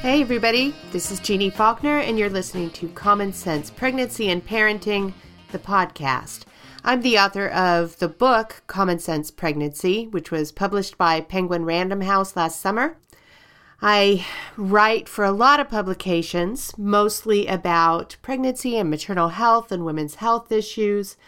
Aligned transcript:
Hey, 0.00 0.22
everybody, 0.22 0.74
this 0.92 1.10
is 1.10 1.20
Jeannie 1.20 1.50
Faulkner, 1.50 1.98
and 1.98 2.18
you're 2.18 2.30
listening 2.30 2.70
to 2.70 2.88
Common 2.88 3.34
Sense 3.34 3.70
Pregnancy 3.70 4.30
and 4.30 4.42
Parenting, 4.42 5.12
the 5.52 5.58
podcast. 5.58 6.44
I'm 6.82 7.02
the 7.02 7.18
author 7.18 7.48
of 7.48 7.98
the 7.98 8.08
book 8.08 8.62
Common 8.66 8.98
Sense 8.98 9.30
Pregnancy, 9.30 10.06
which 10.06 10.30
was 10.30 10.52
published 10.52 10.96
by 10.96 11.20
Penguin 11.20 11.66
Random 11.66 12.00
House 12.00 12.34
last 12.34 12.60
summer. 12.62 12.96
I 13.82 14.24
write 14.56 15.06
for 15.06 15.26
a 15.26 15.32
lot 15.32 15.60
of 15.60 15.68
publications, 15.68 16.72
mostly 16.78 17.46
about 17.46 18.16
pregnancy 18.22 18.78
and 18.78 18.88
maternal 18.88 19.28
health 19.28 19.70
and 19.70 19.84
women's 19.84 20.14
health 20.14 20.50
issues. 20.50 21.18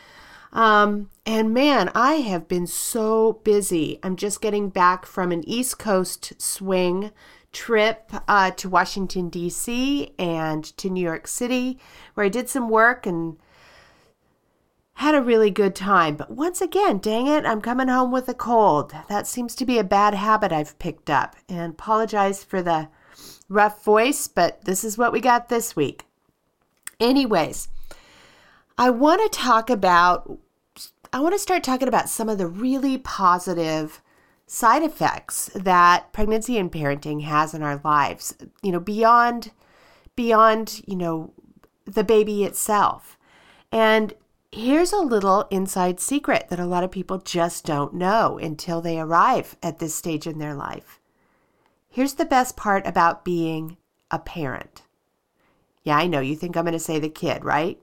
Um, 0.51 1.11
and 1.27 1.53
man, 1.53 1.91
I 1.95 2.15
have 2.15 2.49
been 2.49 2.67
so 2.67 3.35
busy. 3.45 3.99
I'm 4.03 4.17
just 4.17 4.41
getting 4.41 4.71
back 4.71 5.05
from 5.05 5.31
an 5.31 5.47
East 5.47 5.79
Coast 5.79 6.41
swing 6.41 7.11
trip 7.53 8.11
uh, 8.27 8.51
to 8.53 8.69
Washington, 8.69 9.29
D.C. 9.29 10.15
and 10.19 10.65
to 10.77 10.91
New 10.91 11.03
York 11.03 11.27
City, 11.27 11.79
where 12.15 12.27
I 12.27 12.29
did 12.29 12.49
some 12.49 12.69
work 12.69 13.07
and 13.07 13.37
had 14.95 15.15
a 15.15 15.23
really 15.23 15.51
good 15.51 15.75
time. 15.75 16.17
But 16.17 16.31
once 16.31 16.61
again, 16.61 16.99
dang 16.99 17.27
it, 17.27 17.45
I'm 17.45 17.61
coming 17.61 17.89
home 17.89 18.11
with 18.11 18.29
a 18.29 18.35
cold. 18.35 18.93
That 19.09 19.27
seems 19.27 19.55
to 19.57 19.67
be 19.67 19.79
a 19.79 19.85
bad 19.85 20.15
habit 20.15 20.53
I've 20.53 20.79
picked 20.79 21.11
up. 21.11 21.37
And 21.49 21.73
apologize 21.73 22.45
for 22.45 22.63
the 22.63 22.89
rough 23.49 23.85
voice, 23.85 24.29
but 24.29 24.65
this 24.65 24.85
is 24.85 24.99
what 24.99 25.13
we 25.13 25.21
got 25.21 25.49
this 25.49 25.77
week. 25.77 26.07
Anyways, 27.01 27.69
I 28.79 28.91
want 28.91 29.21
to 29.23 29.39
talk 29.39 29.71
about 29.71 30.39
I 31.13 31.21
want 31.21 31.35
to 31.35 31.39
start 31.39 31.63
talking 31.63 31.89
about 31.89 32.09
some 32.09 32.31
of 32.31 32.39
the 32.39 32.47
really 32.47 32.97
positive 32.97 34.01
side 34.47 34.83
effects 34.83 35.51
that 35.55 36.13
pregnancy 36.13 36.59
and 36.59 36.71
parenting 36.71 37.23
has 37.23 37.55
in 37.55 37.63
our 37.63 37.81
lives 37.85 38.35
you 38.63 38.71
know 38.71 38.81
beyond 38.81 39.51
beyond 40.15 40.83
you 40.87 40.97
know 40.97 41.33
the 41.85 42.05
baby 42.05 42.45
itself. 42.45 43.19
And 43.71 44.15
here's 44.51 44.93
a 44.93 44.99
little 44.99 45.47
inside 45.51 46.01
secret 46.01 46.47
that 46.49 46.61
a 46.61 46.67
lot 46.67 46.85
of 46.85 46.91
people 46.91 47.19
just 47.19 47.65
don't 47.65 47.95
know 47.95 48.39
until 48.39 48.81
they 48.81 49.01
arrive 49.01 49.57
at 49.63 49.79
this 49.79 49.95
stage 49.95 50.27
in 50.27 50.39
their 50.39 50.55
life. 50.55 51.01
Here's 51.89 52.15
the 52.15 52.25
best 52.25 52.57
part 52.57 52.87
about 52.87 53.25
being 53.25 53.77
a 54.11 54.19
parent. 54.19 54.83
Yeah 55.83 55.97
i 55.97 56.07
know 56.07 56.21
you 56.21 56.37
think 56.37 56.57
i'm 56.57 56.65
going 56.65 56.73
to 56.73 56.79
say 56.79 56.99
the 56.99 57.09
kid 57.09 57.45
right? 57.45 57.81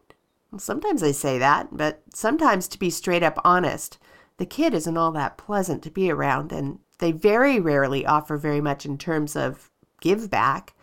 Well, 0.51 0.59
sometimes 0.59 1.03
i 1.03 1.11
say 1.11 1.37
that 1.39 1.69
but 1.71 2.01
sometimes 2.13 2.67
to 2.69 2.79
be 2.79 2.89
straight 2.89 3.23
up 3.23 3.39
honest 3.43 3.97
the 4.39 4.45
kid 4.45 4.73
isn't 4.73 4.97
all 4.97 5.11
that 5.11 5.37
pleasant 5.37 5.83
to 5.83 5.91
be 5.91 6.09
around, 6.09 6.53
and 6.53 6.79
they 6.99 7.11
very 7.11 7.59
rarely 7.59 8.05
offer 8.05 8.37
very 8.37 8.61
much 8.61 8.85
in 8.85 8.97
terms 8.97 9.35
of 9.35 9.69
give 9.99 10.29
back. 10.29 10.73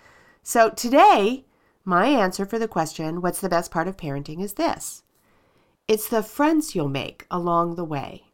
So 0.42 0.68
today, 0.68 1.46
my 1.82 2.06
answer 2.06 2.44
for 2.44 2.58
the 2.58 2.68
question, 2.68 3.22
what's 3.22 3.40
the 3.40 3.48
best 3.48 3.70
part 3.70 3.88
of 3.88 3.96
parenting, 3.96 4.42
is 4.42 4.52
this 4.54 5.02
it's 5.88 6.08
the 6.08 6.22
friends 6.22 6.74
you'll 6.74 6.90
make 6.90 7.26
along 7.30 7.76
the 7.76 7.84
way. 7.84 8.24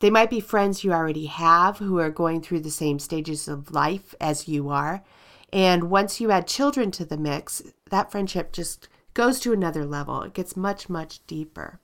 They 0.00 0.10
might 0.10 0.30
be 0.30 0.40
friends 0.40 0.84
you 0.84 0.92
already 0.92 1.26
have 1.26 1.78
who 1.78 1.98
are 1.98 2.10
going 2.10 2.40
through 2.40 2.60
the 2.60 2.70
same 2.70 3.00
stages 3.00 3.48
of 3.48 3.72
life 3.72 4.14
as 4.20 4.46
you 4.46 4.68
are. 4.68 5.02
And 5.52 5.90
once 5.90 6.20
you 6.20 6.30
add 6.30 6.46
children 6.46 6.92
to 6.92 7.04
the 7.04 7.16
mix, 7.16 7.62
that 7.90 8.12
friendship 8.12 8.52
just 8.52 8.88
goes 9.14 9.40
to 9.40 9.52
another 9.52 9.84
level. 9.84 10.22
It 10.22 10.34
gets 10.34 10.56
much, 10.56 10.88
much 10.88 11.26
deeper. 11.26 11.80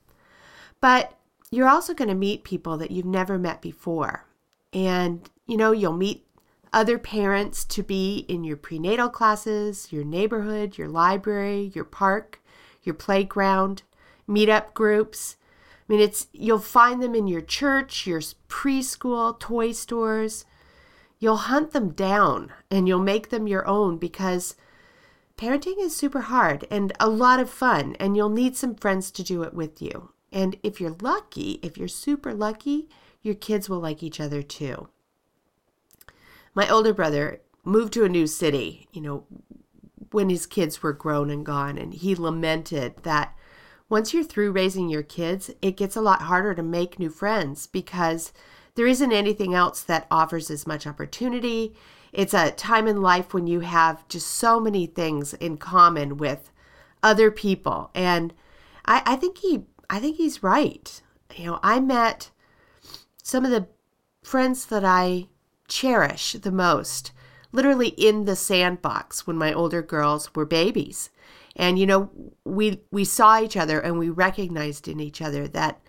But 0.80 1.18
you're 1.52 1.68
also 1.68 1.92
going 1.92 2.08
to 2.08 2.14
meet 2.14 2.44
people 2.44 2.78
that 2.78 2.90
you've 2.90 3.04
never 3.04 3.38
met 3.38 3.60
before. 3.60 4.26
And, 4.72 5.28
you 5.46 5.58
know, 5.58 5.70
you'll 5.72 5.92
meet 5.92 6.26
other 6.72 6.98
parents 6.98 7.62
to 7.66 7.82
be 7.82 8.24
in 8.26 8.42
your 8.42 8.56
prenatal 8.56 9.10
classes, 9.10 9.92
your 9.92 10.02
neighborhood, 10.02 10.78
your 10.78 10.88
library, 10.88 11.70
your 11.74 11.84
park, 11.84 12.40
your 12.82 12.94
playground, 12.94 13.82
meetup 14.26 14.72
groups. 14.72 15.36
I 15.86 15.92
mean, 15.92 16.00
it's 16.00 16.28
you'll 16.32 16.58
find 16.58 17.02
them 17.02 17.14
in 17.14 17.26
your 17.26 17.42
church, 17.42 18.06
your 18.06 18.20
preschool, 18.48 19.38
toy 19.38 19.72
stores. 19.72 20.46
You'll 21.18 21.36
hunt 21.36 21.72
them 21.72 21.90
down 21.90 22.50
and 22.70 22.88
you'll 22.88 22.98
make 22.98 23.28
them 23.28 23.46
your 23.46 23.68
own 23.68 23.98
because 23.98 24.56
parenting 25.36 25.78
is 25.78 25.94
super 25.94 26.22
hard 26.22 26.66
and 26.70 26.94
a 26.98 27.10
lot 27.10 27.40
of 27.40 27.50
fun, 27.50 27.94
and 28.00 28.16
you'll 28.16 28.30
need 28.30 28.56
some 28.56 28.74
friends 28.74 29.10
to 29.10 29.22
do 29.22 29.42
it 29.42 29.52
with 29.52 29.82
you. 29.82 30.12
And 30.32 30.56
if 30.62 30.80
you're 30.80 30.96
lucky, 31.00 31.60
if 31.62 31.76
you're 31.76 31.88
super 31.88 32.32
lucky, 32.32 32.88
your 33.22 33.34
kids 33.34 33.68
will 33.68 33.80
like 33.80 34.02
each 34.02 34.20
other 34.20 34.42
too. 34.42 34.88
My 36.54 36.68
older 36.68 36.92
brother 36.92 37.40
moved 37.64 37.92
to 37.94 38.04
a 38.04 38.08
new 38.08 38.26
city, 38.26 38.88
you 38.92 39.00
know, 39.00 39.24
when 40.10 40.28
his 40.28 40.46
kids 40.46 40.82
were 40.82 40.92
grown 40.92 41.30
and 41.30 41.46
gone, 41.46 41.78
and 41.78 41.94
he 41.94 42.14
lamented 42.14 43.02
that 43.04 43.34
once 43.88 44.12
you're 44.12 44.24
through 44.24 44.52
raising 44.52 44.88
your 44.88 45.02
kids, 45.02 45.50
it 45.60 45.76
gets 45.76 45.96
a 45.96 46.00
lot 46.00 46.22
harder 46.22 46.54
to 46.54 46.62
make 46.62 46.98
new 46.98 47.10
friends 47.10 47.66
because 47.66 48.32
there 48.74 48.86
isn't 48.86 49.12
anything 49.12 49.54
else 49.54 49.82
that 49.82 50.06
offers 50.10 50.50
as 50.50 50.66
much 50.66 50.86
opportunity. 50.86 51.74
It's 52.12 52.34
a 52.34 52.50
time 52.52 52.86
in 52.88 53.02
life 53.02 53.34
when 53.34 53.46
you 53.46 53.60
have 53.60 54.06
just 54.08 54.28
so 54.28 54.58
many 54.58 54.86
things 54.86 55.34
in 55.34 55.58
common 55.58 56.16
with 56.16 56.50
other 57.02 57.30
people. 57.30 57.90
And 57.94 58.32
I, 58.86 59.02
I 59.04 59.16
think 59.16 59.38
he 59.38 59.64
I 59.92 60.00
think 60.00 60.16
he's 60.16 60.42
right. 60.42 61.02
You 61.36 61.44
know, 61.44 61.60
I 61.62 61.78
met 61.78 62.30
some 63.22 63.44
of 63.44 63.50
the 63.50 63.68
friends 64.22 64.64
that 64.66 64.86
I 64.86 65.28
cherish 65.68 66.32
the 66.32 66.50
most 66.50 67.12
literally 67.52 67.88
in 67.88 68.24
the 68.24 68.34
sandbox 68.34 69.26
when 69.26 69.36
my 69.36 69.52
older 69.52 69.82
girls 69.82 70.34
were 70.34 70.46
babies. 70.46 71.10
And 71.54 71.78
you 71.78 71.84
know, 71.84 72.10
we 72.42 72.80
we 72.90 73.04
saw 73.04 73.38
each 73.38 73.54
other 73.54 73.80
and 73.80 73.98
we 73.98 74.08
recognized 74.08 74.88
in 74.88 74.98
each 74.98 75.20
other 75.20 75.46
that 75.48 75.82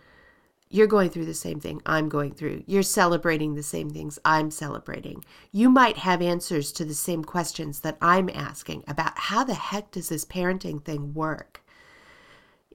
you're 0.70 0.88
going 0.88 1.10
through 1.10 1.26
the 1.26 1.34
same 1.34 1.62
thing 1.62 1.82
I'm 1.86 2.10
going 2.10 2.34
through. 2.34 2.64
You're 2.68 2.84
celebrating 2.84 3.56
the 3.56 3.64
same 3.64 3.90
things 3.90 4.20
I'm 4.26 4.52
celebrating. 4.52 5.24
You 5.54 5.70
might 5.70 5.98
have 6.00 6.22
answers 6.22 6.74
to 6.74 6.84
the 6.84 6.94
same 6.94 7.24
questions 7.24 7.80
that 7.82 7.98
I'm 8.02 8.30
asking 8.30 8.84
about 8.86 9.14
how 9.16 9.46
the 9.46 9.54
heck 9.54 9.92
does 9.92 10.10
this 10.10 10.26
parenting 10.26 10.84
thing 10.84 11.14
work? 11.14 11.63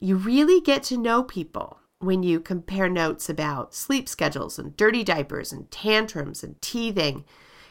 You 0.01 0.17
really 0.17 0.61
get 0.61 0.83
to 0.85 0.97
know 0.97 1.23
people 1.23 1.79
when 2.01 2.23
you 2.23 2.39
compare 2.39 2.89
notes 2.89 3.29
about 3.29 3.75
sleep 3.75 4.09
schedules 4.09 4.59
and 4.59 4.77
dirty 4.77 5.03
diapers 5.03 5.53
and 5.53 5.71
tantrums 5.71 6.45
and 6.45 6.61
teething, 6.63 7.25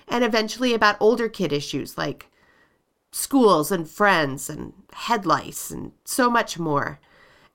and 0.07 0.23
eventually 0.23 0.73
about 0.73 0.97
older 0.99 1.29
kid 1.29 1.53
issues 1.53 1.97
like 1.97 2.29
schools 3.11 3.71
and 3.71 3.89
friends 3.89 4.49
and 4.49 4.73
head 4.93 5.25
lice 5.25 5.71
and 5.71 5.93
so 6.03 6.29
much 6.29 6.59
more. 6.59 6.99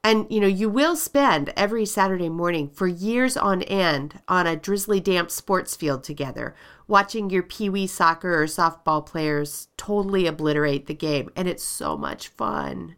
And 0.05 0.27
you 0.31 0.41
know, 0.41 0.49
you 0.49 0.69
will 0.69 0.97
spend 0.97 1.53
every 1.57 1.87
Saturday 1.87 2.29
morning 2.29 2.69
for 2.69 2.89
years 2.89 3.37
on 3.37 3.63
end 3.63 4.21
on 4.27 4.47
a 4.47 4.57
drizzly 4.57 4.99
damp 4.99 5.31
sports 5.31 5.77
field 5.77 6.03
together, 6.03 6.57
watching 6.89 7.31
your 7.31 7.45
pee 7.45 7.69
wee 7.69 7.87
soccer 7.87 8.43
or 8.43 8.47
softball 8.47 9.05
players 9.05 9.69
totally 9.77 10.27
obliterate 10.27 10.87
the 10.87 10.95
game. 10.95 11.31
And 11.37 11.47
it's 11.47 11.63
so 11.63 11.97
much 11.97 12.29
fun. 12.29 12.97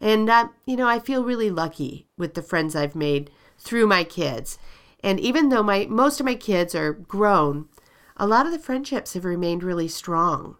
And, 0.00 0.30
uh, 0.30 0.48
you 0.64 0.76
know, 0.76 0.86
I 0.86 0.98
feel 0.98 1.24
really 1.24 1.50
lucky 1.50 2.06
with 2.16 2.34
the 2.34 2.42
friends 2.42 2.76
I've 2.76 2.94
made 2.94 3.30
through 3.58 3.86
my 3.86 4.04
kids. 4.04 4.58
And 5.02 5.18
even 5.20 5.48
though 5.48 5.62
my 5.62 5.86
most 5.88 6.20
of 6.20 6.26
my 6.26 6.34
kids 6.34 6.74
are 6.74 6.92
grown, 6.92 7.68
a 8.16 8.26
lot 8.26 8.46
of 8.46 8.52
the 8.52 8.58
friendships 8.58 9.14
have 9.14 9.24
remained 9.24 9.62
really 9.62 9.88
strong. 9.88 10.56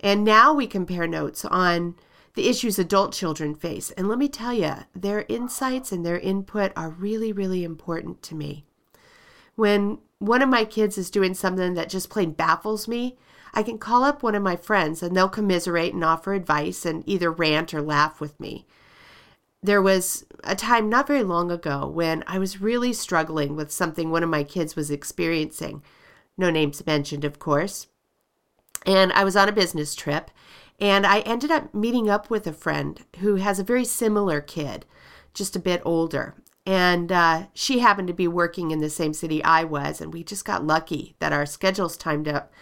And 0.00 0.24
now 0.24 0.52
we 0.52 0.66
compare 0.66 1.06
notes 1.06 1.44
on 1.44 1.94
the 2.34 2.48
issues 2.48 2.78
adult 2.78 3.12
children 3.12 3.54
face. 3.54 3.90
And 3.92 4.08
let 4.08 4.18
me 4.18 4.28
tell 4.28 4.52
you, 4.52 4.74
their 4.94 5.24
insights 5.28 5.90
and 5.90 6.04
their 6.04 6.18
input 6.18 6.72
are 6.76 6.90
really, 6.90 7.32
really 7.32 7.64
important 7.64 8.22
to 8.22 8.34
me. 8.34 8.64
When 9.54 9.98
one 10.18 10.42
of 10.42 10.48
my 10.48 10.64
kids 10.64 10.98
is 10.98 11.10
doing 11.10 11.34
something 11.34 11.74
that 11.74 11.88
just 11.88 12.10
plain 12.10 12.32
baffles 12.32 12.86
me, 12.86 13.16
I 13.56 13.62
can 13.62 13.78
call 13.78 14.04
up 14.04 14.22
one 14.22 14.34
of 14.34 14.42
my 14.42 14.54
friends 14.54 15.02
and 15.02 15.16
they'll 15.16 15.30
commiserate 15.30 15.94
and 15.94 16.04
offer 16.04 16.34
advice 16.34 16.84
and 16.84 17.02
either 17.08 17.30
rant 17.30 17.72
or 17.72 17.80
laugh 17.80 18.20
with 18.20 18.38
me. 18.38 18.66
There 19.62 19.80
was 19.80 20.26
a 20.44 20.54
time 20.54 20.90
not 20.90 21.06
very 21.06 21.22
long 21.22 21.50
ago 21.50 21.88
when 21.88 22.22
I 22.26 22.38
was 22.38 22.60
really 22.60 22.92
struggling 22.92 23.56
with 23.56 23.72
something 23.72 24.10
one 24.10 24.22
of 24.22 24.28
my 24.28 24.44
kids 24.44 24.76
was 24.76 24.90
experiencing. 24.90 25.82
No 26.36 26.50
names 26.50 26.84
mentioned, 26.84 27.24
of 27.24 27.38
course. 27.38 27.86
And 28.84 29.10
I 29.14 29.24
was 29.24 29.36
on 29.36 29.48
a 29.48 29.52
business 29.52 29.94
trip 29.94 30.30
and 30.78 31.06
I 31.06 31.20
ended 31.20 31.50
up 31.50 31.72
meeting 31.72 32.10
up 32.10 32.28
with 32.28 32.46
a 32.46 32.52
friend 32.52 33.00
who 33.20 33.36
has 33.36 33.58
a 33.58 33.64
very 33.64 33.86
similar 33.86 34.42
kid, 34.42 34.84
just 35.32 35.56
a 35.56 35.60
bit 35.60 35.80
older. 35.82 36.34
And 36.66 37.10
uh, 37.10 37.46
she 37.54 37.78
happened 37.78 38.08
to 38.08 38.14
be 38.14 38.28
working 38.28 38.70
in 38.70 38.80
the 38.80 38.90
same 38.90 39.14
city 39.14 39.42
I 39.42 39.64
was, 39.64 40.00
and 40.00 40.12
we 40.12 40.24
just 40.24 40.44
got 40.44 40.66
lucky 40.66 41.14
that 41.20 41.32
our 41.32 41.46
schedules 41.46 41.96
timed 41.96 42.28
up. 42.28 42.52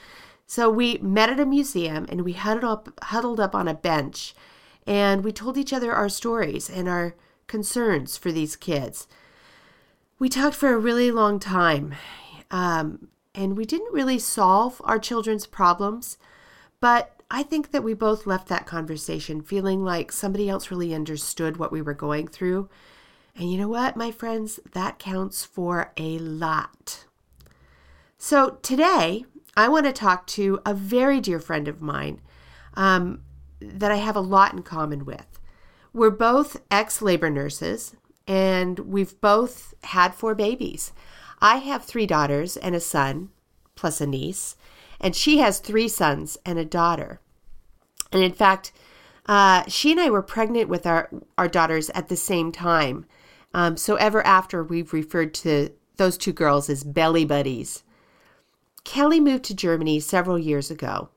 So 0.46 0.68
we 0.68 0.98
met 0.98 1.30
at 1.30 1.40
a 1.40 1.46
museum 1.46 2.06
and 2.08 2.22
we 2.22 2.32
huddled 2.32 2.64
up, 2.64 3.04
huddled 3.04 3.40
up 3.40 3.54
on 3.54 3.68
a 3.68 3.74
bench 3.74 4.34
and 4.86 5.24
we 5.24 5.32
told 5.32 5.56
each 5.56 5.72
other 5.72 5.92
our 5.92 6.08
stories 6.08 6.68
and 6.68 6.88
our 6.88 7.14
concerns 7.46 8.16
for 8.16 8.30
these 8.30 8.56
kids. 8.56 9.06
We 10.18 10.28
talked 10.28 10.56
for 10.56 10.72
a 10.72 10.78
really 10.78 11.10
long 11.10 11.38
time 11.38 11.94
um, 12.50 13.08
and 13.34 13.56
we 13.56 13.64
didn't 13.64 13.92
really 13.92 14.18
solve 14.18 14.80
our 14.84 14.98
children's 14.98 15.46
problems, 15.46 16.18
but 16.80 17.22
I 17.30 17.42
think 17.42 17.70
that 17.72 17.82
we 17.82 17.94
both 17.94 18.26
left 18.26 18.48
that 18.48 18.66
conversation 18.66 19.42
feeling 19.42 19.82
like 19.82 20.12
somebody 20.12 20.48
else 20.48 20.70
really 20.70 20.94
understood 20.94 21.56
what 21.56 21.72
we 21.72 21.82
were 21.82 21.94
going 21.94 22.28
through. 22.28 22.68
And 23.34 23.50
you 23.50 23.58
know 23.58 23.68
what, 23.68 23.96
my 23.96 24.10
friends? 24.10 24.60
That 24.72 24.98
counts 24.98 25.44
for 25.44 25.92
a 25.96 26.18
lot. 26.18 27.06
So 28.18 28.58
today, 28.62 29.24
I 29.56 29.68
want 29.68 29.86
to 29.86 29.92
talk 29.92 30.26
to 30.28 30.60
a 30.66 30.74
very 30.74 31.20
dear 31.20 31.38
friend 31.38 31.68
of 31.68 31.80
mine 31.80 32.20
um, 32.74 33.22
that 33.60 33.92
I 33.92 33.96
have 33.96 34.16
a 34.16 34.20
lot 34.20 34.52
in 34.52 34.62
common 34.62 35.04
with. 35.04 35.38
We're 35.92 36.10
both 36.10 36.60
ex 36.70 37.00
labor 37.00 37.30
nurses, 37.30 37.94
and 38.26 38.78
we've 38.80 39.20
both 39.20 39.74
had 39.84 40.14
four 40.14 40.34
babies. 40.34 40.92
I 41.40 41.56
have 41.56 41.84
three 41.84 42.06
daughters 42.06 42.56
and 42.56 42.74
a 42.74 42.80
son, 42.80 43.30
plus 43.76 44.00
a 44.00 44.06
niece, 44.06 44.56
and 45.00 45.14
she 45.14 45.38
has 45.38 45.58
three 45.58 45.88
sons 45.88 46.36
and 46.44 46.58
a 46.58 46.64
daughter. 46.64 47.20
And 48.10 48.22
in 48.22 48.32
fact, 48.32 48.72
uh, 49.26 49.64
she 49.68 49.92
and 49.92 50.00
I 50.00 50.10
were 50.10 50.22
pregnant 50.22 50.68
with 50.68 50.86
our, 50.86 51.10
our 51.38 51.48
daughters 51.48 51.90
at 51.90 52.08
the 52.08 52.16
same 52.16 52.52
time. 52.52 53.06
Um, 53.52 53.76
so 53.76 53.94
ever 53.96 54.24
after, 54.26 54.64
we've 54.64 54.92
referred 54.92 55.32
to 55.34 55.70
those 55.96 56.18
two 56.18 56.32
girls 56.32 56.68
as 56.68 56.82
belly 56.82 57.24
buddies. 57.24 57.84
Kelly 58.84 59.20
moved 59.20 59.44
to 59.44 59.54
Germany 59.54 60.00
several 60.00 60.38
years 60.38 60.70
ago. 60.70 61.08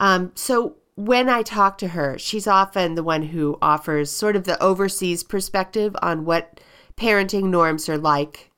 Um, 0.00 0.32
so 0.34 0.76
when 0.96 1.28
I 1.28 1.42
talk 1.42 1.78
to 1.78 1.88
her, 1.88 2.18
she's 2.18 2.46
often 2.46 2.94
the 2.94 3.02
one 3.02 3.22
who 3.22 3.56
offers 3.62 4.10
sort 4.10 4.36
of 4.36 4.44
the 4.44 4.60
overseas 4.62 5.22
perspective 5.22 5.96
on 6.02 6.24
what 6.24 6.60
parenting 6.96 7.44
norms 7.44 7.88
are 7.88 7.98
like 7.98 8.50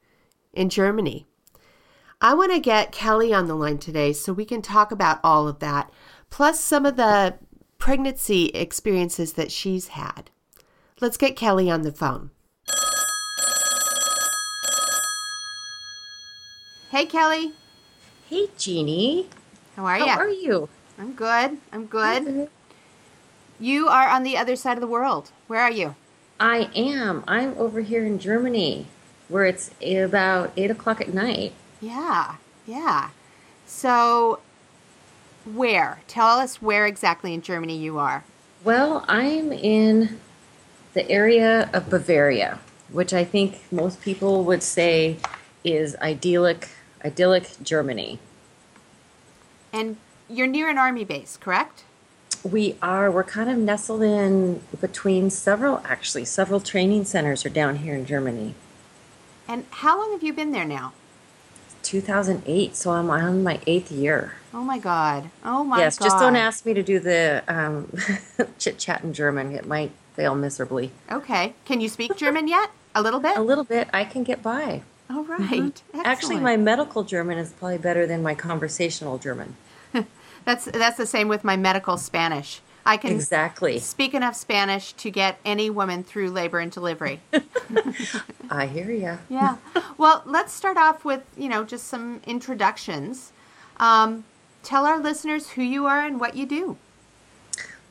in 0.55 0.71
Germany. 0.71 1.27
I 2.23 2.35
want 2.35 2.53
to 2.53 2.61
get 2.61 2.93
Kelly 2.93 3.33
on 3.33 3.47
the 3.47 3.55
line 3.55 3.79
today 3.79 4.13
so 4.13 4.33
we 4.33 4.45
can 4.45 4.63
talk 4.63 4.91
about 4.93 5.21
all 5.23 5.49
of 5.49 5.59
that, 5.61 5.91
plus 6.29 6.61
some 6.61 6.85
of 6.85 6.97
the 6.97 7.39
pregnancy 7.79 8.47
experiences 8.47 9.35
that 9.35 9.51
she's 9.51 9.89
had. 9.89 10.31
Let's 11.01 11.17
get 11.17 11.37
Kelly 11.37 11.71
on 11.71 11.83
the 11.83 11.93
phone. 11.93 12.31
Hey, 16.91 17.07
Kelly. 17.07 17.53
Hey, 18.31 18.47
Jeannie. 18.57 19.27
How 19.75 19.87
are 19.87 19.99
you? 19.99 20.07
How 20.07 20.15
you? 20.15 20.21
are 20.21 20.29
you? 20.29 20.69
I'm 21.01 21.15
good. 21.15 21.59
I'm 21.73 21.87
good. 21.87 22.49
You 23.59 23.89
are 23.89 24.07
on 24.07 24.23
the 24.23 24.37
other 24.37 24.55
side 24.55 24.77
of 24.77 24.81
the 24.81 24.87
world. 24.87 25.33
Where 25.49 25.61
are 25.61 25.71
you? 25.73 25.97
I 26.39 26.71
am. 26.77 27.25
I'm 27.27 27.59
over 27.59 27.81
here 27.81 28.07
in 28.07 28.21
Germany, 28.21 28.87
where 29.27 29.47
it's 29.47 29.73
about 29.85 30.53
eight 30.57 30.71
o'clock 30.71 31.01
at 31.01 31.13
night. 31.13 31.55
Yeah. 31.81 32.37
Yeah. 32.69 33.11
So, 33.67 34.39
where? 35.45 35.99
Tell 36.07 36.39
us 36.39 36.63
where 36.63 36.87
exactly 36.87 37.35
in 37.35 37.43
Germany 37.43 37.77
you 37.77 37.99
are. 37.99 38.23
Well, 38.63 39.05
I'm 39.09 39.51
in 39.51 40.21
the 40.95 41.11
area 41.11 41.69
of 41.73 41.91
Bavaria, 41.91 42.61
which 42.93 43.13
I 43.13 43.25
think 43.25 43.61
most 43.73 44.01
people 44.01 44.45
would 44.45 44.63
say 44.63 45.17
is 45.65 45.97
idyllic, 45.97 46.69
idyllic 47.05 47.49
Germany. 47.63 48.19
And 49.73 49.97
you're 50.29 50.47
near 50.47 50.69
an 50.69 50.79
army 50.79 51.05
base, 51.05 51.37
correct? 51.37 51.85
We 52.43 52.77
are. 52.81 53.11
We're 53.11 53.25
kind 53.25 53.51
of 53.51 53.59
nestled 53.59 54.03
in 54.03 54.63
between 54.81 55.31
several, 55.31 55.83
actually, 55.85 56.25
several 56.25 56.61
training 56.61 57.05
centers 57.05 57.45
are 57.45 57.51
down 57.51 57.77
here 57.77 57.95
in 57.95 58.07
Germany. 58.07 58.55
And 59.47 59.67
how 59.71 59.99
long 59.99 60.13
have 60.13 60.23
you 60.23 60.33
been 60.33 60.53
there 60.53 60.65
now? 60.65 60.93
2008, 61.83 62.77
so 62.77 62.93
I'm 62.93 63.11
on 63.11 63.43
my 63.43 63.61
eighth 63.67 63.91
year. 63.91 64.35
Oh 64.53 64.63
my 64.63 64.79
God. 64.79 65.31
Oh 65.45 65.65
my 65.65 65.79
yes, 65.79 65.99
God. 65.99 66.05
just 66.07 66.19
don't 66.19 66.37
ask 66.37 66.65
me 66.65 66.75
to 66.75 66.83
do 66.83 66.99
the 66.99 67.43
um, 67.49 67.93
chit 68.59 68.79
chat 68.79 69.03
in 69.03 69.13
German. 69.13 69.55
It 69.55 69.67
might 69.67 69.91
fail 70.15 70.35
miserably. 70.35 70.93
Okay. 71.11 71.55
Can 71.65 71.81
you 71.81 71.89
speak 71.89 72.17
German 72.17 72.49
yet? 72.49 72.71
A 72.95 73.03
little 73.03 73.21
bit? 73.21 73.37
A 73.37 73.43
little 73.43 73.65
bit, 73.65 73.89
I 73.93 74.05
can 74.05 74.25
get 74.25 74.43
by. 74.43 74.83
All 75.11 75.25
right. 75.25 75.41
Mm-hmm. 75.49 76.01
Actually, 76.05 76.37
my 76.39 76.57
medical 76.57 77.03
German 77.03 77.37
is 77.39 77.51
probably 77.51 77.79
better 77.79 78.07
than 78.07 78.23
my 78.23 78.35
conversational 78.35 79.19
German. 79.19 79.57
That's 80.45 80.65
that's 80.67 80.97
the 80.97 81.05
same 81.07 81.29
with 81.29 81.45
my 81.45 81.57
medical 81.57 81.99
Spanish. 81.99 82.61
I 82.87 82.97
can 82.97 83.13
Exactly. 83.13 83.79
speak 83.79 84.15
enough 84.15 84.35
Spanish 84.35 84.95
to 84.95 85.11
get 85.11 85.39
any 85.45 85.69
woman 85.69 86.03
through 86.03 86.31
labor 86.31 86.61
and 86.61 86.73
delivery. 86.73 87.21
I 88.51 88.67
hear 88.67 88.91
ya. 88.91 89.19
yeah. 89.29 89.57
Well, 89.99 90.23
let's 90.25 90.53
start 90.55 90.79
off 90.79 91.05
with 91.05 91.23
you 91.37 91.49
know 91.51 91.65
just 91.65 91.89
some 91.89 92.23
introductions. 92.27 93.33
Um, 93.79 94.25
tell 94.63 94.87
our 94.87 94.99
listeners 94.99 95.51
who 95.51 95.63
you 95.63 95.87
are 95.87 96.01
and 96.07 96.19
what 96.19 96.37
you 96.37 96.47
do. 96.47 96.79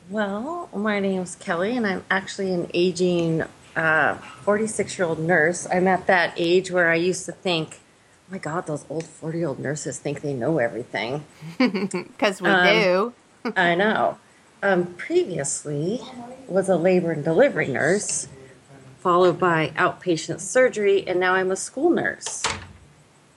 Well, 0.08 0.68
my 0.74 0.98
name's 0.98 1.36
Kelly, 1.36 1.76
and 1.76 1.86
I'm 1.86 2.04
actually 2.10 2.52
an 2.52 2.68
aging 2.74 3.44
46 3.74 4.98
year 4.98 5.06
old 5.08 5.18
nurse. 5.18 5.66
I'm 5.70 5.86
at 5.88 6.06
that 6.06 6.34
age 6.36 6.70
where 6.70 6.90
I 6.90 6.96
used 6.96 7.26
to 7.26 7.32
think, 7.32 7.80
oh 8.28 8.32
my 8.32 8.38
God, 8.38 8.66
those 8.66 8.84
old 8.88 9.04
40 9.04 9.38
year 9.38 9.48
old 9.48 9.58
nurses 9.58 9.98
think 9.98 10.20
they 10.20 10.32
know 10.34 10.58
everything. 10.58 11.24
Because 11.58 12.40
we 12.42 12.48
Um, 12.48 12.66
do. 12.66 13.12
I 13.56 13.74
know. 13.74 14.18
Um, 14.62 14.94
previously 14.94 16.00
was 16.46 16.68
a 16.68 16.76
labor 16.76 17.12
and 17.12 17.24
delivery 17.24 17.68
nurse, 17.68 18.28
followed 18.98 19.38
by 19.38 19.68
outpatient 19.76 20.40
surgery, 20.40 21.06
and 21.06 21.18
now 21.18 21.34
I'm 21.34 21.50
a 21.50 21.56
school 21.56 21.88
nurse. 21.88 22.42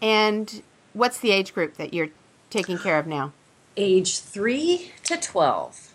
And 0.02 0.62
what's 0.92 1.18
the 1.20 1.32
age 1.32 1.54
group 1.54 1.76
that 1.78 1.94
you're 1.94 2.10
taking 2.50 2.78
care 2.78 3.00
of 3.00 3.08
now? 3.08 3.32
Age 3.78 4.20
3 4.20 4.92
to 5.06 5.16
12. 5.16 5.93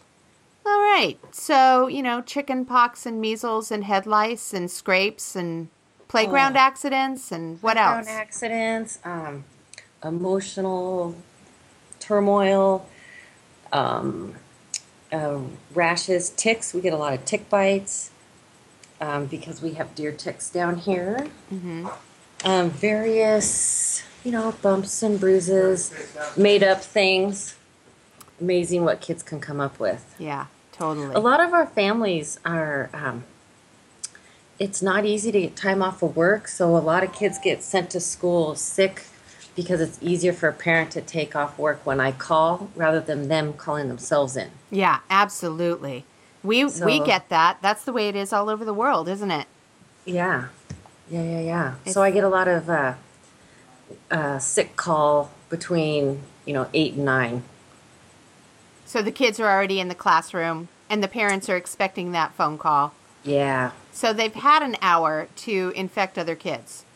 All 0.69 0.81
right. 0.81 1.19
So, 1.33 1.87
you 1.87 2.03
know, 2.03 2.21
chicken 2.21 2.65
pox 2.67 3.07
and 3.07 3.21
measles 3.21 3.71
and 3.71 3.85
head 3.85 4.07
lice 4.07 4.53
and 4.53 4.71
scrapes 4.71 5.35
and 5.35 5.69
playground 6.09 6.57
Oh. 6.57 6.61
accidents 6.61 7.33
and 7.33 7.61
what 7.63 7.75
Background 7.77 8.07
else? 8.09 8.17
accidents, 8.17 8.99
um, 9.05 9.45
emotional 10.05 11.15
turmoil, 12.01 12.87
um, 13.73 14.35
uh, 15.13 15.39
rashes, 15.75 16.31
ticks. 16.31 16.75
We 16.75 16.81
get 16.83 16.93
a 16.93 16.97
lot 16.99 17.15
of 17.15 17.25
tick 17.25 17.49
bites 17.49 18.11
um, 19.01 19.27
because 19.27 19.63
we 19.63 19.73
have 19.75 19.95
deer 19.95 20.13
ticks 20.13 20.51
down 20.51 20.77
here. 20.77 21.29
hmm 21.49 21.87
Um, 22.45 22.71
various, 22.71 24.03
you 24.23 24.31
know, 24.33 24.53
bumps 24.63 25.03
and 25.03 25.19
bruises, 25.19 25.93
made 26.37 26.63
up 26.63 26.83
things. 26.83 27.57
Amazing 28.41 28.85
what 28.85 29.01
kids 29.01 29.23
can 29.25 29.41
come 29.41 29.61
up 29.61 29.81
with. 29.81 30.15
Yeah, 30.19 30.47
totally. 30.79 31.15
A 31.15 31.19
lot 31.21 31.41
of 31.41 31.53
our 31.53 31.67
families 31.67 32.39
are, 32.45 32.89
um, 32.95 33.25
it's 34.59 34.81
not 34.83 35.05
easy 35.05 35.31
to 35.33 35.41
get 35.41 35.57
time 35.57 35.83
off 35.83 36.03
of 36.03 36.17
work, 36.17 36.49
so 36.49 36.77
a 36.77 36.79
lot 36.79 37.03
of 37.05 37.13
kids 37.13 37.39
get 37.43 37.63
sent 37.63 37.91
to 37.91 38.01
school 38.01 38.55
sick 38.55 39.05
because 39.55 39.81
it's 39.81 39.99
easier 40.01 40.33
for 40.33 40.49
a 40.49 40.53
parent 40.53 40.91
to 40.93 41.01
take 41.01 41.35
off 41.37 41.59
work 41.59 41.85
when 41.85 42.01
I 42.01 42.13
call 42.13 42.71
rather 42.77 43.01
than 43.01 43.29
them 43.29 43.53
calling 43.53 43.89
themselves 43.89 44.37
in. 44.37 44.51
Yeah, 44.71 45.01
absolutely. 45.11 46.05
We 46.45 46.65
we 46.65 47.01
get 47.01 47.29
that. 47.31 47.59
That's 47.61 47.85
the 47.85 47.93
way 47.93 48.09
it 48.09 48.15
is 48.17 48.33
all 48.33 48.49
over 48.49 48.65
the 48.65 48.73
world, 48.75 49.09
isn't 49.09 49.31
it? 49.33 49.47
Yeah, 50.05 50.47
yeah, 51.11 51.23
yeah, 51.23 51.41
yeah. 51.41 51.69
It's- 51.83 51.95
so 51.95 52.03
I 52.03 52.13
get 52.13 52.23
a 52.23 52.29
lot 52.29 52.47
of 52.47 52.71
uh, 52.71 52.95
uh, 54.11 54.39
sick 54.39 54.77
call 54.77 55.31
between, 55.51 56.23
you 56.45 56.53
know, 56.53 56.69
eight 56.73 56.95
and 56.95 57.05
nine. 57.05 57.43
So 58.89 59.03
the 59.03 59.13
kids 59.13 59.39
are 59.39 59.47
already 59.47 59.81
in 59.81 59.89
the 59.89 59.95
classroom 59.95 60.69
and 60.89 61.03
the 61.03 61.09
parents 61.09 61.51
are 61.51 61.57
expecting 61.59 62.13
that 62.13 62.33
phone 62.33 62.57
call. 62.57 62.95
Yeah, 63.23 63.73
So 63.93 64.15
they've 64.15 64.33
had 64.35 64.63
an 64.63 64.77
hour 64.81 65.29
to 65.37 65.73
infect 65.77 66.17
other 66.17 66.35
kids. 66.35 66.87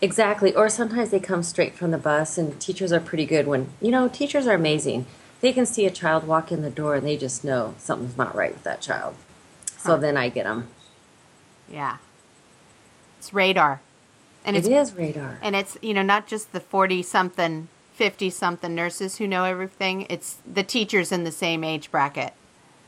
Exactly. 0.00 0.54
Or 0.54 0.70
sometimes 0.70 1.10
they 1.10 1.20
come 1.20 1.42
straight 1.42 1.74
from 1.74 1.90
the 1.90 1.98
bus, 1.98 2.38
and 2.38 2.58
teachers 2.58 2.92
are 2.92 3.00
pretty 3.00 3.26
good 3.26 3.46
when, 3.46 3.68
you 3.82 3.90
know, 3.90 4.08
teachers 4.08 4.46
are 4.46 4.54
amazing. 4.54 5.04
They 5.42 5.52
can 5.52 5.66
see 5.66 5.84
a 5.84 5.90
child 5.90 6.26
walk 6.26 6.50
in 6.50 6.62
the 6.62 6.70
door 6.70 6.94
and 6.94 7.06
they 7.06 7.18
just 7.18 7.44
know 7.44 7.74
something's 7.76 8.16
not 8.16 8.34
right 8.34 8.54
with 8.54 8.62
that 8.64 8.80
child. 8.80 9.14
So 9.76 9.90
Huh. 9.90 9.96
then 9.98 10.16
I 10.16 10.30
get 10.30 10.44
them. 10.44 10.68
Yeah. 11.70 11.98
It's 13.18 13.34
radar. 13.34 13.82
And 14.46 14.56
It 14.56 14.60
it's 14.60 14.68
is 14.68 14.96
radar. 14.96 15.36
and 15.42 15.54
it's, 15.54 15.76
you 15.82 15.92
know, 15.92 16.02
not 16.02 16.26
just 16.26 16.52
the 16.52 16.60
40 16.60 17.02
something, 17.02 17.68
50 17.98 18.30
something 18.30 18.76
nurses 18.76 19.16
who 19.16 19.26
know 19.26 19.42
everything. 19.42 20.06
It's 20.08 20.36
the 20.50 20.62
teachers 20.62 21.10
in 21.10 21.24
the 21.24 21.32
same 21.32 21.64
age 21.64 21.90
bracket. 21.90 22.32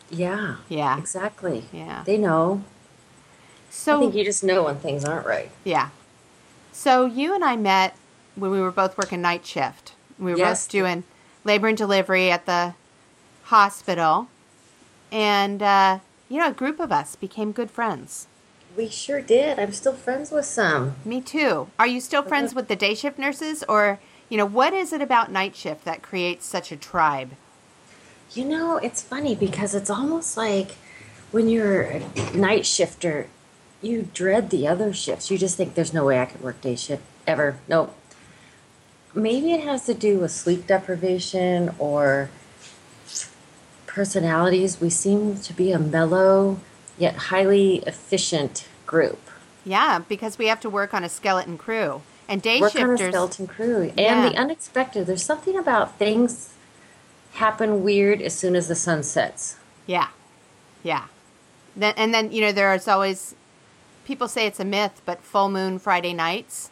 Yeah. 0.08 0.56
Yeah. 0.68 0.96
Exactly. 0.98 1.64
Yeah. 1.72 2.04
They 2.06 2.16
know. 2.16 2.62
So 3.70 3.96
I 3.96 4.00
think 4.02 4.14
you 4.14 4.24
just 4.24 4.44
know 4.44 4.62
when 4.62 4.76
things 4.76 5.04
aren't 5.04 5.26
right. 5.26 5.50
Yeah. 5.64 5.88
So 6.72 7.06
you 7.06 7.34
and 7.34 7.44
I 7.44 7.56
met 7.56 7.96
when 8.36 8.52
we 8.52 8.60
were 8.60 8.70
both 8.70 8.96
working 8.96 9.20
night 9.20 9.44
shift. 9.44 9.94
We 10.16 10.30
were 10.30 10.38
Yes. 10.38 10.64
both 10.66 10.70
doing 10.70 11.02
labor 11.42 11.66
and 11.66 11.76
delivery 11.76 12.30
at 12.30 12.46
the 12.46 12.74
hospital. 13.44 14.28
And, 15.10 15.60
uh, 15.60 15.98
you 16.28 16.38
know, 16.38 16.48
a 16.50 16.52
group 16.52 16.78
of 16.78 16.92
us 16.92 17.16
became 17.16 17.50
good 17.50 17.72
friends. 17.72 18.28
We 18.76 18.88
sure 18.88 19.20
did. 19.20 19.58
I'm 19.58 19.72
still 19.72 19.94
friends 19.94 20.30
with 20.30 20.46
some. 20.46 20.94
Me 21.04 21.20
too. 21.20 21.68
Are 21.80 21.86
you 21.88 22.00
still 22.00 22.22
friends 22.22 22.54
with 22.54 22.68
the 22.68 22.76
day 22.76 22.94
shift 22.94 23.18
nurses? 23.18 23.64
Or, 23.68 23.98
you 24.30 24.36
know, 24.36 24.46
what 24.46 24.72
is 24.72 24.92
it 24.94 25.02
about 25.02 25.30
night 25.30 25.56
shift 25.56 25.84
that 25.84 26.02
creates 26.02 26.46
such 26.46 26.72
a 26.72 26.76
tribe? 26.76 27.32
You 28.32 28.44
know, 28.44 28.76
it's 28.76 29.02
funny 29.02 29.34
because 29.34 29.74
it's 29.74 29.90
almost 29.90 30.36
like 30.36 30.76
when 31.32 31.48
you're 31.48 31.82
a 31.82 32.02
night 32.32 32.64
shifter, 32.64 33.26
you 33.82 34.08
dread 34.14 34.50
the 34.50 34.68
other 34.68 34.92
shifts. 34.92 35.30
You 35.30 35.36
just 35.36 35.56
think 35.56 35.74
there's 35.74 35.92
no 35.92 36.04
way 36.04 36.20
I 36.20 36.26
could 36.26 36.40
work 36.40 36.60
day 36.60 36.76
shift 36.76 37.02
ever. 37.26 37.58
Nope. 37.68 37.94
Maybe 39.12 39.52
it 39.52 39.64
has 39.64 39.84
to 39.86 39.94
do 39.94 40.20
with 40.20 40.30
sleep 40.30 40.68
deprivation 40.68 41.74
or 41.80 42.30
personalities. 43.88 44.80
We 44.80 44.90
seem 44.90 45.40
to 45.40 45.52
be 45.52 45.72
a 45.72 45.78
mellow 45.80 46.60
yet 46.96 47.16
highly 47.16 47.78
efficient 47.78 48.68
group. 48.86 49.18
Yeah, 49.64 49.98
because 50.08 50.38
we 50.38 50.46
have 50.46 50.60
to 50.60 50.70
work 50.70 50.94
on 50.94 51.02
a 51.02 51.08
skeleton 51.08 51.58
crew. 51.58 52.02
And 52.30 52.40
day 52.40 52.60
work 52.60 52.72
shifters 52.72 53.00
on 53.00 53.06
a 53.08 53.12
skeleton 53.12 53.46
crew. 53.46 53.82
And 53.82 53.98
Yeah. 53.98 54.28
the 54.30 54.36
unexpected. 54.36 55.06
There's 55.06 55.24
something 55.24 55.58
about 55.58 55.98
things 55.98 56.50
happen 57.34 57.82
weird 57.84 58.22
as 58.22 58.34
soon 58.34 58.56
as 58.56 58.68
the 58.68 58.74
sun 58.74 59.02
sets. 59.02 59.56
Yeah. 59.86 60.08
Yeah. 60.82 61.04
Then 61.76 61.92
and 61.96 62.14
then, 62.14 62.32
you 62.32 62.40
know, 62.40 62.52
there's 62.52 62.88
always 62.88 63.34
people 64.04 64.28
say 64.28 64.46
it's 64.46 64.60
a 64.60 64.64
myth, 64.64 65.02
but 65.04 65.20
full 65.22 65.48
moon 65.50 65.78
Friday 65.78 66.12
nights. 66.12 66.70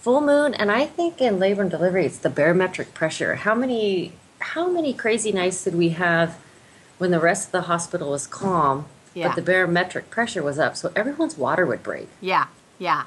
Full 0.00 0.20
moon, 0.20 0.52
and 0.54 0.70
I 0.70 0.84
think 0.84 1.20
in 1.20 1.38
labor 1.38 1.62
and 1.62 1.70
delivery, 1.70 2.04
it's 2.04 2.18
the 2.18 2.28
barometric 2.28 2.92
pressure. 2.94 3.36
How 3.36 3.54
many 3.54 4.12
how 4.40 4.68
many 4.68 4.92
crazy 4.92 5.32
nights 5.32 5.64
did 5.64 5.74
we 5.74 5.90
have 5.90 6.36
when 6.98 7.10
the 7.10 7.18
rest 7.20 7.46
of 7.46 7.52
the 7.52 7.62
hospital 7.62 8.10
was 8.10 8.26
calm, 8.26 8.84
Yeah. 9.14 9.28
but 9.28 9.36
the 9.36 9.42
barometric 9.42 10.10
pressure 10.10 10.42
was 10.42 10.58
up, 10.58 10.76
so 10.76 10.92
everyone's 10.94 11.38
water 11.38 11.64
would 11.64 11.82
break. 11.82 12.08
Yeah. 12.20 12.46
Yeah. 12.78 13.04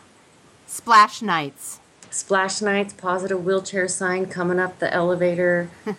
Splash 0.67 1.21
nights. 1.21 1.79
Splash 2.11 2.61
nights, 2.61 2.93
positive 2.93 3.43
wheelchair 3.43 3.87
sign 3.87 4.27
coming 4.27 4.59
up 4.59 4.79
the 4.79 4.93
elevator. 4.93 5.69
that 5.85 5.95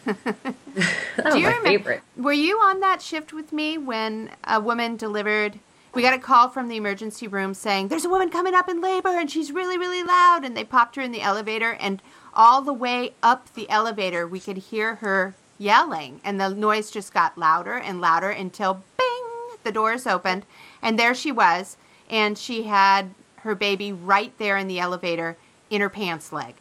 was 1.24 1.34
Do 1.34 1.40
you 1.40 1.46
my 1.46 1.56
remember 1.56 1.64
favorite. 1.64 2.02
Were 2.16 2.32
you 2.32 2.58
on 2.58 2.80
that 2.80 3.02
shift 3.02 3.32
with 3.32 3.52
me 3.52 3.78
when 3.78 4.30
a 4.44 4.60
woman 4.60 4.96
delivered 4.96 5.58
we 5.94 6.02
got 6.02 6.14
a 6.14 6.18
call 6.18 6.48
from 6.48 6.68
the 6.68 6.76
emergency 6.76 7.26
room 7.26 7.54
saying 7.54 7.88
there's 7.88 8.04
a 8.04 8.10
woman 8.10 8.30
coming 8.30 8.54
up 8.54 8.68
in 8.68 8.80
labor 8.80 9.08
and 9.08 9.30
she's 9.30 9.50
really 9.50 9.78
really 9.78 10.02
loud 10.02 10.44
and 10.44 10.56
they 10.56 10.62
popped 10.62 10.96
her 10.96 11.02
in 11.02 11.12
the 11.12 11.22
elevator 11.22 11.72
and 11.80 12.02
all 12.34 12.62
the 12.62 12.72
way 12.72 13.14
up 13.22 13.52
the 13.54 13.68
elevator 13.70 14.26
we 14.26 14.38
could 14.38 14.58
hear 14.58 14.96
her 14.96 15.34
yelling 15.58 16.20
and 16.22 16.40
the 16.40 16.50
noise 16.50 16.90
just 16.90 17.12
got 17.12 17.38
louder 17.38 17.74
and 17.74 18.00
louder 18.00 18.30
until 18.30 18.84
bing 18.96 19.56
the 19.64 19.72
doors 19.72 20.06
opened 20.06 20.44
and 20.82 20.98
there 20.98 21.14
she 21.14 21.32
was 21.32 21.76
and 22.08 22.38
she 22.38 22.64
had 22.64 23.10
her 23.48 23.54
baby 23.54 23.90
right 23.90 24.36
there 24.38 24.58
in 24.58 24.68
the 24.68 24.78
elevator 24.78 25.36
in 25.70 25.80
her 25.80 25.88
pants 25.88 26.32
leg. 26.32 26.54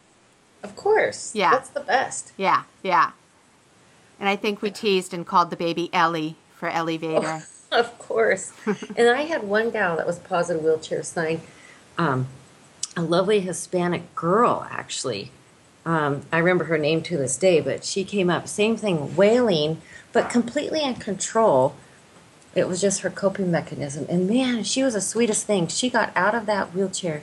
Of 0.64 0.76
course. 0.76 1.36
Yeah. 1.36 1.52
That's 1.52 1.70
the 1.70 1.82
best. 1.82 2.32
Yeah, 2.38 2.64
yeah. 2.82 3.12
And 4.20 4.30
I 4.30 4.38
think 4.38 4.62
we 4.62 4.72
teased 4.72 5.14
and 5.14 5.28
called 5.28 5.50
the 5.50 5.58
baby 5.58 5.90
Ellie 5.94 6.38
for 6.56 6.70
Ellie 6.70 6.98
Vader. 6.98 7.44
Of 7.70 8.00
course. 8.00 8.54
and 8.96 9.10
I 9.10 9.24
had 9.24 9.44
one 9.44 9.72
gal 9.72 9.98
that 9.98 10.08
was 10.08 10.20
positive 10.20 10.64
wheelchair 10.64 11.04
sign, 11.04 11.42
um, 11.98 12.28
a 12.96 13.02
lovely 13.02 13.42
Hispanic 13.42 14.16
girl, 14.16 14.66
actually. 14.72 15.32
Um, 15.86 16.22
I 16.32 16.38
remember 16.38 16.64
her 16.64 16.78
name 16.78 17.02
to 17.04 17.18
this 17.18 17.36
day, 17.36 17.60
but 17.60 17.84
she 17.84 18.06
came 18.06 18.30
up, 18.30 18.48
same 18.48 18.78
thing, 18.78 19.18
wailing, 19.18 19.82
but 20.14 20.30
completely 20.30 20.82
in 20.82 20.96
control. 20.96 21.76
It 22.58 22.68
was 22.68 22.82
just 22.82 23.02
her 23.02 23.12
coping 23.12 23.52
mechanism. 23.52 24.08
And 24.10 24.28
man, 24.28 24.64
she 24.64 24.82
was 24.82 24.96
the 24.96 25.02
sweetest 25.02 25.46
thing. 25.46 25.68
She 25.68 25.92
got 25.92 26.12
out 26.16 26.34
of 26.34 26.48
that 26.48 26.74
wheelchair, 26.74 27.22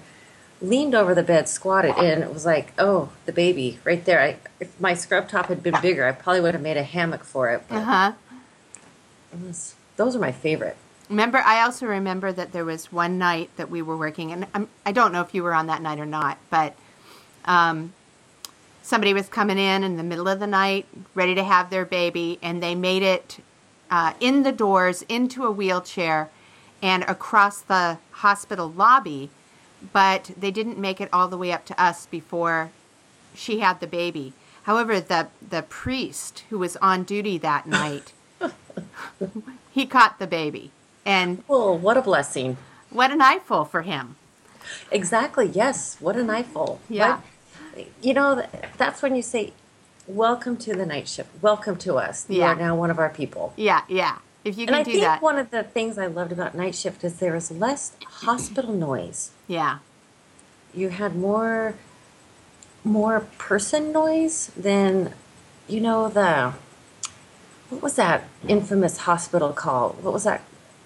leaned 0.62 0.95
over 0.95 1.12
the 1.12 1.25
bed, 1.25 1.49
squatted 1.49 1.99
in. 1.99 2.23
It 2.23 2.33
was 2.33 2.47
like, 2.47 2.73
oh, 2.79 3.11
the 3.26 3.33
baby 3.33 3.81
right 3.83 4.05
there. 4.05 4.21
I, 4.21 4.37
if 4.61 4.81
my 4.81 4.95
scrub 4.95 5.29
top 5.29 5.47
had 5.47 5.61
been 5.61 5.75
bigger, 5.83 6.07
I 6.07 6.12
probably 6.12 6.41
would 6.41 6.55
have 6.55 6.62
made 6.62 6.76
a 6.76 6.85
hammock 6.85 7.25
for 7.25 7.50
it. 7.50 7.64
Uh 7.69 7.83
huh. 7.83 8.12
those 9.97 10.14
are 10.14 10.21
my 10.21 10.31
favorite. 10.31 10.76
Remember, 11.11 11.38
I 11.38 11.62
also 11.62 11.87
remember 11.87 12.33
that 12.33 12.53
there 12.53 12.64
was 12.64 12.93
one 12.93 13.19
night 13.19 13.50
that 13.57 13.69
we 13.69 13.83
were 13.83 13.97
working, 13.97 14.31
and 14.31 14.47
I'm, 14.55 14.69
I 14.87 14.93
don't 14.93 15.12
know 15.12 15.21
if 15.21 15.35
you 15.35 15.43
were 15.43 15.53
on 15.53 15.67
that 15.67 15.83
night 15.83 15.99
or 15.99 16.07
not, 16.07 16.38
but 16.49 16.76
um, 17.45 17.93
somebody 18.83 19.12
was 19.12 19.29
coming 19.29 19.59
in 19.59 19.83
in 19.83 19.97
the 19.97 20.05
middle 20.05 20.29
of 20.29 20.38
the 20.38 20.47
night, 20.47 20.87
ready 21.14 21.35
to 21.35 21.43
have 21.43 21.71
their 21.71 21.85
baby, 21.85 22.38
and 22.41 22.62
they 22.62 22.75
made 22.75 23.03
it 23.03 23.41
uh, 23.95 24.13
in 24.19 24.43
the 24.43 24.51
doors 24.51 25.03
into 25.03 25.45
a 25.45 25.53
wheelchair 25.53 26.29
and 26.83 27.05
across 27.05 27.61
the 27.61 27.97
hospital 28.25 28.69
lobby, 28.69 29.31
but 29.93 30.33
they 30.37 30.51
didn't 30.51 30.79
make 30.79 31.01
it 31.01 31.09
all 31.13 31.29
the 31.29 31.39
way 31.39 31.53
up 31.53 31.65
to 31.65 31.81
us 31.81 32.07
before 32.07 32.71
she 33.37 33.61
had 33.61 33.79
the 33.79 33.87
baby. 33.87 34.33
However, 34.65 34.99
the 35.01 35.29
the 35.57 35.63
priest 35.63 36.43
who 36.51 36.59
was 36.59 36.75
on 36.79 37.05
duty 37.05 37.39
that 37.39 37.67
night, 37.83 38.13
he 39.71 39.87
caught 39.87 40.19
the 40.19 40.27
baby, 40.27 40.71
and 41.07 41.45
Oh, 41.49 41.73
what 41.75 41.97
a 41.97 42.03
blessing. 42.03 42.57
what 42.91 43.13
an 43.13 43.21
eyeful 43.23 43.65
for 43.65 43.83
him. 43.83 44.17
Exactly. 44.91 45.47
Yes. 45.47 45.97
What 46.01 46.17
an 46.17 46.31
eyeful. 46.31 46.81
Yeah. 46.89 47.17
What- 47.17 47.87
you 48.03 48.15
know, 48.15 48.47
that's 48.79 49.03
when 49.03 49.15
you 49.17 49.23
say, 49.23 49.53
"Welcome 50.07 50.57
to 50.59 50.75
the 50.75 50.87
night 50.87 51.09
shift. 51.09 51.31
Welcome 51.43 51.77
to 51.79 51.97
us. 51.97 52.27
You 52.29 52.41
Yeah. 52.41 52.53
are 52.53 52.55
now 52.55 52.75
one 52.77 52.91
of 52.91 52.99
our 52.99 53.09
people." 53.11 53.53
Yeah, 53.57 53.83
yeah. 53.89 54.19
If 54.45 54.59
you 54.59 54.67
can 54.67 54.75
and 54.75 54.81
I 54.81 54.85
do 54.85 54.91
think 54.93 55.03
that, 55.05 55.23
one 55.23 55.39
of 55.39 55.51
the 55.51 55.63
things 55.63 55.97
I 55.97 56.07
loved 56.07 56.31
about 56.33 56.55
night 56.55 56.75
shift 56.75 57.03
is 57.05 57.15
there 57.19 57.33
was 57.33 57.51
less 57.51 57.93
hospital 58.07 58.73
noise. 58.75 59.31
yeah, 59.47 59.79
You 60.75 60.91
had 60.91 61.17
more, 61.17 61.75
more 62.85 63.21
person 63.39 63.93
noise 63.93 64.51
than, 64.57 65.15
you 65.69 65.81
know, 65.81 66.09
the 66.09 66.53
what 67.71 67.81
was 67.83 67.95
that 67.95 68.25
infamous 68.47 68.99
hospital 68.99 69.53
call? 69.53 69.97
What 70.03 70.13
was 70.13 70.25
that? 70.25 70.43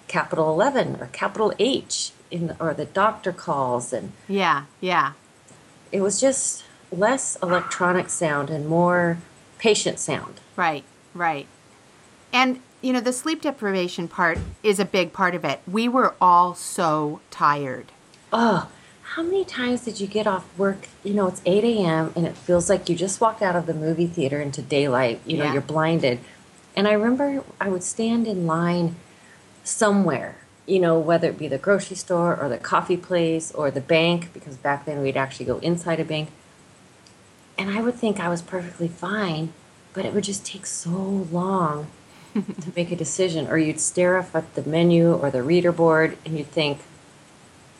Capital 0.07 0.49
Eleven 0.51 0.97
or 0.99 1.07
Capital 1.07 1.53
H 1.59 2.13
in 2.31 2.55
or 2.59 2.73
the 2.73 2.85
doctor 2.85 3.31
calls 3.31 3.91
and 3.93 4.11
yeah, 4.27 4.63
yeah, 4.81 5.11
it 5.91 6.01
was 6.01 6.19
just 6.21 6.63
less 6.91 7.37
electronic 7.41 8.09
sound 8.09 8.49
and 8.49 8.67
more 8.67 9.17
patient 9.57 9.99
sound. 9.99 10.39
right, 10.55 10.83
right. 11.13 11.47
And 12.31 12.59
you 12.81 12.93
know, 12.93 13.01
the 13.01 13.11
sleep 13.11 13.41
deprivation 13.41 14.07
part 14.07 14.37
is 14.63 14.79
a 14.79 14.85
big 14.85 15.11
part 15.11 15.35
of 15.35 15.43
it. 15.43 15.59
We 15.69 15.89
were 15.89 16.15
all 16.21 16.55
so 16.55 17.19
tired. 17.29 17.87
Oh, 18.31 18.69
how 19.01 19.23
many 19.23 19.43
times 19.43 19.83
did 19.83 19.99
you 19.99 20.07
get 20.07 20.25
off 20.27 20.45
work? 20.57 20.87
You 21.03 21.13
know, 21.13 21.27
it's 21.27 21.41
8 21.45 21.63
a.m. 21.65 22.13
and 22.15 22.25
it 22.25 22.37
feels 22.37 22.69
like 22.69 22.87
you 22.87 22.95
just 22.95 23.19
walked 23.19 23.41
out 23.41 23.55
of 23.55 23.65
the 23.65 23.73
movie 23.73 24.07
theater 24.07 24.39
into 24.39 24.61
daylight. 24.61 25.19
You 25.25 25.37
know, 25.37 25.43
Yeah. 25.45 25.53
you're 25.53 25.61
blinded. 25.61 26.19
And 26.75 26.87
I 26.87 26.93
remember 26.93 27.43
I 27.59 27.67
would 27.67 27.83
stand 27.83 28.27
in 28.27 28.47
line 28.47 28.95
somewhere, 29.63 30.35
you 30.65 30.79
know, 30.79 30.97
whether 30.99 31.27
it 31.29 31.37
be 31.37 31.47
the 31.47 31.57
grocery 31.57 31.95
store 31.97 32.37
or 32.39 32.47
the 32.47 32.57
coffee 32.57 32.97
place 32.97 33.51
or 33.51 33.71
the 33.71 33.81
bank, 33.81 34.29
because 34.33 34.55
back 34.55 34.85
then 34.85 35.01
we'd 35.01 35.17
actually 35.17 35.47
go 35.47 35.57
inside 35.57 35.99
a 35.99 36.05
bank. 36.05 36.29
And 37.59 37.69
I 37.69 37.81
would 37.81 37.95
think 37.95 38.19
I 38.21 38.29
was 38.29 38.41
perfectly 38.41 38.87
fine, 38.87 39.51
but 39.93 40.05
it 40.05 40.13
would 40.13 40.23
just 40.23 40.45
take 40.45 40.65
so 40.65 40.89
long 40.89 41.87
to 42.33 42.71
make 42.75 42.89
a 42.89 42.95
decision. 42.95 43.47
Or 43.47 43.57
you'd 43.57 43.81
stare 43.81 44.17
up 44.17 44.33
at 44.33 44.55
the 44.55 44.63
menu 44.63 45.13
or 45.13 45.29
the 45.29 45.43
reader 45.43 45.73
board 45.73 46.17
and 46.25 46.37
you'd 46.37 46.47
think, 46.47 46.79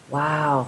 wow, 0.10 0.68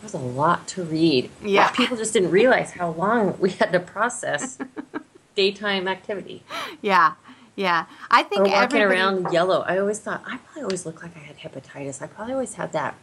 there's 0.00 0.14
a 0.14 0.18
lot 0.18 0.66
to 0.68 0.82
read. 0.82 1.30
Yeah. 1.44 1.68
But 1.68 1.76
people 1.76 1.96
just 1.96 2.12
didn't 2.12 2.32
realize 2.32 2.72
how 2.72 2.90
long 2.90 3.36
we 3.38 3.50
had 3.50 3.72
to 3.72 3.78
process 3.80 4.58
daytime 5.36 5.86
activity. 5.86 6.42
Yeah, 6.82 7.12
yeah. 7.54 7.84
I 8.10 8.24
think 8.24 8.40
Or 8.40 8.44
walking 8.50 8.80
everybody, 8.80 9.00
around 9.00 9.32
yellow. 9.32 9.60
I 9.60 9.78
always 9.78 10.00
thought, 10.00 10.24
I 10.26 10.38
probably 10.38 10.62
always 10.64 10.84
looked 10.84 11.02
like 11.02 11.16
I 11.16 11.20
had 11.20 11.38
hepatitis. 11.38 12.02
I 12.02 12.08
probably 12.08 12.32
always 12.34 12.54
had 12.54 12.72
that 12.72 12.96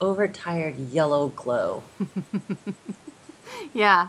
overtired 0.00 0.78
yellow 0.78 1.28
glow. 1.28 1.82
Yeah, 3.74 4.08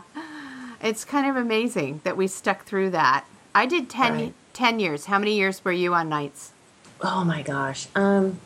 it's 0.82 1.04
kind 1.04 1.26
of 1.28 1.36
amazing 1.36 2.00
that 2.04 2.16
we 2.16 2.26
stuck 2.26 2.64
through 2.64 2.90
that. 2.90 3.24
I 3.54 3.66
did 3.66 3.88
10, 3.88 4.12
Right. 4.12 4.34
10 4.52 4.80
years. 4.80 5.04
How 5.06 5.18
many 5.18 5.34
years 5.36 5.64
were 5.64 5.72
you 5.72 5.94
on 5.94 6.08
nights? 6.08 6.52
Oh 7.00 7.24
my 7.24 7.42
gosh. 7.42 7.86
Um, 7.94 8.38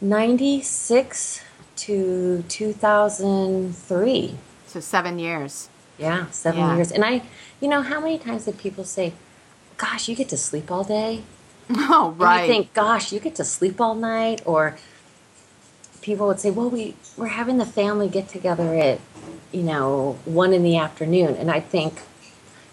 96 0.00 1.40
to 1.76 2.44
2003. 2.48 4.34
So 4.66 4.80
seven 4.80 5.18
years. 5.18 5.68
Yeah, 5.98 6.26
seven 6.30 6.60
Yeah. 6.60 6.76
years. 6.76 6.92
And 6.92 7.04
I, 7.04 7.22
you 7.60 7.68
know, 7.68 7.82
how 7.82 8.00
many 8.00 8.18
times 8.18 8.44
did 8.44 8.58
people 8.58 8.84
say, 8.84 9.12
gosh, 9.76 10.08
you 10.08 10.14
get 10.14 10.28
to 10.30 10.36
sleep 10.36 10.70
all 10.70 10.84
day? 10.84 11.22
Oh, 11.70 12.10
And 12.12 12.20
right. 12.20 12.42
you 12.42 12.46
think, 12.54 12.72
gosh, 12.74 13.12
you 13.12 13.20
get 13.20 13.34
to 13.36 13.44
sleep 13.44 13.80
all 13.80 13.94
night? 13.94 14.40
Or 14.46 14.76
people 16.00 16.26
would 16.28 16.40
say, 16.40 16.50
well, 16.50 16.70
we, 16.70 16.94
we're 17.16 17.26
having 17.26 17.58
the 17.58 17.66
family 17.66 18.08
get 18.08 18.28
together 18.28 18.74
at, 18.74 19.00
you 19.52 19.62
know, 19.62 20.18
one 20.24 20.52
in 20.52 20.62
the 20.62 20.76
afternoon. 20.76 21.34
And 21.36 21.50
I 21.50 21.60
think, 21.60 22.02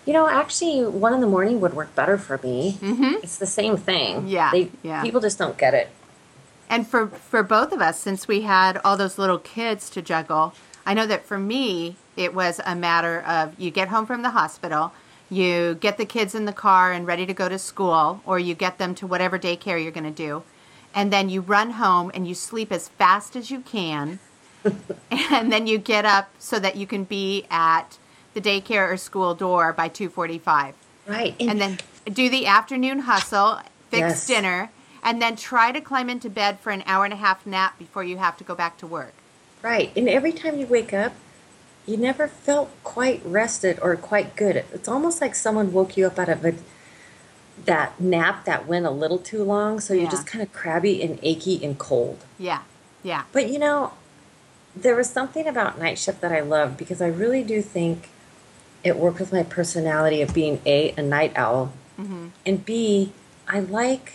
you 0.06 0.14
know, 0.14 0.28
actually, 0.28 0.84
one 0.86 1.14
in 1.14 1.22
the 1.22 1.28
morning 1.28 1.62
would 1.62 1.74
work 1.74 1.94
better 1.96 2.18
for 2.18 2.40
me. 2.44 2.78
Mhm. 2.82 3.24
It's 3.24 3.38
the 3.38 3.46
same 3.48 3.78
thing. 3.78 4.28
Yeah, 4.28 4.52
They, 4.52 4.70
yeah. 4.84 5.02
People 5.02 5.22
just 5.22 5.38
don't 5.38 5.58
get 5.58 5.74
it. 5.74 5.90
And 6.70 6.88
for 6.88 7.08
for 7.08 7.44
both 7.44 7.72
of 7.72 7.82
us, 7.82 8.00
since 8.00 8.28
we 8.28 8.42
had 8.42 8.80
all 8.84 8.98
those 8.98 9.18
little 9.18 9.38
kids 9.40 9.90
to 9.92 10.02
juggle, 10.02 10.54
I 10.86 10.94
know 10.94 11.08
that 11.08 11.26
for 11.26 11.38
me 11.38 11.96
it 12.16 12.34
was 12.34 12.60
a 12.66 12.76
matter 12.76 13.22
of 13.28 13.54
you 13.60 13.70
get 13.72 13.90
home 13.90 14.06
from 14.06 14.22
the 14.22 14.32
hospital, 14.32 14.92
You 15.28 15.74
get 15.82 15.98
the 15.98 16.06
kids 16.06 16.36
in 16.36 16.46
the 16.46 16.54
car 16.54 16.92
and 16.92 17.08
ready 17.08 17.26
to 17.26 17.34
go 17.34 17.50
to 17.50 17.58
school, 17.58 18.22
or 18.28 18.38
you 18.38 18.54
get 18.54 18.78
them 18.78 18.94
to 18.96 19.08
whatever 19.08 19.40
daycare 19.40 19.82
you're 19.82 19.92
going 19.92 20.04
to 20.16 20.24
do. 20.28 20.44
And 20.94 21.12
then 21.12 21.30
you 21.30 21.42
run 21.42 21.72
home 21.72 22.12
and 22.14 22.28
you 22.28 22.36
sleep 22.36 22.72
as 22.72 22.90
fast 22.90 23.36
as 23.36 23.50
you 23.50 23.62
can. 23.62 24.20
and 25.12 25.52
then 25.52 25.68
you 25.68 25.78
get 25.78 26.06
up 26.06 26.30
so 26.40 26.60
that 26.60 26.76
you 26.76 26.88
can 26.88 27.04
be 27.04 27.46
at 27.50 27.98
the 28.34 28.42
daycare 28.42 28.92
or 28.92 28.98
school 28.98 29.34
door 29.36 29.72
by 29.74 29.90
2:45. 29.90 30.74
Right. 31.08 31.36
And 31.40 31.62
then 31.62 31.78
do 32.12 32.30
the 32.30 32.46
afternoon 32.48 33.00
hustle, 33.00 33.60
fix 33.90 34.02
Yes. 34.02 34.28
dinner, 34.28 34.72
and 35.04 35.22
then 35.22 35.36
try 35.36 35.72
to 35.72 35.80
climb 35.82 36.10
into 36.10 36.30
bed 36.30 36.60
for 36.60 36.72
an 36.72 36.84
hour 36.86 37.06
and 37.06 37.14
a 37.14 37.18
half 37.18 37.46
nap 37.46 37.78
before 37.78 38.04
you 38.04 38.18
have 38.18 38.38
to 38.38 38.44
go 38.44 38.56
back 38.56 38.78
to 38.80 38.88
work. 38.88 39.14
Right. 39.62 39.92
And 39.96 40.10
every 40.10 40.32
time 40.32 40.58
you 40.60 40.66
wake 40.66 40.94
up, 40.94 41.14
you 41.86 41.98
never 41.98 42.28
felt 42.28 42.72
quite 42.84 43.22
rested 43.24 43.78
or 43.82 43.96
quite 43.96 44.36
good. 44.36 44.58
It's 44.74 44.88
almost 44.88 45.22
like 45.22 45.36
someone 45.36 45.72
woke 45.72 45.96
you 45.96 46.08
up 46.08 46.18
out 46.18 46.30
of 46.30 46.44
a 46.44 46.56
that 47.66 48.00
nap 48.02 48.44
that 48.46 48.68
went 48.68 48.86
a 48.86 48.92
little 48.92 49.18
too 49.18 49.44
long, 49.44 49.80
so 49.80 49.94
you're 49.94 50.04
Yeah. 50.04 50.10
just 50.10 50.28
kind 50.28 50.42
of 50.42 50.52
crabby 50.52 51.02
and 51.02 51.20
achy 51.24 51.64
and 51.64 51.78
cold. 51.78 52.26
Yeah. 52.38 52.60
Yeah. 53.02 53.24
But 53.32 53.50
you 53.50 53.60
know, 53.60 53.92
there 54.76 54.96
was 54.96 55.10
something 55.10 55.48
about 55.48 55.80
night 55.80 55.98
shift 55.98 56.22
that 56.22 56.32
I 56.32 56.42
loved 56.42 56.78
because 56.78 57.02
I 57.02 57.08
really 57.08 57.44
do 57.44 57.62
think 57.62 58.10
it 58.84 58.98
worked 58.98 59.20
with 59.20 59.32
my 59.34 59.44
personality 59.44 60.22
of 60.22 60.34
being 60.34 60.62
A, 60.66 60.92
a 60.98 61.02
night 61.02 61.34
owl, 61.36 61.74
Mm-hmm. 62.00 62.28
and 62.46 62.66
B, 62.66 63.14
I 63.48 63.60
like 63.62 64.14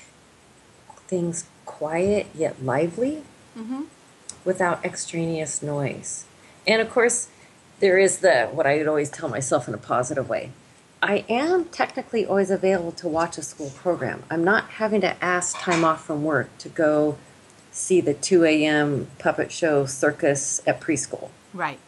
things 1.08 1.46
quiet 1.64 2.26
yet 2.34 2.62
lively 2.62 3.22
Mm-hmm. 3.58 3.82
without 4.44 4.84
extraneous 4.84 5.62
noise. 5.62 6.24
And 6.66 6.80
of 6.80 6.88
course, 6.90 7.28
there 7.80 7.98
is 7.98 8.18
the 8.18 8.46
what 8.52 8.66
I 8.66 8.76
would 8.76 8.86
always 8.86 9.10
tell 9.10 9.28
myself 9.28 9.66
in 9.66 9.74
a 9.74 9.78
positive 9.78 10.28
way. 10.28 10.52
I 11.02 11.24
am 11.28 11.64
technically 11.66 12.26
always 12.26 12.50
available 12.50 12.92
to 12.92 13.08
watch 13.08 13.38
a 13.38 13.42
school 13.42 13.70
program. 13.70 14.22
I'm 14.30 14.44
not 14.44 14.64
having 14.72 15.00
to 15.00 15.16
ask 15.24 15.58
time 15.58 15.84
off 15.84 16.04
from 16.04 16.22
work 16.22 16.56
to 16.58 16.68
go 16.68 17.16
see 17.70 18.00
the 18.00 18.14
2 18.14 18.44
a.m. 18.44 19.08
puppet 19.18 19.52
show 19.52 19.86
circus 19.86 20.60
at 20.66 20.80
preschool. 20.80 21.30
Right. 21.54 21.78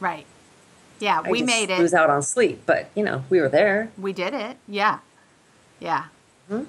Right. 0.00 0.26
Yeah, 1.00 1.22
I 1.24 1.30
we 1.30 1.42
made 1.42 1.70
it. 1.70 1.78
lose 1.78 1.94
out 1.94 2.10
on 2.10 2.22
sleep, 2.22 2.62
but 2.66 2.88
you 2.94 3.02
know, 3.04 3.24
we 3.28 3.40
were 3.40 3.48
there. 3.48 3.90
We 3.98 4.12
did 4.12 4.32
it. 4.32 4.56
Yeah. 4.68 5.00
Yeah. 5.80 6.06
Hmm? 6.48 6.64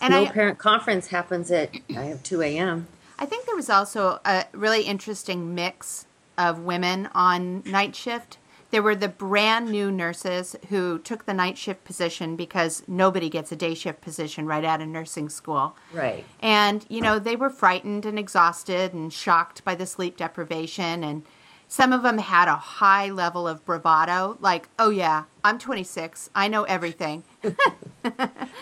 And 0.00 0.12
no 0.12 0.24
I, 0.24 0.28
parent 0.30 0.58
conference 0.58 1.08
happens 1.08 1.50
at 1.50 1.70
I 1.96 2.04
have 2.04 2.22
2 2.22 2.42
a.m. 2.42 2.86
I 3.18 3.26
think 3.26 3.46
there 3.46 3.56
was 3.56 3.70
also 3.70 4.20
a 4.24 4.46
really 4.52 4.82
interesting 4.82 5.54
mix 5.54 6.06
of 6.38 6.60
women 6.60 7.08
on 7.14 7.62
night 7.64 7.94
shift. 7.94 8.38
There 8.72 8.82
were 8.82 8.96
the 8.96 9.08
brand 9.08 9.70
new 9.70 9.92
nurses 9.92 10.56
who 10.70 10.98
took 10.98 11.26
the 11.26 11.34
night 11.34 11.58
shift 11.58 11.84
position 11.84 12.36
because 12.36 12.82
nobody 12.88 13.28
gets 13.28 13.52
a 13.52 13.56
day 13.56 13.74
shift 13.74 14.00
position 14.00 14.46
right 14.46 14.64
out 14.64 14.80
of 14.80 14.88
nursing 14.88 15.28
school. 15.28 15.76
Right. 15.92 16.24
And, 16.40 16.86
you 16.88 17.02
know, 17.02 17.18
they 17.18 17.36
were 17.36 17.50
frightened 17.50 18.06
and 18.06 18.18
exhausted 18.18 18.94
and 18.94 19.12
shocked 19.12 19.62
by 19.62 19.74
the 19.74 19.84
sleep 19.84 20.16
deprivation. 20.16 21.04
And 21.04 21.22
some 21.68 21.92
of 21.92 22.02
them 22.02 22.16
had 22.16 22.48
a 22.48 22.56
high 22.56 23.10
level 23.10 23.46
of 23.46 23.62
bravado, 23.66 24.38
like, 24.40 24.70
oh, 24.78 24.88
yeah, 24.88 25.24
I'm 25.44 25.58
26. 25.58 26.30
I 26.34 26.48
know 26.48 26.64
everything. 26.64 27.24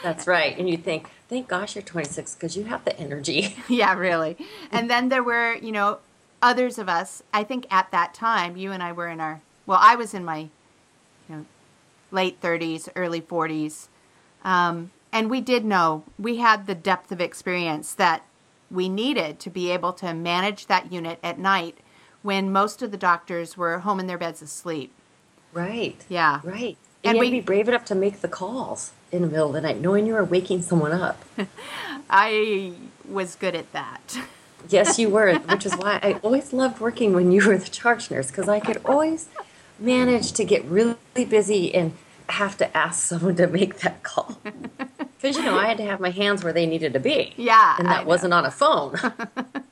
That's 0.03 0.27
right. 0.27 0.59
And 0.59 0.69
you 0.69 0.77
think, 0.77 1.09
thank 1.29 1.47
gosh 1.47 1.77
you're 1.77 1.83
26 1.83 2.35
because 2.35 2.57
you 2.57 2.65
have 2.65 2.85
the 2.85 2.99
energy. 2.99 3.57
yeah, 3.69 3.95
really. 3.95 4.37
And 4.73 4.91
then 4.91 5.09
there 5.09 5.23
were, 5.23 5.55
you 5.55 5.71
know, 5.71 5.99
others 6.43 6.79
of 6.79 6.89
us, 6.89 7.23
I 7.33 7.45
think 7.45 7.67
at 7.71 7.93
that 7.93 8.13
time, 8.13 8.57
you 8.57 8.73
and 8.73 8.83
I 8.83 8.91
were 8.93 9.09
in 9.09 9.21
our, 9.21 9.41
well, 9.67 9.79
I 9.81 9.95
was 9.97 10.15
in 10.15 10.25
my, 10.25 10.49
you 11.29 11.37
know, 11.37 11.47
late 12.11 12.41
30s, 12.41 12.89
early 12.97 13.21
40s. 13.21 13.87
Um, 14.45 14.91
and 15.13 15.31
we 15.31 15.41
did 15.41 15.65
know, 15.65 16.05
we 16.19 16.37
had 16.37 16.67
the 16.67 16.75
depth 16.75 17.13
of 17.13 17.21
experience 17.21 17.93
that 17.95 18.23
we 18.71 18.89
needed 18.89 19.39
to 19.41 19.51
be 19.51 19.71
able 19.71 19.93
to 19.95 20.15
manage 20.15 20.67
that 20.67 20.93
unit 20.93 21.19
at 21.23 21.39
night 21.39 21.79
when 22.23 22.53
most 22.53 22.83
of 22.83 22.91
the 22.91 22.97
doctors 22.97 23.57
were 23.57 23.81
home 23.81 23.99
in 24.01 24.07
their 24.07 24.19
beds 24.19 24.43
asleep. 24.43 24.93
Right. 25.53 25.97
Yeah. 26.09 26.41
Right. 26.45 26.77
And 27.03 27.17
And, 27.17 27.17
you 27.17 27.21
we- 27.21 27.31
be 27.31 27.41
brave 27.41 27.69
enough 27.69 27.85
to 27.87 27.95
make 27.95 28.21
the 28.21 28.29
calls 28.29 28.93
in 29.11 29.23
the 29.23 29.29
middle 29.29 29.49
of 29.49 29.55
the 29.55 29.61
night, 29.63 29.81
knowing 29.81 30.07
you 30.07 30.15
were 30.15 30.25
waking 30.25 30.63
someone 30.63 30.93
up. 30.93 31.25
I 32.11 32.73
was 33.09 33.35
good 33.35 33.55
at 33.57 33.73
that. 33.73 34.19
yes, 34.69 34.99
you 34.99 35.09
were, 35.09 35.35
which 35.51 35.67
is 35.67 35.75
why 35.75 35.99
I 36.03 36.15
always 36.23 36.53
loved 36.53 36.81
working 36.81 37.13
when 37.13 37.33
you 37.33 37.47
were 37.47 37.59
the 37.59 37.69
charge 37.69 38.11
nurse 38.11 38.29
because 38.29 38.49
I 38.49 38.61
could 38.61 38.81
always 38.85 39.29
manage 39.81 40.33
to 40.33 40.45
get 40.45 40.65
really 40.65 40.97
busy 41.15 41.75
and 41.75 41.93
have 42.29 42.57
to 42.59 42.77
ask 42.77 43.09
someone 43.09 43.37
to 43.37 43.47
make 43.47 43.81
that 43.81 44.03
call. 44.03 44.39
Because, 45.21 45.37
you 45.37 45.43
know, 45.43 45.59
I 45.59 45.67
had 45.67 45.77
to 45.77 45.85
have 45.85 46.01
my 46.01 46.09
hands 46.09 46.43
where 46.43 46.53
they 46.53 46.65
needed 46.65 46.95
to 46.95 46.99
be. 46.99 47.35
Yeah, 47.37 47.77
And 47.79 47.89
that 47.89 48.07
wasn't 48.07 48.33
on 48.33 48.47
a 48.47 48.51
phone. 48.51 48.97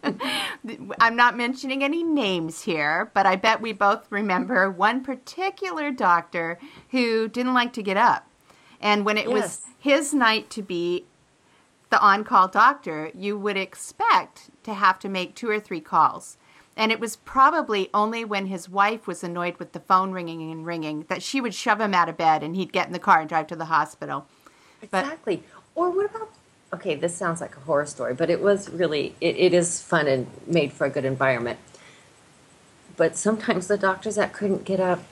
I'm 1.00 1.16
not 1.16 1.38
mentioning 1.38 1.82
any 1.82 2.02
names 2.02 2.62
here, 2.62 3.10
but 3.14 3.24
I 3.24 3.36
bet 3.36 3.62
we 3.62 3.72
both 3.72 4.06
remember 4.10 4.70
one 4.70 5.02
particular 5.02 5.90
doctor 5.90 6.58
who 6.90 7.28
didn't 7.28 7.54
like 7.54 7.72
to 7.74 7.82
get 7.82 7.96
up. 7.96 8.28
And 8.78 9.06
when 9.06 9.16
it 9.16 9.30
was 9.30 9.62
his 9.78 10.12
night 10.12 10.50
to 10.50 10.62
be 10.62 11.06
the 11.90 12.00
on 12.00 12.24
call 12.24 12.48
doctor, 12.48 13.10
you 13.14 13.38
would 13.38 13.56
expect 13.56 14.50
to 14.64 14.74
have 14.74 14.98
to 14.98 15.08
make 15.08 15.34
two 15.34 15.48
or 15.48 15.58
three 15.58 15.80
calls. 15.80 16.36
And 16.78 16.92
it 16.92 17.00
was 17.00 17.16
probably 17.16 17.90
only 17.92 18.24
when 18.24 18.46
his 18.46 18.68
wife 18.68 19.08
was 19.08 19.24
annoyed 19.24 19.56
with 19.58 19.72
the 19.72 19.80
phone 19.80 20.12
ringing 20.12 20.50
and 20.52 20.64
ringing 20.64 21.04
that 21.08 21.22
she 21.24 21.40
would 21.40 21.52
shove 21.52 21.80
him 21.80 21.92
out 21.92 22.08
of 22.08 22.16
bed 22.16 22.44
and 22.44 22.54
he'd 22.54 22.72
get 22.72 22.86
in 22.86 22.92
the 22.92 23.00
car 23.00 23.18
and 23.18 23.28
drive 23.28 23.48
to 23.48 23.56
the 23.56 23.66
hospital. 23.66 24.26
But- 24.90 25.04
Exactly. 25.04 25.42
Or 25.74 25.90
what 25.90 26.06
about? 26.06 26.30
Okay, 26.72 26.94
this 26.94 27.16
sounds 27.16 27.40
like 27.40 27.56
a 27.56 27.60
horror 27.60 27.86
story, 27.86 28.14
but 28.14 28.30
it 28.30 28.40
was 28.40 28.68
really 28.70 29.14
it, 29.20 29.36
it 29.36 29.54
is 29.54 29.80
fun 29.82 30.06
and 30.06 30.26
made 30.46 30.72
for 30.72 30.86
a 30.86 30.90
good 30.90 31.04
environment. 31.04 31.58
But 32.96 33.16
sometimes 33.16 33.66
the 33.68 33.78
doctors 33.78 34.14
that 34.16 34.32
couldn't 34.32 34.64
get 34.64 34.78
up 34.80 35.02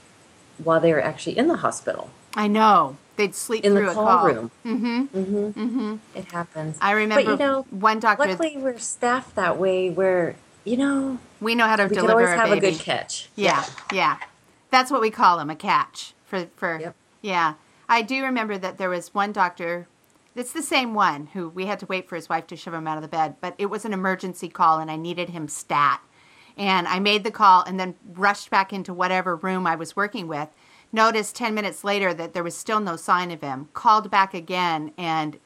while 0.63 0.81
they 0.81 0.93
were 0.93 1.01
actually 1.03 1.37
in 1.37 1.49
the 1.49 1.57
hospital 1.59 2.11
I 2.37 2.49
know. 2.49 2.97
They'd 3.17 3.35
sleep 3.35 3.65
in 3.65 3.73
through 3.73 3.87
the 3.87 3.91
a 3.93 3.95
call, 3.95 4.19
call. 4.19 4.27
room. 4.27 4.51
Mm-hmm. 4.65 5.01
Mm-hmm. 5.19 5.61
Mm-hmm. 5.61 5.97
It 6.19 6.25
happens. 6.27 6.77
I 6.83 6.93
remember 6.93 7.25
But 7.25 7.31
you 7.31 7.37
know, 7.39 7.63
one 7.71 7.99
doctor. 7.99 8.29
luckily 8.29 8.59
we're 8.59 8.79
staffed 8.79 9.35
that 9.37 9.59
way 9.59 9.89
where 9.89 10.37
you 10.67 10.77
know 10.77 11.19
we 11.41 11.55
know 11.55 11.67
how 11.67 11.77
to 11.77 11.85
we 11.85 11.89
can 11.91 11.99
deliver 12.05 12.21
always 12.21 12.31
a 12.31 12.37
have 12.37 12.51
baby. 12.51 12.67
a 12.67 12.71
good 12.73 12.81
catch. 12.81 13.29
Yeah, 13.37 13.65
yeah. 13.93 14.19
That's 14.71 14.91
what 14.91 15.01
we 15.01 15.11
call 15.11 15.39
them, 15.39 15.51
a 15.51 15.57
catch. 15.57 16.15
For 16.25 16.47
for 16.57 16.79
Yep. 16.81 16.97
yeah. 17.23 17.55
I 17.89 18.03
do 18.03 18.23
remember 18.25 18.59
that 18.59 18.79
there 18.79 18.91
was 18.91 19.15
one 19.15 19.33
doctor 19.33 19.87
it's 20.37 20.53
the 20.53 20.63
same 20.63 20.93
one 20.93 21.29
who 21.33 21.49
we 21.49 21.65
had 21.65 21.81
to 21.81 21.87
wait 21.87 22.09
for 22.09 22.15
his 22.15 22.29
wife 22.29 22.47
to 22.49 22.57
shove 22.57 22.75
him 22.75 22.87
out 22.87 22.99
of 22.99 23.03
the 23.03 23.09
bed, 23.09 23.37
but 23.41 23.55
it 23.57 23.67
was 23.67 23.87
an 23.87 23.95
emergency 23.95 24.51
call 24.51 24.79
and 24.79 24.91
I 24.91 24.97
needed 24.97 25.31
him 25.31 25.49
stat. 25.49 26.03
And 26.59 26.87
I 26.87 26.99
made 26.99 27.25
the 27.25 27.31
call 27.31 27.63
and 27.65 27.81
then 27.81 27.95
rushed 28.13 28.51
back 28.51 28.71
into 28.73 28.93
whatever 28.93 29.35
room 29.35 29.67
I 29.67 29.77
was 29.77 29.97
working 29.97 30.29
with. 30.29 30.51
Noticed 30.93 31.37
10 31.37 31.55
minutes 31.55 31.85
later 31.85 32.13
that 32.15 32.35
there 32.35 32.45
was 32.45 32.55
still 32.57 32.81
no 32.81 32.97
sign 32.97 33.31
of 33.31 33.41
him. 33.41 33.71
Called 33.73 34.11
back 34.11 34.35
again 34.35 34.93
and 34.99 35.39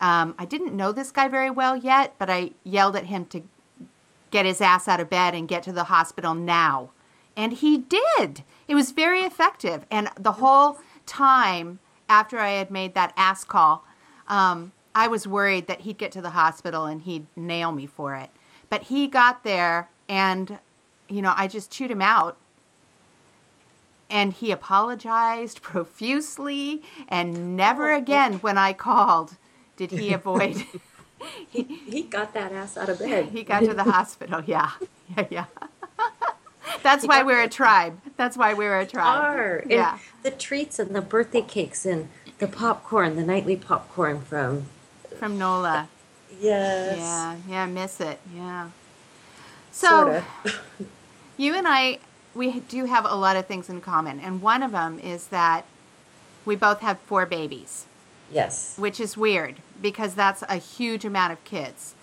um, 0.00 0.34
I 0.38 0.44
didn't 0.44 0.76
know 0.76 0.90
this 0.92 1.12
guy 1.12 1.28
very 1.28 1.50
well 1.50 1.76
yet, 1.76 2.14
but 2.18 2.30
I 2.30 2.52
yelled 2.64 2.96
at 2.96 3.06
him 3.06 3.24
to 3.26 3.42
get 4.32 4.46
his 4.46 4.60
ass 4.60 4.88
out 4.88 4.98
of 4.98 5.08
bed 5.08 5.34
and 5.34 5.46
get 5.46 5.62
to 5.62 5.72
the 5.72 5.84
hospital 5.84 6.34
now. 6.34 6.90
And 7.36 7.52
he 7.52 7.78
did. 7.78 8.42
It 8.66 8.74
was 8.74 8.90
very 8.90 9.20
effective. 9.20 9.86
And 9.90 10.10
the 10.18 10.32
whole 10.32 10.78
time 11.06 11.78
after 12.08 12.40
I 12.40 12.50
had 12.50 12.70
made 12.70 12.94
that 12.94 13.12
ass 13.16 13.44
call, 13.44 13.84
um, 14.26 14.72
I 14.94 15.06
was 15.06 15.26
worried 15.26 15.66
that 15.68 15.82
he'd 15.82 15.98
get 15.98 16.12
to 16.12 16.20
the 16.20 16.30
hospital 16.30 16.86
and 16.86 17.02
he'd 17.02 17.26
nail 17.36 17.72
me 17.72 17.86
for 17.86 18.16
it. 18.16 18.30
But 18.68 18.84
he 18.84 19.06
got 19.06 19.44
there 19.44 19.88
and, 20.08 20.58
you 21.08 21.22
know, 21.22 21.34
I 21.36 21.46
just 21.46 21.70
chewed 21.70 21.90
him 21.90 22.02
out. 22.02 22.36
And 24.10 24.32
he 24.32 24.50
apologized 24.50 25.62
profusely. 25.62 26.82
And 27.08 27.56
never 27.56 27.92
again, 27.92 28.34
when 28.34 28.58
I 28.58 28.72
called, 28.72 29.36
did 29.76 29.90
he 29.90 30.12
avoid. 30.14 30.66
He, 31.50 31.62
he 31.62 32.02
got 32.02 32.34
that 32.34 32.52
ass 32.52 32.76
out 32.76 32.88
of 32.88 32.98
bed. 32.98 33.26
He 33.26 33.42
got 33.42 33.60
to 33.60 33.74
the 33.74 33.84
hospital. 33.84 34.42
Yeah, 34.46 34.70
yeah, 35.16 35.26
yeah. 35.30 35.44
That's 36.82 37.06
why 37.06 37.22
we're 37.22 37.42
a 37.42 37.48
tribe. 37.48 37.98
That's 38.16 38.36
why 38.36 38.54
we're 38.54 38.78
a 38.78 38.86
tribe. 38.86 39.22
are. 39.22 39.64
Yeah. 39.68 39.98
the 40.22 40.30
treats 40.30 40.78
and 40.78 40.94
the 40.94 41.00
birthday 41.02 41.42
cakes 41.42 41.86
and 41.86 42.08
the 42.38 42.48
popcorn, 42.48 43.16
the 43.16 43.24
nightly 43.24 43.56
popcorn 43.56 44.20
from 44.22 44.66
From 45.16 45.38
NOLA. 45.38 45.88
Yes. 46.40 46.98
Yeah, 46.98 47.36
yeah, 47.48 47.66
miss 47.66 48.00
it. 48.00 48.18
Yeah. 48.34 48.70
So 49.70 50.22
you 51.36 51.54
and 51.54 51.66
I, 51.68 51.98
we 52.34 52.60
do 52.60 52.86
have 52.86 53.04
a 53.04 53.14
lot 53.14 53.36
of 53.36 53.46
things 53.46 53.68
in 53.68 53.80
common, 53.80 54.18
and 54.20 54.42
one 54.42 54.62
of 54.62 54.72
them 54.72 54.98
is 54.98 55.28
that 55.28 55.64
we 56.44 56.56
both 56.56 56.80
have 56.80 56.98
four 57.00 57.26
babies. 57.26 57.86
Yes. 58.32 58.76
which 58.78 58.98
is 58.98 59.14
weird 59.14 59.56
because 59.82 60.14
that's 60.14 60.42
a 60.48 60.56
huge 60.56 61.04
amount 61.04 61.32
of 61.32 61.44
kids. 61.44 61.94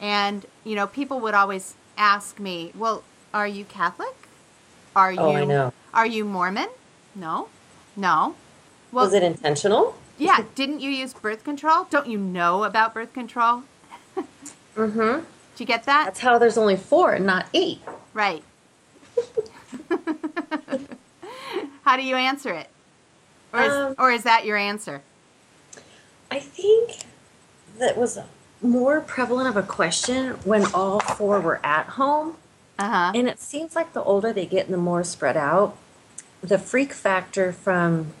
And, 0.00 0.44
you 0.64 0.74
know, 0.74 0.86
people 0.86 1.20
would 1.20 1.34
always 1.34 1.74
ask 1.96 2.40
me, 2.40 2.72
well, 2.76 3.02
are 3.32 3.46
you 3.46 3.64
Catholic? 3.64 4.14
Are 4.96 5.12
you 5.12 5.18
Oh, 5.20 5.36
I 5.36 5.44
know. 5.44 5.72
are 5.94 6.06
you 6.06 6.24
Mormon? 6.24 6.68
No. 7.14 7.48
No. 7.96 8.34
Well, 8.92 9.04
Was 9.06 9.14
it 9.14 9.22
intentional? 9.22 9.96
yeah. 10.18 10.44
Didn't 10.54 10.80
you 10.80 10.90
use 10.90 11.12
birth 11.14 11.44
control? 11.44 11.84
Don't 11.90 12.06
you 12.08 12.18
know 12.18 12.64
about 12.64 12.94
birth 12.94 13.12
control? 13.12 13.62
Mm-hmm. 14.76 15.20
Did 15.54 15.60
you 15.60 15.64
get 15.64 15.84
that? 15.84 16.04
That's 16.04 16.20
how 16.20 16.36
there's 16.36 16.58
only 16.58 16.76
four 16.76 17.14
and 17.14 17.24
not 17.24 17.46
eight. 17.54 17.80
Right. 18.12 18.42
How 21.82 21.96
do 21.96 22.02
you 22.02 22.14
answer 22.16 22.52
it? 22.52 22.68
Or 23.54 23.60
is, 23.62 23.72
Um, 23.72 23.94
or 23.98 24.10
is 24.12 24.22
that 24.24 24.44
your 24.44 24.58
answer? 24.58 25.00
I 26.30 26.40
think 26.40 26.98
that 27.78 27.96
was 27.96 28.18
more 28.62 29.00
prevalent 29.00 29.48
of 29.48 29.56
a 29.56 29.62
question 29.62 30.32
when 30.44 30.64
all 30.72 31.00
four 31.00 31.40
were 31.40 31.60
at 31.64 31.86
home. 31.86 32.36
Uh 32.78 32.88
huh. 32.88 33.12
And 33.14 33.28
it 33.28 33.40
seems 33.40 33.74
like 33.74 33.92
the 33.92 34.02
older 34.02 34.32
they 34.32 34.46
get 34.46 34.66
and 34.66 34.74
the 34.74 34.78
more 34.78 35.04
spread 35.04 35.36
out, 35.36 35.76
the 36.42 36.58
freak 36.58 36.92
factor 36.92 37.52
from 37.52 38.12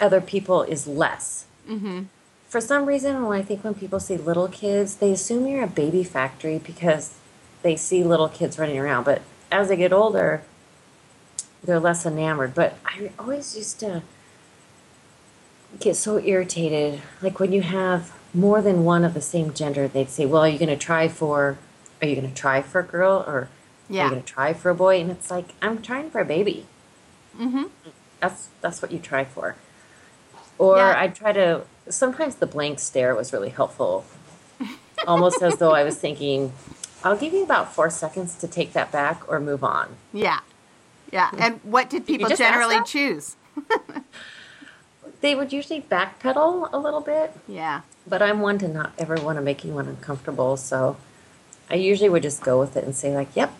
other 0.00 0.20
people 0.20 0.62
is 0.62 0.86
less. 0.86 1.46
Mm-hmm. 1.68 2.04
For 2.48 2.60
some 2.60 2.86
reason, 2.86 3.26
when 3.26 3.38
I 3.38 3.42
think 3.42 3.64
when 3.64 3.74
people 3.74 3.98
see 3.98 4.16
little 4.16 4.48
kids, 4.48 4.96
they 4.96 5.12
assume 5.12 5.46
you're 5.46 5.64
a 5.64 5.68
baby 5.68 6.04
factory 6.04 6.58
because 6.58 7.14
they 7.62 7.74
see 7.76 8.04
little 8.04 8.28
kids 8.28 8.58
running 8.58 8.78
around. 8.78 9.04
But 9.04 9.22
as 9.50 9.68
they 9.68 9.76
get 9.76 9.92
older, 9.92 10.42
they're 11.62 11.80
less 11.80 12.04
enamored. 12.04 12.54
But 12.54 12.76
I 12.84 13.10
always 13.18 13.56
used 13.56 13.80
to 13.80 14.02
get 15.80 15.96
so 15.96 16.18
irritated. 16.18 17.00
Like 17.22 17.38
when 17.40 17.52
you 17.52 17.62
have 17.62 18.12
more 18.32 18.60
than 18.62 18.84
one 18.84 19.04
of 19.04 19.14
the 19.14 19.20
same 19.20 19.52
gender, 19.54 19.86
they'd 19.88 20.10
say, 20.10 20.26
Well, 20.26 20.42
are 20.42 20.48
you 20.48 20.58
going 20.58 20.68
to 20.68 20.76
try 20.76 21.08
for, 21.08 21.58
are 22.02 22.08
you 22.08 22.16
going 22.16 22.28
to 22.28 22.34
try 22.34 22.62
for 22.62 22.80
a 22.80 22.84
girl 22.84 23.24
or 23.26 23.32
are 23.34 23.48
Yeah. 23.88 24.04
you 24.04 24.10
going 24.10 24.22
to 24.22 24.28
try 24.32 24.52
for 24.52 24.70
a 24.70 24.74
boy? 24.74 25.00
And 25.00 25.10
it's 25.10 25.30
like, 25.30 25.48
I'm 25.62 25.80
trying 25.82 26.10
for 26.10 26.20
a 26.20 26.24
baby. 26.24 26.66
Mm-hmm. 27.38 27.64
That's 28.20 28.48
that's 28.60 28.80
what 28.80 28.90
you 28.92 28.98
try 28.98 29.24
for. 29.24 29.56
Or 30.58 30.78
Yeah. 30.78 30.94
I'd 30.98 31.14
try 31.14 31.32
to. 31.32 31.62
Sometimes 31.88 32.36
the 32.36 32.46
blank 32.46 32.78
stare 32.80 33.14
was 33.14 33.32
really 33.32 33.50
helpful, 33.50 34.06
almost 35.06 35.42
as 35.42 35.56
though 35.56 35.72
I 35.72 35.82
was 35.84 35.96
thinking, 35.98 36.52
"I'll 37.02 37.16
give 37.16 37.34
you 37.34 37.42
about 37.42 37.74
four 37.74 37.90
seconds 37.90 38.36
to 38.36 38.48
take 38.48 38.72
that 38.72 38.90
back 38.90 39.22
or 39.28 39.40
move 39.40 39.62
on." 39.64 39.96
Yeah. 40.12 40.40
Yeah. 41.12 41.30
And 41.36 41.60
what 41.64 41.90
did 41.90 42.06
people 42.06 42.30
ask 42.32 42.38
generally 42.38 42.82
choose? 42.84 43.36
They 45.24 45.34
would 45.34 45.54
usually 45.54 45.80
backpedal 45.80 46.68
a 46.70 46.76
little 46.76 47.00
bit, 47.00 47.32
Yeah. 47.48 47.80
but 48.06 48.20
I'm 48.20 48.40
one 48.40 48.58
to 48.58 48.68
not 48.68 48.92
ever 48.98 49.14
want 49.14 49.38
to 49.38 49.42
make 49.42 49.64
anyone 49.64 49.88
uncomfortable, 49.88 50.58
so 50.58 50.98
I 51.70 51.76
usually 51.76 52.10
would 52.10 52.22
just 52.22 52.42
go 52.42 52.60
with 52.60 52.76
it 52.76 52.84
and 52.84 52.94
say 52.94 53.16
like, 53.16 53.28
"Yep, 53.34 53.50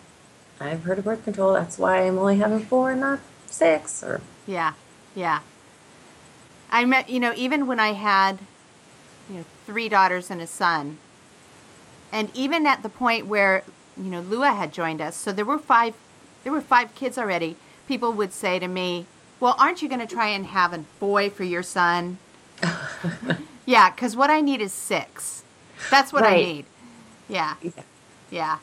I've 0.61 0.83
heard 0.83 0.99
of 0.99 1.05
birth 1.05 1.23
control. 1.23 1.53
That's 1.53 1.79
why 1.79 2.05
I'm 2.05 2.19
only 2.19 2.37
having 2.37 2.59
four 2.59 2.91
and 2.91 3.01
not 3.01 3.19
six. 3.47 4.03
Or 4.03 4.21
Yeah. 4.45 4.73
Yeah. 5.15 5.39
I 6.69 6.85
met, 6.85 7.09
you 7.09 7.19
know, 7.19 7.33
even 7.35 7.65
when 7.65 7.79
I 7.79 7.93
had, 7.93 8.37
you 9.27 9.37
know, 9.37 9.45
three 9.65 9.89
daughters 9.89 10.29
and 10.29 10.41
a 10.41 10.47
son, 10.47 10.99
and 12.11 12.29
even 12.35 12.67
at 12.67 12.83
the 12.83 12.89
point 12.89 13.25
where, 13.25 13.63
you 13.97 14.11
know, 14.11 14.21
Lua 14.21 14.53
had 14.53 14.71
joined 14.71 15.01
us, 15.01 15.15
so 15.15 15.31
there 15.31 15.43
were 15.45 15.57
five, 15.57 15.95
there 16.43 16.53
were 16.53 16.61
five 16.61 16.93
kids 16.93 17.17
already. 17.17 17.55
People 17.87 18.13
would 18.13 18.33
say 18.33 18.59
to 18.59 18.67
me, 18.67 19.07
"Well, 19.39 19.55
aren't 19.59 19.81
you 19.81 19.89
going 19.89 20.05
to 20.05 20.07
try 20.07 20.27
and 20.29 20.45
have 20.47 20.73
a 20.73 20.79
boy 20.99 21.29
for 21.29 21.43
your 21.43 21.63
son?" 21.63 22.17
yeah, 23.65 23.89
because 23.91 24.15
what 24.15 24.29
I 24.29 24.41
need 24.41 24.61
is 24.61 24.73
six. 24.73 25.43
That's 25.91 26.11
what 26.13 26.23
I 26.23 26.27
Right. 26.31 26.45
need. 26.45 26.65
Yeah. 27.27 27.55
Yeah. 28.31 28.57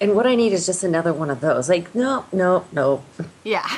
and 0.00 0.14
what 0.14 0.26
I 0.26 0.34
need 0.34 0.52
is 0.52 0.66
just 0.66 0.82
another 0.84 1.12
one 1.12 1.30
of 1.30 1.40
those. 1.40 1.68
Like, 1.68 1.94
no, 1.94 2.24
no, 2.32 2.64
no. 2.72 3.02
Yeah. 3.44 3.68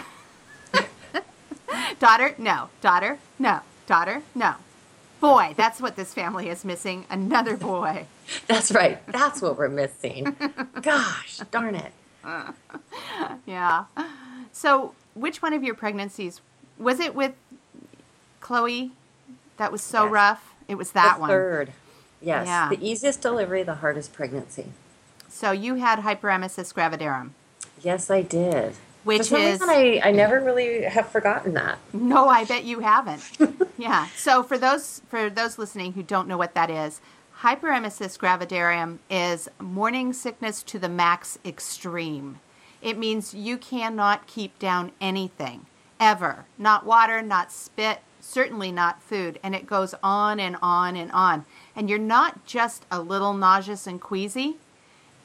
daughter, 1.98 2.34
no. 2.38 2.68
Daughter, 2.80 3.18
no. 3.38 3.60
Daughter, 3.86 4.22
no. 4.34 4.54
Boy, 5.20 5.54
that's 5.56 5.80
what 5.80 5.96
this 5.96 6.12
family 6.14 6.48
is 6.48 6.64
missing. 6.64 7.04
Another 7.08 7.56
boy. 7.56 8.06
That's 8.48 8.72
right. 8.72 9.04
That's 9.06 9.40
what 9.40 9.56
we're 9.56 9.68
missing. 9.68 10.34
Gosh, 10.80 11.38
darn 11.52 11.76
it. 11.76 11.92
Yeah. 13.46 13.84
So, 14.52 14.94
which 15.14 15.42
one 15.42 15.52
of 15.52 15.62
your 15.62 15.74
pregnancies 15.74 16.40
was 16.78 17.00
it 17.00 17.14
with 17.14 17.32
Chloe? 18.40 18.92
That 19.56 19.70
was 19.72 19.82
so 19.82 20.04
Yes. 20.04 20.12
rough. 20.12 20.54
It 20.68 20.74
was 20.76 20.92
that 20.92 21.14
the 21.16 21.20
one. 21.20 21.30
Third. 21.30 21.72
Yes. 22.20 22.46
Yeah. 22.46 22.68
The 22.68 22.84
easiest 22.86 23.20
delivery, 23.20 23.62
the 23.62 23.76
hardest 23.76 24.12
pregnancy. 24.12 24.66
So 25.28 25.50
you 25.52 25.76
had 25.76 26.00
hyperemesis 26.00 26.72
gravidarum. 26.74 27.30
Yes, 27.82 28.10
I 28.10 28.22
did. 28.22 28.74
Which 29.04 29.28
For 29.28 29.36
is- 29.36 29.60
reason, 29.60 29.68
I, 29.68 30.00
I 30.04 30.10
never 30.12 30.40
really 30.40 30.82
have 30.82 31.08
forgotten 31.08 31.54
that. 31.54 31.78
No, 31.92 32.28
I 32.28 32.44
bet 32.44 32.62
you 32.64 32.80
haven't. 32.80 33.22
yeah. 33.78 34.06
So 34.16 34.42
for 34.44 34.56
those 34.56 35.02
for 35.08 35.28
those 35.28 35.58
listening 35.58 35.94
who 35.94 36.02
don't 36.04 36.28
know 36.28 36.36
what 36.38 36.54
that 36.54 36.70
is, 36.70 37.00
hyperemesis 37.40 38.16
gravidarum 38.16 38.98
is 39.10 39.48
morning 39.60 40.12
sickness 40.12 40.62
to 40.64 40.78
the 40.78 40.88
max 40.88 41.38
extreme. 41.44 42.38
It 42.82 42.98
means 42.98 43.32
you 43.32 43.56
cannot 43.56 44.26
keep 44.26 44.58
down 44.58 44.92
anything 45.00 45.66
ever. 46.00 46.46
Not 46.58 46.84
water, 46.84 47.22
not 47.22 47.52
spit, 47.52 48.00
certainly 48.20 48.72
not 48.72 49.02
food, 49.02 49.38
and 49.42 49.54
it 49.54 49.66
goes 49.66 49.94
on 50.02 50.40
and 50.40 50.56
on 50.60 50.96
and 50.96 51.12
on. 51.12 51.44
And 51.76 51.88
you're 51.88 51.98
not 51.98 52.44
just 52.44 52.84
a 52.90 53.00
little 53.00 53.34
nauseous 53.34 53.86
and 53.86 54.00
queasy. 54.00 54.56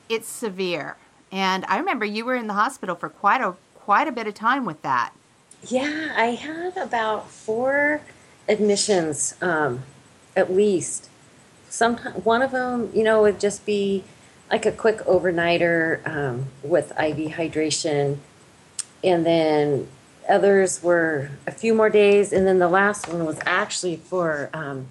It's 0.07 0.27
severe. 0.27 0.97
And 1.31 1.65
I 1.65 1.77
remember 1.77 2.05
you 2.05 2.23
were 2.25 2.35
in 2.35 2.47
the 2.47 2.53
hospital 2.53 2.95
for 2.95 3.09
quite 3.09 3.41
a 3.41 3.55
quite 3.75 4.07
a 4.07 4.11
bit 4.11 4.27
of 4.27 4.33
time 4.33 4.65
with 4.65 4.81
that. 4.81 5.13
Yeah, 5.65 6.13
I 6.15 6.27
had 6.27 6.77
about 6.77 7.29
four 7.29 8.01
admissions, 8.47 9.33
um, 9.41 9.83
at 10.35 10.53
least. 10.53 11.09
Sometimes 11.69 12.23
one 12.23 12.41
of 12.41 12.51
them, 12.51 12.91
you 12.93 13.03
know, 13.03 13.21
would 13.21 13.39
just 13.39 13.65
be 13.65 14.03
like 14.51 14.65
a 14.65 14.71
quick 14.71 14.99
overnighter 14.99 16.05
um, 16.07 16.45
with 16.63 16.91
IV 16.91 17.33
hydration, 17.33 18.17
and 19.03 19.25
then 19.25 19.87
others 20.29 20.81
were 20.81 21.31
a 21.45 21.51
few 21.51 21.73
more 21.73 21.89
days, 21.89 22.31
and 22.31 22.45
then 22.47 22.59
the 22.59 22.69
last 22.69 23.07
one 23.07 23.25
was 23.25 23.39
actually 23.45 23.97
for 23.97 24.49
um, 24.53 24.87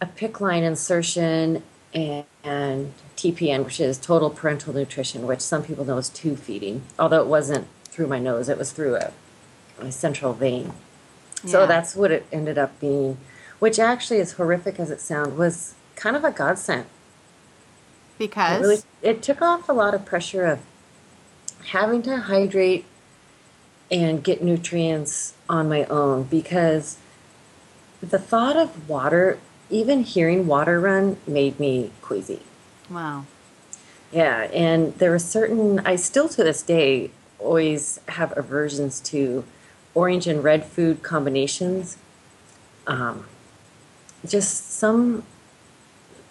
a 0.00 0.06
PICC 0.06 0.40
line 0.40 0.62
insertion 0.62 1.62
and, 1.92 2.24
and 2.44 2.92
TPN, 3.16 3.64
which 3.64 3.80
is 3.80 3.98
total 3.98 4.30
parenteral 4.30 4.74
nutrition, 4.74 5.26
which 5.26 5.40
some 5.40 5.62
people 5.62 5.84
know 5.84 5.98
is 5.98 6.08
tube 6.08 6.38
feeding, 6.38 6.82
although 6.98 7.20
it 7.20 7.26
wasn't 7.26 7.66
through 7.84 8.06
my 8.06 8.18
nose, 8.18 8.48
it 8.48 8.56
was 8.56 8.70
through 8.72 8.96
a, 8.96 9.12
a 9.80 9.90
central 9.92 10.32
vein. 10.32 10.72
So 11.44 11.60
Yeah. 11.60 11.66
that's 11.66 11.96
what 11.96 12.10
it 12.12 12.26
ended 12.32 12.58
up 12.58 12.78
being, 12.80 13.16
which 13.58 13.78
actually, 13.78 14.20
as 14.20 14.32
horrific 14.32 14.78
as 14.78 14.90
it 14.90 15.00
sounds, 15.00 15.36
was 15.36 15.74
kind 15.96 16.14
of 16.16 16.24
a 16.24 16.30
godsend. 16.30 16.86
It 18.20 18.28
Because 18.28 18.60
really 18.60 18.82
it 19.02 19.22
took 19.22 19.40
off 19.42 19.68
a 19.68 19.72
lot 19.72 19.94
of 19.94 20.04
pressure 20.04 20.44
of 20.46 20.60
having 21.68 22.02
to 22.02 22.18
hydrate 22.18 22.84
and 23.90 24.22
get 24.22 24.42
nutrients 24.42 25.34
on 25.48 25.68
my 25.68 25.84
own 25.86 26.24
because 26.24 26.98
the 28.02 28.18
thought 28.18 28.56
of 28.56 28.88
water, 28.88 29.38
even 29.68 30.02
hearing 30.02 30.46
water 30.46 30.80
run, 30.80 31.16
made 31.26 31.58
me 31.58 31.90
queasy. 32.02 32.40
wow. 32.88 33.24
Yeah, 34.12 34.48
and 34.52 34.94
there 34.94 35.12
were 35.12 35.18
certain, 35.20 35.80
I 35.80 35.96
still 35.96 36.28
to 36.30 36.42
this 36.42 36.62
day 36.62 37.10
always 37.38 38.00
have 38.08 38.36
aversions 38.36 39.00
to 39.00 39.44
orange 39.94 40.26
and 40.26 40.42
red 40.42 40.64
food 40.64 41.02
combinations. 41.02 41.96
Um, 42.86 43.26
just 44.26 44.70
some 44.72 45.24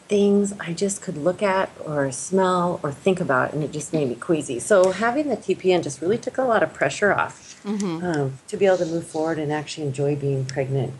things 0.09 0.53
I 0.59 0.73
just 0.73 1.01
could 1.01 1.15
look 1.15 1.41
at 1.41 1.69
or 1.85 2.11
smell 2.11 2.79
or 2.83 2.91
think 2.91 3.21
about, 3.21 3.53
and 3.53 3.63
it 3.63 3.71
just 3.71 3.93
made 3.93 4.09
me 4.09 4.15
queasy. 4.15 4.59
So 4.59 4.91
having 4.91 5.29
the 5.29 5.37
TPN 5.37 5.83
just 5.83 6.01
really 6.01 6.17
took 6.17 6.37
a 6.37 6.41
lot 6.43 6.63
of 6.63 6.73
pressure 6.73 7.13
off 7.13 7.63
um, 7.65 8.39
to 8.47 8.57
be 8.57 8.65
able 8.65 8.77
to 8.79 8.85
move 8.85 9.05
forward 9.05 9.37
and 9.37 9.51
actually 9.53 9.85
enjoy 9.87 10.15
being 10.15 10.45
pregnant. 10.45 10.93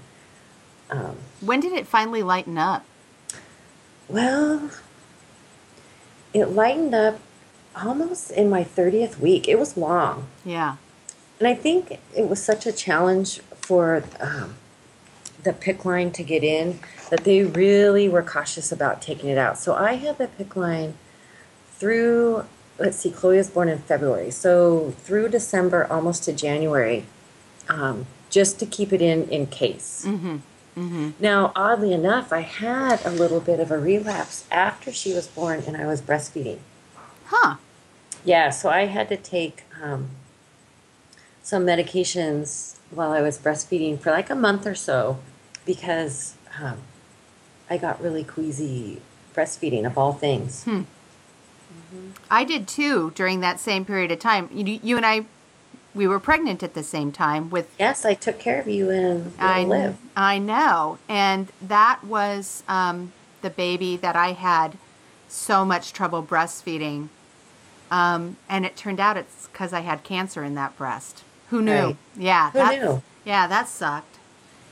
Um, 0.92 1.18
When 1.42 1.60
did 1.60 1.74
it 1.74 1.88
finally 1.88 2.24
lighten 2.24 2.58
up? 2.58 2.86
Well, 4.08 4.70
it 6.34 6.46
lightened 6.46 6.94
up 6.96 7.20
almost 7.76 8.32
in 8.32 8.50
my 8.50 8.64
30th 8.64 9.20
week. 9.20 9.48
It 9.48 9.58
was 9.60 9.76
long. 9.76 10.28
Yeah. 10.46 10.78
And 11.40 11.48
I 11.48 11.56
think 11.56 12.00
it 12.16 12.28
was 12.30 12.44
such 12.44 12.66
a 12.66 12.72
challenge 12.72 13.40
for 13.56 14.04
um, 14.20 14.56
the 15.44 15.54
PICC 15.54 15.86
line 15.86 16.12
to 16.12 16.24
get 16.24 16.44
in 16.44 16.80
that 17.10 17.24
they 17.24 17.44
really 17.44 18.08
were 18.10 18.24
cautious 18.24 18.72
about 18.72 19.02
taking 19.02 19.30
it 19.30 19.38
out. 19.38 19.58
So 19.58 19.74
I 19.76 19.94
had 19.94 20.18
the 20.18 20.28
PICC 20.28 20.56
line 20.56 20.94
through, 21.72 22.46
let's 22.78 22.98
see, 22.98 23.12
Chloe 23.12 23.38
was 23.38 23.50
born 23.50 23.70
in 23.70 23.80
February. 23.80 24.32
So 24.32 24.92
through 25.00 25.30
December, 25.30 25.88
almost 25.92 26.24
to 26.26 26.34
January, 26.34 27.06
um, 27.70 28.06
just 28.30 28.60
to 28.60 28.66
keep 28.66 28.94
it 28.94 29.02
in 29.02 29.28
in 29.30 29.48
case. 29.48 30.06
Now, 31.20 31.52
oddly 31.56 31.94
enough, 31.94 32.32
I 32.32 32.42
had 32.42 33.04
a 33.06 33.10
little 33.10 33.40
bit 33.40 33.60
of 33.60 33.72
a 33.72 33.78
relapse 33.78 34.46
after 34.52 34.92
she 34.92 35.14
was 35.14 35.28
born 35.28 35.64
and 35.68 35.76
I 35.76 35.86
was 35.86 36.02
breastfeeding. 36.02 36.60
Huh. 37.26 37.56
Yeah, 38.24 38.50
so 38.50 38.70
I 38.70 38.86
had 38.86 39.10
to 39.10 39.18
take 39.18 39.64
um, 39.82 40.10
some 41.42 41.66
medications 41.66 42.78
while 42.92 43.12
I 43.12 43.22
was 43.22 43.38
breastfeeding 43.38 44.00
for 44.00 44.12
like 44.12 44.30
a 44.30 44.36
month 44.36 44.66
or 44.66 44.76
so 44.76 45.20
because 45.70 46.34
um, 46.60 46.80
I 47.70 47.78
got 47.78 48.02
really 48.02 48.24
queasy 48.24 49.00
breastfeeding 49.36 49.86
of 49.86 50.00
all 50.00 50.14
things. 50.14 50.64
Hmm. 50.64 50.82
I 52.32 52.44
did 52.44 52.68
too 52.68 53.12
during 53.12 53.42
that 53.42 53.60
same 53.60 53.86
period 53.86 54.12
of 54.12 54.18
time. 54.18 54.50
You, 54.52 54.80
you 54.82 54.98
and 54.98 55.06
I, 55.06 55.26
we 55.94 56.08
were 56.08 56.20
pregnant 56.20 56.64
at 56.64 56.74
the 56.74 56.82
same 56.82 57.12
time 57.12 57.52
with. 57.52 57.70
Yes, 57.78 58.04
I 58.04 58.16
took 58.16 58.40
care 58.40 58.60
of 58.60 58.68
you 58.68 58.90
and 58.90 59.32
I 59.38 59.64
live. 59.64 59.98
I 60.16 60.40
know, 60.40 60.98
and 61.08 61.52
that 61.62 62.04
was 62.04 62.64
um, 62.68 63.14
the 63.44 63.52
baby 63.52 63.96
that 63.98 64.16
I 64.16 64.32
had 64.32 64.76
so 65.28 65.64
much 65.64 65.94
trouble 65.94 66.24
breastfeeding, 66.24 67.10
um, 67.92 68.38
and 68.50 68.66
it 68.66 68.76
turned 68.76 69.00
out 69.00 69.18
it's 69.18 69.46
because 69.46 69.72
I 69.72 69.82
had 69.82 70.04
cancer 70.04 70.44
in 70.44 70.56
that 70.56 70.76
breast. 70.76 71.24
Who 71.52 71.62
knew? 71.62 71.72
Right. 71.72 71.98
Yeah, 72.18 72.50
Who 72.50 72.58
that, 72.58 72.80
knew? 72.80 73.04
Yeah, 73.24 73.46
that 73.46 73.70
sucked. 73.70 74.09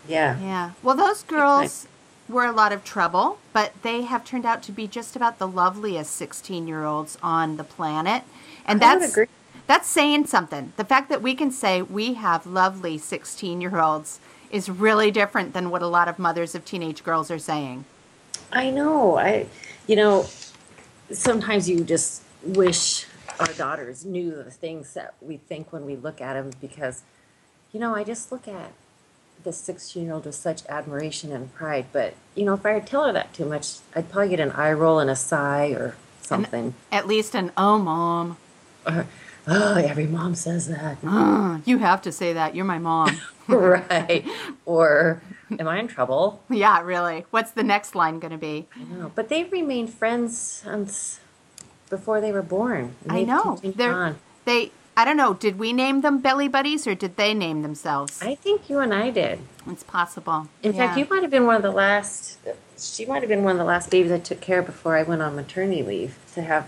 Yeah. 0.08 0.40
Yeah. 0.40 0.72
Well, 0.84 0.96
those 0.96 1.24
girls 1.24 1.88
were 2.30 2.46
a 2.46 2.52
lot 2.52 2.72
of 2.72 2.84
trouble, 2.84 3.40
but 3.54 3.74
they 3.84 4.04
have 4.04 4.26
turned 4.26 4.46
out 4.46 4.62
to 4.64 4.72
be 4.72 4.88
just 4.88 5.16
about 5.16 5.40
the 5.40 5.48
loveliest 5.48 6.14
16 6.14 6.68
year 6.68 6.84
olds 6.84 7.18
on 7.24 7.58
the 7.58 7.64
planet. 7.64 8.24
And 8.66 8.84
I 8.84 8.98
that's 8.98 9.18
that's 9.68 9.88
saying 9.88 10.28
something. 10.28 10.74
The 10.78 10.86
fact 10.86 11.10
that 11.10 11.22
we 11.22 11.36
can 11.36 11.52
say 11.52 11.82
we 11.82 12.14
have 12.14 12.46
lovely 12.46 12.98
16 12.98 13.62
year 13.62 13.80
olds 13.80 14.20
is 14.50 14.70
really 14.70 15.12
different 15.12 15.54
than 15.54 15.70
what 15.70 15.82
a 15.82 15.88
lot 15.88 16.08
of 16.08 16.18
mothers 16.18 16.56
of 16.56 16.64
teenage 16.64 17.04
girls 17.04 17.30
are 17.30 17.40
saying. 17.40 17.86
I 18.52 18.70
know. 18.70 19.18
I, 19.18 19.48
you 19.88 19.98
know, 19.98 20.26
sometimes 21.12 21.70
you 21.70 21.84
just 21.84 22.24
wish 22.44 23.06
our 23.40 23.54
daughters 23.54 24.06
knew 24.06 24.32
the 24.32 24.52
things 24.52 24.94
that 24.94 25.14
we 25.22 25.38
think 25.38 25.74
when 25.74 25.86
we 25.86 25.96
look 25.96 26.22
at 26.22 26.34
them 26.34 26.52
because, 26.62 27.04
you 27.74 27.80
know, 27.80 27.94
I 27.94 28.04
just 28.06 28.32
look 28.32 28.48
at 28.48 28.72
the 29.48 29.54
16 29.54 30.04
year 30.04 30.14
old 30.14 30.26
with 30.26 30.36
such 30.36 30.66
admiration 30.68 31.32
and 31.32 31.54
pride. 31.56 31.86
But, 31.94 32.14
you 32.36 32.44
know, 32.44 32.54
if 32.54 32.66
I 32.66 32.80
tell 32.82 33.06
her 33.06 33.14
that 33.14 33.34
too 33.34 33.46
much, 33.46 33.78
I'd 33.96 34.12
probably 34.12 34.30
get 34.30 34.42
an 34.42 34.52
eye 34.52 34.74
roll 34.74 35.00
and 35.00 35.10
a 35.10 35.16
sigh 35.16 35.70
or 35.70 35.96
something. 36.22 36.76
At 36.92 37.08
least 37.08 37.34
an 37.34 37.54
oh 37.56 37.80
mom. 37.80 38.38
Or, 38.86 39.08
oh, 39.48 39.76
every 39.76 40.06
mom 40.06 40.36
says 40.36 40.68
that. 40.68 40.98
Uh, 41.02 41.60
you 41.66 41.78
have 41.78 42.02
to 42.02 42.12
say 42.12 42.34
that. 42.34 42.56
You're 42.56 42.66
my 42.66 42.78
mom. 42.78 43.20
right. 43.48 44.26
Or, 44.66 45.22
am 45.58 45.70
I 45.70 45.80
in 45.80 45.88
trouble? 45.88 46.44
yeah, 46.50 46.82
really. 46.82 47.26
What's 47.32 47.52
the 47.52 47.64
next 47.64 47.96
line 47.96 48.20
going 48.20 48.32
to 48.32 48.38
be? 48.38 48.68
I 48.76 48.84
know. 48.84 49.12
But 49.16 49.30
they've 49.30 49.50
remained 49.50 49.94
friends 49.94 50.38
since 50.38 51.22
before 51.90 52.20
they 52.20 52.34
were 52.34 52.42
born. 52.42 52.96
I 53.10 53.24
know. 53.24 53.58
They're, 53.64 53.94
on. 53.94 54.20
they 54.44 54.72
I 54.98 55.06
don't 55.06 55.16
know, 55.16 55.36
did 55.36 55.60
we 55.60 55.74
name 55.74 56.02
them 56.02 56.18
belly 56.22 56.48
buddies 56.48 56.88
or 56.88 56.96
did 56.96 57.18
they 57.18 57.36
name 57.36 57.62
themselves? 57.62 58.20
I 58.20 58.34
think 58.34 58.68
you 58.68 58.80
and 58.80 58.92
I 58.92 59.12
did. 59.12 59.38
it's 59.70 59.84
possible. 59.84 60.48
In 60.64 60.74
fact, 60.74 60.98
you 60.98 61.06
might 61.08 61.22
have 61.22 61.30
been 61.30 61.46
one 61.46 61.56
of 61.56 61.62
the 61.62 61.70
last. 61.72 62.40
She 62.80 63.06
might 63.06 63.22
have 63.22 63.30
been 63.30 63.44
one 63.44 63.52
of 63.52 63.60
the 63.60 63.64
last 63.64 63.92
babies 63.92 64.12
I 64.12 64.18
took 64.18 64.42
care 64.42 64.60
of 64.60 64.66
before 64.66 64.98
I 64.98 65.04
went 65.04 65.22
on 65.22 65.36
maternity 65.36 65.84
leave 65.84 66.18
to 66.34 66.42
have 66.42 66.68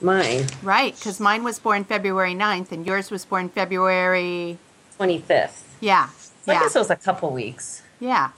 mine. 0.00 0.46
Right, 0.62 0.94
because 0.94 1.20
mine 1.20 1.44
was 1.44 1.58
born 1.58 1.84
February 1.84 2.34
9th 2.34 2.72
and 2.72 2.86
yours 2.86 3.10
was 3.10 3.26
born 3.26 3.50
February. 3.50 4.56
Twenty 4.96 5.18
fifth. 5.18 5.76
Yeah. 5.80 6.08
So 6.46 6.52
I 6.52 6.54
Yeah. 6.54 6.60
guess 6.60 6.76
it 6.76 6.78
was 6.78 6.90
a 6.90 6.96
couple 6.96 7.28
weeks 7.30 7.82
Yeah. 8.00 8.30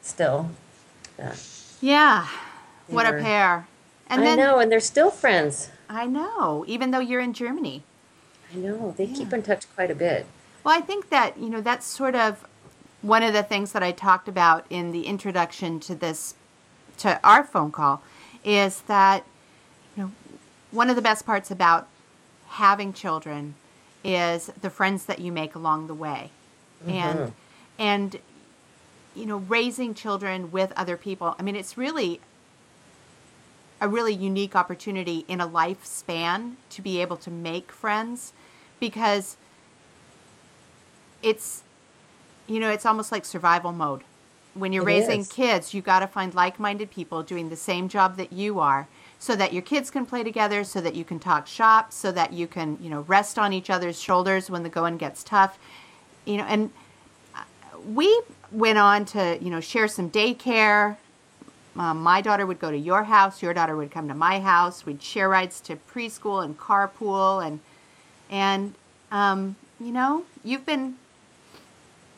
still. 0.00 0.48
Yeah. 1.18 1.34
Yeah. 1.82 2.26
What 2.88 3.04
a 3.04 3.12
pair. 3.12 3.66
And 4.06 4.22
I 4.22 4.24
then 4.24 4.38
know, 4.38 4.58
and 4.58 4.72
they're 4.72 4.80
still 4.80 5.10
friends. 5.10 5.68
I 5.90 6.06
know, 6.06 6.64
even 6.66 6.92
though 6.92 7.00
you're 7.00 7.20
in 7.20 7.34
Germany. 7.34 7.84
I 8.52 8.56
know 8.56 8.94
they 8.96 9.06
keep 9.06 9.32
in 9.32 9.42
touch 9.42 9.64
quite 9.74 9.90
a 9.90 9.94
bit. 9.94 10.26
Well, 10.64 10.76
I 10.76 10.80
think 10.80 11.08
that, 11.10 11.38
you 11.38 11.48
know, 11.48 11.60
that's 11.60 11.86
sort 11.86 12.14
of 12.14 12.46
one 13.02 13.22
of 13.22 13.32
the 13.32 13.42
things 13.42 13.72
that 13.72 13.82
I 13.82 13.92
talked 13.92 14.28
about 14.28 14.66
in 14.68 14.92
the 14.92 15.06
introduction 15.06 15.80
to 15.80 15.94
this, 15.94 16.34
to 16.98 17.20
our 17.24 17.44
phone 17.44 17.72
call, 17.72 18.02
is 18.44 18.82
that, 18.82 19.24
you 19.96 20.02
know, 20.02 20.12
one 20.70 20.90
of 20.90 20.96
the 20.96 21.02
best 21.02 21.24
parts 21.24 21.50
about 21.50 21.88
having 22.48 22.92
children 22.92 23.54
is 24.04 24.50
the 24.60 24.70
friends 24.70 25.06
that 25.06 25.18
you 25.18 25.32
make 25.32 25.54
along 25.54 25.86
the 25.86 25.94
way. 25.94 26.30
And, 26.86 27.18
mm-hmm. 27.18 27.30
and, 27.78 28.18
you 29.14 29.26
know, 29.26 29.38
raising 29.38 29.94
children 29.94 30.50
with 30.50 30.72
other 30.76 30.96
people. 30.96 31.36
I 31.38 31.42
mean, 31.42 31.56
it's 31.56 31.76
really 31.76 32.20
a 33.80 33.88
really 33.88 34.14
unique 34.14 34.54
opportunity 34.54 35.24
in 35.28 35.40
a 35.40 35.48
lifespan 35.48 36.54
to 36.70 36.82
be 36.82 37.00
able 37.00 37.16
to 37.16 37.30
make 37.30 37.72
friends 37.72 38.32
because 38.78 39.36
it's 41.22 41.62
you 42.46 42.60
know 42.60 42.70
it's 42.70 42.84
almost 42.86 43.12
like 43.12 43.24
survival 43.24 43.72
mode 43.72 44.02
when 44.54 44.72
you're 44.72 44.82
It 44.82 44.86
raising 44.86 45.20
is. 45.20 45.28
kids 45.28 45.72
you 45.74 45.80
got 45.80 46.00
to 46.00 46.06
find 46.06 46.34
like-minded 46.34 46.90
people 46.90 47.22
doing 47.22 47.48
the 47.48 47.56
same 47.56 47.88
job 47.88 48.16
that 48.16 48.32
you 48.32 48.58
are 48.58 48.88
so 49.18 49.36
that 49.36 49.52
your 49.52 49.62
kids 49.62 49.90
can 49.90 50.06
play 50.06 50.22
together 50.22 50.64
so 50.64 50.80
that 50.80 50.94
you 50.94 51.04
can 51.04 51.18
talk 51.18 51.46
shop 51.46 51.92
so 51.92 52.10
that 52.12 52.32
you 52.32 52.46
can 52.46 52.76
you 52.80 52.90
know 52.90 53.02
rest 53.02 53.38
on 53.38 53.52
each 53.52 53.70
other's 53.70 54.00
shoulders 54.00 54.50
when 54.50 54.62
the 54.62 54.68
going 54.68 54.96
gets 54.96 55.22
tough 55.22 55.58
you 56.24 56.36
know 56.36 56.44
and 56.44 56.70
uh, 57.34 57.42
we 57.86 58.22
went 58.50 58.78
on 58.78 59.04
to 59.04 59.38
you 59.40 59.50
know 59.50 59.60
share 59.60 59.88
some 59.88 60.10
daycare 60.10 60.96
um, 61.76 62.02
my 62.02 62.20
daughter 62.20 62.44
would 62.46 62.58
go 62.58 62.70
to 62.70 62.76
your 62.76 63.04
house 63.04 63.42
your 63.42 63.54
daughter 63.54 63.76
would 63.76 63.90
come 63.90 64.08
to 64.08 64.14
my 64.14 64.40
house 64.40 64.84
we'd 64.86 65.02
share 65.02 65.28
rides 65.28 65.60
to 65.60 65.76
preschool 65.76 66.44
and 66.44 66.58
carpool 66.58 67.44
and 67.46 67.60
and 68.30 68.74
um, 69.12 69.56
you 69.78 69.92
know 69.92 70.24
you've 70.44 70.66
been 70.66 70.94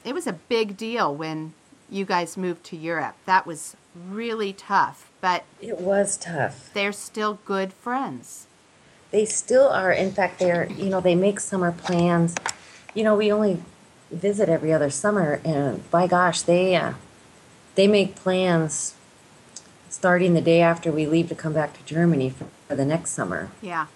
it 0.04 0.14
was 0.14 0.26
a 0.26 0.32
big 0.32 0.76
deal 0.76 1.14
when 1.14 1.52
you 1.90 2.04
guys 2.04 2.36
moved 2.36 2.64
to 2.64 2.76
europe 2.76 3.14
that 3.26 3.46
was 3.46 3.76
really 4.08 4.52
tough 4.52 5.10
but 5.20 5.44
It 5.60 5.78
was 5.80 6.16
tough. 6.16 6.70
they're 6.74 6.92
still 6.92 7.38
good 7.44 7.72
friends 7.72 8.46
They 9.12 9.26
still 9.26 9.68
are. 9.68 9.92
In 9.92 10.10
fact, 10.10 10.38
they're 10.38 10.66
you 10.72 10.88
know 10.88 11.00
they 11.02 11.14
make 11.14 11.38
summer 11.38 11.70
plans. 11.70 12.34
You 12.94 13.04
know, 13.04 13.14
we 13.14 13.30
only 13.30 13.60
visit 14.10 14.48
every 14.48 14.72
other 14.72 14.88
summer, 14.88 15.38
and 15.44 15.84
by 15.90 16.06
gosh, 16.06 16.40
they 16.40 16.74
uh, 16.74 16.94
they 17.74 17.86
make 17.86 18.14
plans 18.16 18.94
starting 19.92 20.34
the 20.34 20.40
day 20.40 20.60
after 20.60 20.90
we 20.90 21.06
leave 21.06 21.28
to 21.28 21.34
come 21.34 21.52
back 21.52 21.76
to 21.76 21.84
Germany 21.84 22.30
for, 22.30 22.46
for 22.66 22.74
the 22.74 22.84
next 22.84 23.10
summer. 23.10 23.50
Yeah. 23.60 23.86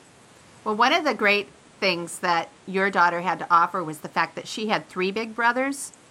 Well, 0.65 0.77
one 0.77 0.93
of 0.93 1.05
the 1.05 1.15
great 1.15 1.49
things 1.81 2.19
that 2.21 2.49
your 2.67 2.91
daughter 2.91 3.21
had 3.23 3.39
to 3.39 3.47
offer 3.51 3.83
was 3.83 3.99
the 3.99 4.09
fact 4.09 4.35
that 4.37 4.47
she 4.47 4.69
had 4.69 4.89
three 4.89 5.11
big 5.11 5.35
brothers 5.35 5.93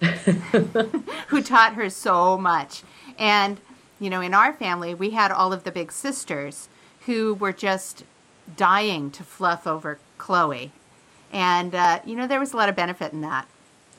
who 1.28 1.42
taught 1.42 1.74
her 1.74 1.90
so 1.90 2.36
much. 2.36 2.82
And, 3.18 3.60
you 4.00 4.10
know, 4.10 4.20
in 4.20 4.34
our 4.34 4.52
family, 4.52 4.94
we 4.94 5.10
had 5.10 5.30
all 5.30 5.52
of 5.52 5.64
the 5.64 5.72
big 5.72 5.92
sisters 5.92 6.68
who 7.06 7.34
were 7.34 7.52
just 7.52 8.04
dying 8.56 9.10
to 9.12 9.22
fluff 9.22 9.66
over 9.66 9.98
Chloe. 10.18 10.72
And, 11.32 11.74
uh, 11.74 12.00
you 12.04 12.16
know, 12.16 12.26
there 12.26 12.40
was 12.40 12.52
a 12.52 12.56
lot 12.56 12.68
of 12.68 12.76
benefit 12.76 13.12
in 13.12 13.20
that. 13.22 13.46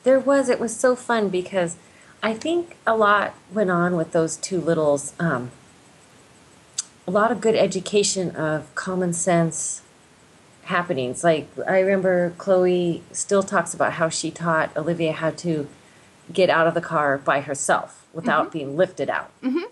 There 0.04 0.20
was. 0.20 0.48
It 0.48 0.60
was 0.60 0.74
so 0.74 0.96
fun 0.96 1.28
because 1.28 1.76
I 2.22 2.34
think 2.34 2.76
a 2.86 2.96
lot 2.96 3.34
went 3.52 3.70
on 3.70 3.96
with 3.96 4.12
those 4.12 4.36
two 4.36 4.60
littles. 4.60 5.12
Um, 5.18 5.50
a 7.08 7.10
lot 7.10 7.32
of 7.32 7.40
good 7.40 7.56
education 7.56 8.36
of 8.36 8.72
common 8.74 9.14
sense 9.14 9.80
happenings. 10.64 11.24
Like 11.24 11.48
I 11.66 11.80
remember 11.80 12.34
Chloe 12.36 13.02
still 13.12 13.42
talks 13.42 13.72
about 13.72 13.94
how 13.94 14.10
she 14.10 14.30
taught 14.30 14.76
Olivia 14.76 15.12
how 15.12 15.30
to 15.30 15.66
get 16.30 16.50
out 16.50 16.66
of 16.66 16.74
the 16.74 16.82
car 16.82 17.16
by 17.16 17.40
herself 17.40 18.04
without 18.12 18.52
being 18.52 18.76
lifted 18.76 19.08
out. 19.08 19.30
Mm-hmm. 19.42 19.64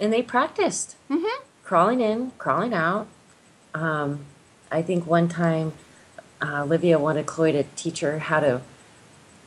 And 0.00 0.12
they 0.12 0.22
practiced 0.22 0.96
Mm-hmm. 1.08 1.44
crawling 1.62 2.00
in, 2.00 2.32
crawling 2.38 2.74
out. 2.74 3.06
Um, 3.74 4.24
I 4.72 4.82
think 4.82 5.06
one 5.06 5.28
time 5.28 5.74
uh, 6.40 6.62
Olivia 6.62 6.98
wanted 6.98 7.26
Chloe 7.26 7.52
to 7.52 7.62
teach 7.76 8.00
her 8.00 8.18
how 8.18 8.40
to 8.40 8.60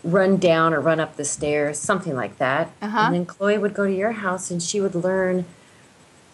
run 0.06 0.38
down 0.38 0.74
or 0.74 0.80
run 0.80 1.02
up 1.02 1.18
the 1.18 1.26
stairs, 1.26 1.78
something 1.80 2.16
like 2.16 2.38
that. 2.38 2.72
Uh-huh. 2.82 2.98
And 2.98 3.14
then 3.16 3.26
Chloe 3.26 3.58
would 3.58 3.74
go 3.74 3.86
to 3.86 3.94
your 3.94 4.14
house 4.14 4.50
and 4.50 4.64
she 4.64 4.80
would 4.80 4.96
learn, 4.96 5.44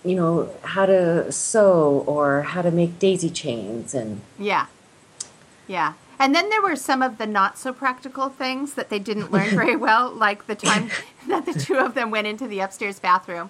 you 0.04 0.16
know, 0.16 0.50
how 0.64 0.86
to 0.86 1.32
sew 1.32 2.04
or 2.08 2.42
how 2.42 2.62
to 2.62 2.72
make 2.72 3.00
daisy 3.00 3.30
chains 3.30 3.94
and 3.94 4.22
Yeah. 4.40 4.68
Yeah. 5.68 5.94
And 6.22 6.36
then 6.36 6.50
there 6.50 6.62
were 6.62 6.76
some 6.76 7.02
of 7.02 7.18
the 7.18 7.26
not 7.26 7.58
so 7.58 7.74
practical 7.74 8.30
things 8.30 8.76
that 8.76 8.90
they 8.90 9.00
didn't 9.00 9.32
learn 9.32 9.50
very 9.56 9.76
well, 9.88 10.12
like 10.12 10.46
the 10.46 10.54
time 10.54 10.92
that 11.28 11.48
the 11.48 11.54
two 11.54 11.78
of 11.78 11.96
them 11.96 12.12
went 12.12 12.28
into 12.28 12.48
the 12.48 12.60
upstairs 12.60 13.00
bathroom 13.00 13.50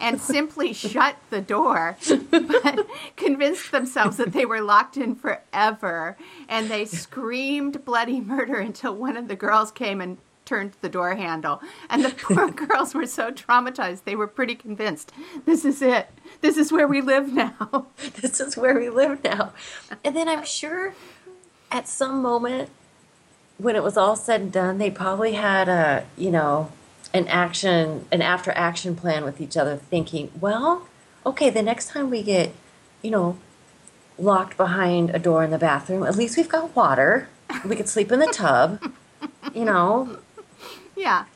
and 0.00 0.18
simply 0.18 0.72
shut 0.72 1.16
the 1.28 1.42
door, 1.42 1.98
but 2.30 2.86
convinced 3.16 3.70
themselves 3.70 4.16
that 4.16 4.32
they 4.32 4.46
were 4.46 4.62
locked 4.62 4.96
in 4.96 5.14
forever. 5.14 6.16
And 6.48 6.70
they 6.70 6.86
screamed 6.86 7.84
bloody 7.84 8.20
murder 8.20 8.56
until 8.60 8.94
one 8.94 9.18
of 9.18 9.28
the 9.28 9.36
girls 9.36 9.70
came 9.70 10.00
and 10.00 10.16
turned 10.46 10.72
the 10.80 10.88
door 10.88 11.14
handle. 11.14 11.60
And 11.90 12.04
the 12.04 12.10
poor 12.22 12.50
girls 12.50 12.94
were 12.94 13.06
so 13.06 13.30
traumatized, 13.30 14.04
they 14.04 14.16
were 14.16 14.26
pretty 14.26 14.54
convinced 14.54 15.12
this 15.44 15.64
is 15.64 15.82
it. 15.82 16.08
This 16.40 16.56
is 16.56 16.72
where 16.72 16.88
we 16.88 17.00
live 17.00 17.32
now. 17.32 17.86
this 18.20 18.40
is 18.40 18.56
where 18.56 18.78
we 18.78 18.88
live 18.88 19.22
now. 19.22 19.52
And 20.02 20.16
then 20.16 20.28
I'm 20.28 20.44
sure 20.44 20.94
at 21.70 21.88
some 21.88 22.22
moment 22.22 22.70
when 23.58 23.76
it 23.76 23.82
was 23.82 23.96
all 23.96 24.16
said 24.16 24.40
and 24.40 24.52
done, 24.52 24.78
they 24.78 24.90
probably 24.90 25.32
had 25.32 25.68
a, 25.68 26.06
you 26.16 26.30
know, 26.30 26.70
an 27.14 27.26
action, 27.28 28.06
an 28.12 28.20
after 28.20 28.50
action 28.52 28.94
plan 28.94 29.24
with 29.24 29.40
each 29.40 29.56
other, 29.56 29.76
thinking, 29.76 30.30
well, 30.40 30.86
okay, 31.24 31.48
the 31.50 31.62
next 31.62 31.88
time 31.88 32.10
we 32.10 32.22
get, 32.22 32.52
you 33.02 33.10
know, 33.10 33.38
locked 34.18 34.56
behind 34.56 35.10
a 35.10 35.18
door 35.18 35.42
in 35.42 35.50
the 35.50 35.58
bathroom, 35.58 36.02
at 36.02 36.16
least 36.16 36.36
we've 36.36 36.48
got 36.48 36.74
water. 36.76 37.28
We 37.64 37.76
could 37.76 37.88
sleep 37.88 38.12
in 38.12 38.18
the 38.18 38.26
tub, 38.26 38.92
you 39.54 39.64
know. 39.64 40.18
Yeah. 40.96 41.26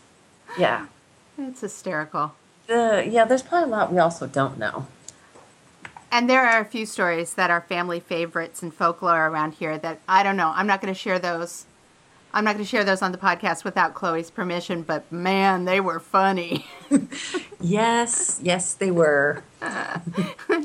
Yeah. 0.59 0.87
It's 1.39 1.61
hysterical. 1.61 2.33
The 2.67 3.07
yeah, 3.09 3.25
there's 3.25 3.43
probably 3.43 3.69
a 3.69 3.77
lot 3.77 3.93
we 3.93 3.99
also 3.99 4.27
don't 4.27 4.59
know. 4.59 4.87
And 6.13 6.29
there 6.29 6.45
are 6.45 6.61
a 6.61 6.65
few 6.65 6.87
stories 6.87 7.35
that 7.35 7.51
are 7.51 7.61
family 7.61 8.01
favorites 8.01 8.63
and 8.63 8.75
folklore 8.75 9.29
around 9.29 9.55
here 9.55 9.79
that 9.79 10.01
I 10.09 10.23
don't 10.23 10.37
know. 10.37 10.53
I'm 10.55 10.67
not 10.67 10.81
going 10.81 10.93
to 10.93 10.99
share 10.99 11.19
those. 11.21 11.67
I'm 12.33 12.45
not 12.45 12.55
going 12.55 12.65
to 12.65 12.69
share 12.69 12.85
those 12.85 13.03
on 13.03 13.11
the 13.13 13.19
podcast 13.19 13.65
without 13.65 13.95
Chloe's 13.95 14.31
permission, 14.31 14.83
but 14.83 15.11
man, 15.11 15.65
they 15.65 15.81
were 15.81 15.99
funny. 15.99 16.65
yes, 17.61 18.39
yes, 18.43 18.75
they 18.75 18.91
were. 18.93 19.43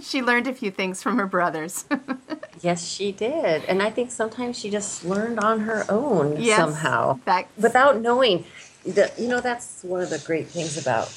she 0.03 0.21
learned 0.21 0.47
a 0.47 0.53
few 0.53 0.69
things 0.71 1.01
from 1.01 1.17
her 1.17 1.25
brothers. 1.25 1.85
yes, 2.61 2.85
she 2.87 3.11
did. 3.11 3.65
And 3.65 3.81
I 3.81 3.89
think 3.89 4.11
sometimes 4.11 4.59
she 4.59 4.69
just 4.69 5.05
learned 5.05 5.39
on 5.39 5.61
her 5.61 5.85
own 5.89 6.39
Yes, 6.39 6.57
somehow 6.57 7.19
that's- 7.25 7.49
without 7.57 7.99
knowing. 7.99 8.45
The, 8.85 9.11
you 9.17 9.27
know, 9.27 9.41
that's 9.41 9.83
one 9.83 10.01
of 10.01 10.09
the 10.09 10.19
great 10.19 10.47
things 10.47 10.77
about 10.77 11.11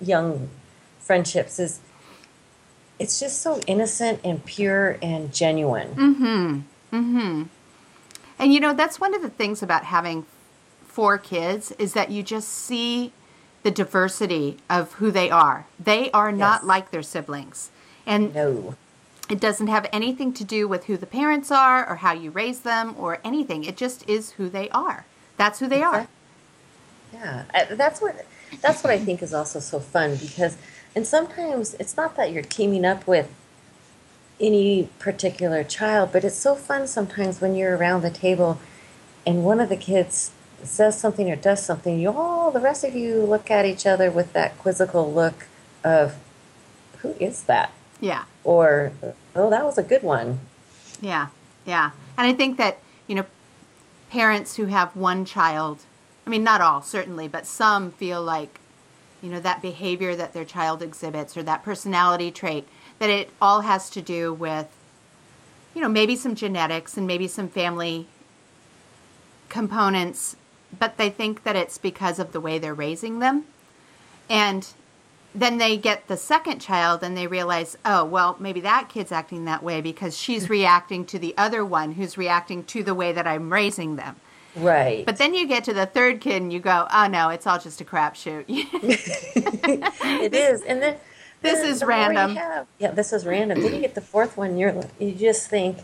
young 0.00 0.48
friendships 0.98 1.58
is 1.58 1.80
it's 2.98 3.20
just 3.20 3.42
so 3.42 3.60
innocent 3.66 4.20
and 4.24 4.44
pure 4.44 4.98
and 5.02 5.32
genuine. 5.32 5.88
Hmm. 5.94 6.58
Hmm. 6.90 7.42
And 8.38 8.52
you 8.54 8.60
know, 8.60 8.72
that's 8.72 8.98
one 8.98 9.14
of 9.14 9.22
the 9.22 9.28
things 9.30 9.62
about 9.62 9.84
having 9.84 10.24
four 10.86 11.18
kids 11.18 11.72
is 11.72 11.92
that 11.92 12.10
you 12.10 12.22
just 12.22 12.48
see 12.48 13.12
the 13.62 13.70
diversity 13.70 14.56
of 14.70 14.94
who 14.94 15.10
they 15.10 15.30
are. 15.30 15.66
They 15.78 16.10
are 16.12 16.32
not 16.32 16.60
Yes. 16.62 16.68
like 16.68 16.90
their 16.90 17.02
siblings. 17.02 17.70
And 18.06 18.34
No. 18.34 18.74
it 19.28 19.38
doesn't 19.38 19.66
have 19.66 19.86
anything 19.92 20.32
to 20.32 20.44
do 20.44 20.66
with 20.66 20.84
who 20.84 20.96
the 20.96 21.06
parents 21.06 21.50
are 21.50 21.86
or 21.88 21.96
how 21.96 22.12
you 22.14 22.30
raise 22.30 22.60
them 22.60 22.94
or 22.98 23.18
anything. 23.22 23.64
It 23.64 23.76
just 23.76 24.08
is 24.08 24.32
who 24.32 24.48
they 24.48 24.70
are. 24.70 25.04
That's 25.36 25.58
who 25.58 25.68
they 25.68 25.82
are. 25.82 26.08
Yeah, 27.12 27.44
that's 27.70 28.00
what 28.00 28.24
that's 28.60 28.82
what 28.82 28.92
I 28.92 28.98
think 28.98 29.22
is 29.22 29.32
also 29.32 29.60
so 29.60 29.78
fun 29.80 30.16
because, 30.16 30.56
and 30.94 31.06
sometimes 31.06 31.74
it's 31.74 31.96
not 31.96 32.16
that 32.16 32.32
you're 32.32 32.42
teaming 32.42 32.84
up 32.84 33.06
with 33.06 33.32
any 34.40 34.88
particular 34.98 35.62
child, 35.62 36.10
but 36.12 36.24
it's 36.24 36.36
so 36.36 36.54
fun 36.54 36.86
sometimes 36.86 37.40
when 37.40 37.54
you're 37.54 37.76
around 37.76 38.02
the 38.02 38.10
table, 38.10 38.58
and 39.26 39.44
one 39.44 39.60
of 39.60 39.68
the 39.68 39.76
kids 39.76 40.32
says 40.62 40.98
something 40.98 41.30
or 41.30 41.36
does 41.36 41.64
something, 41.64 41.98
you 41.98 42.10
all 42.10 42.50
the 42.50 42.60
rest 42.60 42.84
of 42.84 42.94
you 42.94 43.22
look 43.22 43.50
at 43.50 43.64
each 43.64 43.86
other 43.86 44.10
with 44.10 44.32
that 44.32 44.58
quizzical 44.58 45.12
look 45.12 45.46
of, 45.84 46.16
who 46.98 47.14
is 47.20 47.44
that? 47.44 47.72
Yeah. 48.00 48.24
Or, 48.44 48.92
oh, 49.34 49.50
that 49.50 49.64
was 49.64 49.78
a 49.78 49.82
good 49.82 50.02
one. 50.02 50.40
Yeah, 51.00 51.28
yeah. 51.66 51.90
And 52.16 52.26
I 52.26 52.32
think 52.32 52.56
that, 52.58 52.78
you 53.06 53.14
know, 53.14 53.26
parents 54.10 54.56
who 54.56 54.66
have 54.66 54.94
one 54.96 55.24
child, 55.24 55.80
I 56.30 56.38
mean, 56.38 56.44
not 56.44 56.60
all, 56.60 56.80
certainly, 56.80 57.26
but 57.26 57.44
some 57.44 57.90
feel 57.90 58.22
like, 58.22 58.60
you 59.20 59.30
know, 59.30 59.40
that 59.40 59.60
behavior 59.60 60.14
that 60.14 60.32
their 60.32 60.44
child 60.44 60.80
exhibits 60.80 61.36
or 61.36 61.42
that 61.42 61.64
personality 61.64 62.30
trait, 62.30 62.68
that 63.00 63.10
it 63.10 63.30
all 63.42 63.62
has 63.62 63.90
to 63.90 64.00
do 64.00 64.32
with, 64.32 64.68
you 65.74 65.80
know, 65.80 65.88
maybe 65.88 66.14
some 66.14 66.36
genetics 66.36 66.96
and 66.96 67.04
maybe 67.04 67.26
some 67.26 67.48
family 67.48 68.06
components, 69.48 70.36
but 70.78 70.98
they 70.98 71.10
think 71.10 71.42
that 71.42 71.56
it's 71.56 71.78
because 71.78 72.20
of 72.20 72.30
the 72.30 72.40
way 72.40 72.60
they're 72.60 72.74
raising 72.74 73.18
them. 73.18 73.44
And 74.28 74.68
then 75.34 75.58
they 75.58 75.76
get 75.76 76.06
the 76.06 76.16
second 76.16 76.60
child 76.60 77.02
and 77.02 77.16
they 77.16 77.26
realize, 77.26 77.76
oh, 77.84 78.04
well, 78.04 78.36
maybe 78.38 78.60
that 78.60 78.88
kid's 78.88 79.10
acting 79.10 79.46
that 79.46 79.64
way 79.64 79.80
because 79.80 80.16
she's 80.16 80.48
reacting 80.58 81.04
to 81.06 81.18
the 81.18 81.36
other 81.36 81.64
one 81.64 81.94
who's 81.94 82.16
reacting 82.16 82.62
to 82.66 82.84
the 82.84 82.94
way 82.94 83.10
that 83.10 83.26
I'm 83.26 83.52
raising 83.52 83.96
them. 83.96 84.14
Right. 84.56 85.06
But 85.06 85.16
then 85.18 85.34
you 85.34 85.46
get 85.46 85.64
to 85.64 85.72
the 85.72 85.86
third 85.86 86.20
kid 86.20 86.42
and 86.42 86.52
you 86.52 86.58
go, 86.60 86.86
oh, 86.92 87.06
no, 87.06 87.28
it's 87.28 87.46
all 87.46 87.58
just 87.58 87.80
a 87.80 87.84
crapshoot. 87.84 88.44
it 88.48 90.34
is, 90.34 90.62
and 90.62 90.82
then 90.82 90.96
This 91.42 91.60
is 91.60 91.82
random. 91.84 92.36
have- 92.36 92.66
yeah, 92.78 92.90
this 92.90 93.12
is 93.12 93.24
random. 93.26 93.60
then 93.62 93.74
you 93.74 93.80
get 93.80 93.94
the 93.94 94.00
fourth 94.00 94.36
one. 94.36 94.58
You're 94.58 94.84
you 94.98 95.12
just 95.12 95.48
think 95.48 95.78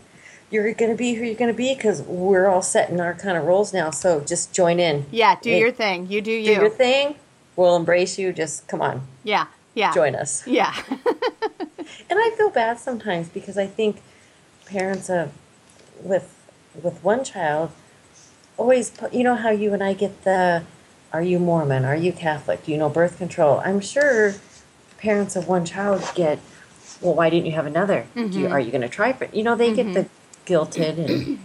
you're 0.51 0.73
going 0.73 0.91
to 0.91 0.97
be 0.97 1.13
who 1.13 1.23
you're 1.25 1.35
going 1.35 1.51
to 1.51 1.57
be 1.57 1.73
because 1.75 2.01
we're 2.03 2.47
all 2.47 2.61
set 2.61 2.89
in 2.89 2.99
our 2.99 3.13
kind 3.13 3.37
of 3.37 3.43
roles 3.45 3.73
now. 3.73 3.89
So 3.91 4.19
just 4.21 4.53
join 4.53 4.79
in. 4.79 5.05
yeah, 5.11 5.35
do 5.41 5.49
your 5.49 5.71
thing. 5.71 6.07
You 6.07 6.21
do 6.21 6.43
Do 6.43 6.51
your 6.51 6.69
thing. 6.69 7.15
We'll 7.55 7.75
embrace 7.75 8.19
you. 8.19 8.31
Just 8.33 8.67
come 8.67 8.81
on, 8.81 9.01
Yeah, 9.23 9.47
yeah. 9.73 9.93
join 9.93 10.15
us. 10.15 10.45
Yeah. 10.47 10.73
And 12.09 12.19
I 12.19 12.31
feel 12.37 12.49
bad 12.49 12.79
sometimes 12.79 13.27
because 13.29 13.57
I 13.57 13.65
think 13.67 14.01
parents 14.65 15.09
of 15.09 15.31
with 16.01 16.33
with 16.81 17.01
one 17.03 17.23
child 17.23 17.71
always 18.57 18.89
put, 18.89 19.13
you 19.13 19.23
know 19.23 19.35
how 19.35 19.49
you 19.49 19.73
and 19.73 19.83
I 19.83 19.93
get 19.93 20.23
the 20.23 20.63
are 21.13 21.21
you 21.21 21.39
Mormon? 21.39 21.85
Are 21.85 21.95
you 21.95 22.11
Catholic? 22.11 22.65
Do 22.65 22.71
you 22.71 22.77
know 22.77 22.89
birth 22.89 23.17
control? 23.17 23.61
I'm 23.63 23.79
sure 23.79 24.35
parents 24.97 25.35
of 25.35 25.47
one 25.47 25.63
child 25.65 26.03
get 26.15 26.39
well 27.01 27.13
why 27.13 27.29
didn't 27.29 27.45
you 27.45 27.51
have 27.53 27.65
another? 27.65 28.07
Mm-hmm. 28.15 28.37
you, 28.37 28.47
are 28.47 28.59
you 28.59 28.71
going 28.71 28.81
to 28.81 28.89
try 28.89 29.13
for 29.13 29.25
it? 29.25 29.33
You 29.33 29.43
know 29.43 29.55
they 29.55 29.73
get 29.73 29.93
the 29.93 30.07
guilted 30.45 30.97
and 30.97 31.09
you 31.27 31.39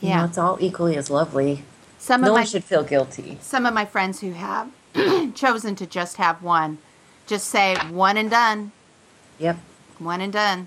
Yeah. 0.00 0.18
know 0.18 0.24
it's 0.26 0.38
all 0.38 0.56
equally 0.60 0.96
as 0.96 1.10
lovely. 1.10 1.64
Some 1.98 2.22
no 2.22 2.28
of 2.28 2.32
my 2.34 2.40
one 2.40 2.46
should 2.46 2.64
feel 2.64 2.82
guilty. 2.82 3.36
some 3.42 3.66
of 3.66 3.74
my 3.74 3.84
friends 3.84 4.20
who 4.20 4.32
have 4.32 4.68
chosen 5.34 5.74
to 5.76 5.86
just 5.86 6.16
have 6.16 6.42
one 6.42 6.78
just 7.26 7.46
say 7.48 7.76
one 7.90 8.16
and 8.16 8.28
done. 8.30 8.72
Yep. 9.38 9.56
One 10.00 10.20
and 10.20 10.32
done. 10.32 10.66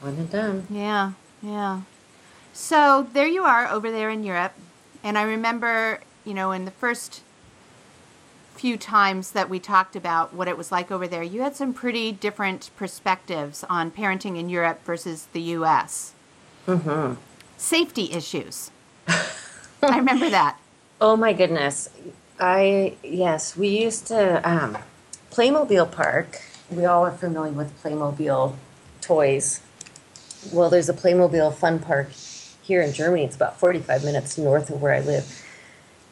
One 0.00 0.14
and 0.14 0.30
done. 0.30 0.66
Yeah, 0.70 1.12
yeah. 1.42 1.80
So 2.52 3.08
there 3.12 3.26
you 3.26 3.44
are 3.44 3.66
over 3.66 3.90
there 3.90 4.10
in 4.10 4.24
Europe. 4.24 4.52
And 5.02 5.18
I 5.18 5.22
remember, 5.22 6.00
you 6.24 6.34
know, 6.34 6.52
in 6.52 6.64
the 6.64 6.70
first 6.70 7.22
few 8.54 8.76
times 8.76 9.32
that 9.32 9.48
we 9.48 9.58
talked 9.58 9.96
about 9.96 10.32
what 10.34 10.46
it 10.46 10.56
was 10.56 10.70
like 10.70 10.90
over 10.90 11.08
there, 11.08 11.22
you 11.22 11.40
had 11.40 11.56
some 11.56 11.72
pretty 11.72 12.12
different 12.12 12.70
perspectives 12.76 13.64
on 13.68 13.90
parenting 13.90 14.38
in 14.38 14.48
Europe 14.48 14.84
versus 14.84 15.26
the 15.32 15.40
US. 15.40 16.12
Mm-hmm. 16.66 17.14
Safety 17.56 18.12
issues. 18.12 18.70
I 19.08 19.96
remember 19.98 20.30
that. 20.30 20.58
Oh 21.04 21.16
my 21.16 21.32
goodness. 21.32 21.88
I 22.38 22.94
yes, 23.02 23.56
we 23.56 23.66
used 23.66 24.06
to 24.06 24.48
um, 24.48 24.78
Playmobil 25.32 25.90
Park. 25.90 26.40
We 26.70 26.84
all 26.84 27.04
are 27.04 27.10
familiar 27.10 27.50
with 27.50 27.82
Playmobil 27.82 28.54
toys. 29.00 29.62
Well, 30.52 30.70
there's 30.70 30.88
a 30.88 30.92
Playmobil 30.92 31.52
Fun 31.54 31.80
Park 31.80 32.12
here 32.62 32.80
in 32.80 32.92
Germany. 32.92 33.24
It's 33.24 33.36
about 33.36 33.58
45 33.58 34.04
minutes 34.04 34.38
north 34.38 34.70
of 34.70 34.80
where 34.80 34.94
I 34.94 35.00
live. 35.00 35.44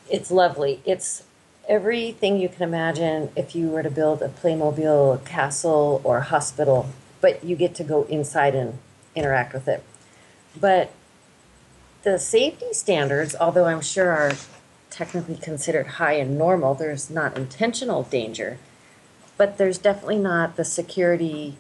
It's 0.08 0.30
lovely. 0.30 0.80
It's 0.84 1.22
everything 1.68 2.38
you 2.38 2.48
can 2.48 2.62
imagine 2.62 3.30
if 3.36 3.54
you 3.54 3.68
were 3.68 3.82
to 3.82 3.90
build 3.90 4.22
a 4.22 4.28
Playmobil 4.28 5.24
castle 5.24 6.00
or 6.04 6.20
hospital, 6.20 6.88
but 7.20 7.44
you 7.44 7.54
get 7.54 7.74
to 7.76 7.84
go 7.84 8.02
inside 8.04 8.54
and 8.54 8.78
interact 9.14 9.52
with 9.52 9.68
it. 9.68 9.84
But 10.58 10.92
the 12.02 12.18
safety 12.18 12.72
standards, 12.72 13.36
although 13.38 13.66
I'm 13.66 13.80
sure 13.80 14.10
are 14.10 14.32
technically 14.90 15.36
considered 15.36 15.86
high 15.86 16.14
and 16.14 16.36
normal, 16.36 16.74
there's 16.74 17.08
not 17.08 17.36
intentional 17.36 18.02
danger, 18.02 18.58
but 19.36 19.58
there's 19.58 19.78
definitely 19.78 20.18
not 20.18 20.56
the 20.56 20.64
security 20.64 21.56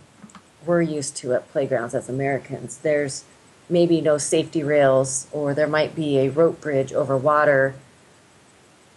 we're 0.66 0.82
used 0.82 1.16
to 1.18 1.34
at 1.34 1.50
playgrounds 1.52 1.94
as 1.94 2.08
Americans. 2.08 2.78
There's 2.78 3.24
maybe 3.70 4.00
no 4.00 4.18
safety 4.18 4.62
rails, 4.62 5.26
or 5.32 5.54
there 5.54 5.68
might 5.68 5.94
be 5.94 6.18
a 6.18 6.28
rope 6.28 6.60
bridge 6.60 6.92
over 6.92 7.16
water, 7.16 7.74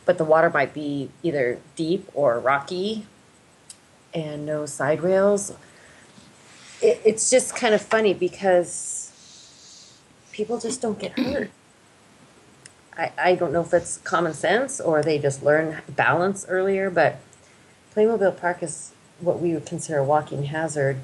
but 0.05 0.17
the 0.17 0.25
water 0.25 0.49
might 0.49 0.73
be 0.73 1.09
either 1.21 1.59
deep 1.75 2.09
or 2.13 2.39
rocky, 2.39 3.05
and 4.13 4.45
no 4.45 4.65
side 4.65 5.01
rails. 5.01 5.53
It, 6.81 7.01
it's 7.05 7.29
just 7.29 7.55
kind 7.55 7.73
of 7.73 7.81
funny 7.81 8.13
because 8.13 9.11
people 10.31 10.59
just 10.59 10.81
don't 10.81 10.99
get 10.99 11.17
hurt. 11.17 11.51
I, 12.97 13.11
I 13.17 13.35
don't 13.35 13.53
know 13.53 13.61
if 13.61 13.73
it's 13.73 13.97
common 13.97 14.33
sense 14.33 14.79
or 14.79 15.01
they 15.01 15.17
just 15.17 15.43
learn 15.43 15.81
balance 15.87 16.45
earlier, 16.47 16.89
but 16.89 17.19
Playmobil 17.95 18.39
Park 18.39 18.61
is 18.61 18.91
what 19.19 19.39
we 19.39 19.53
would 19.53 19.65
consider 19.65 19.99
a 19.99 20.03
walking 20.03 20.43
hazard. 20.43 20.97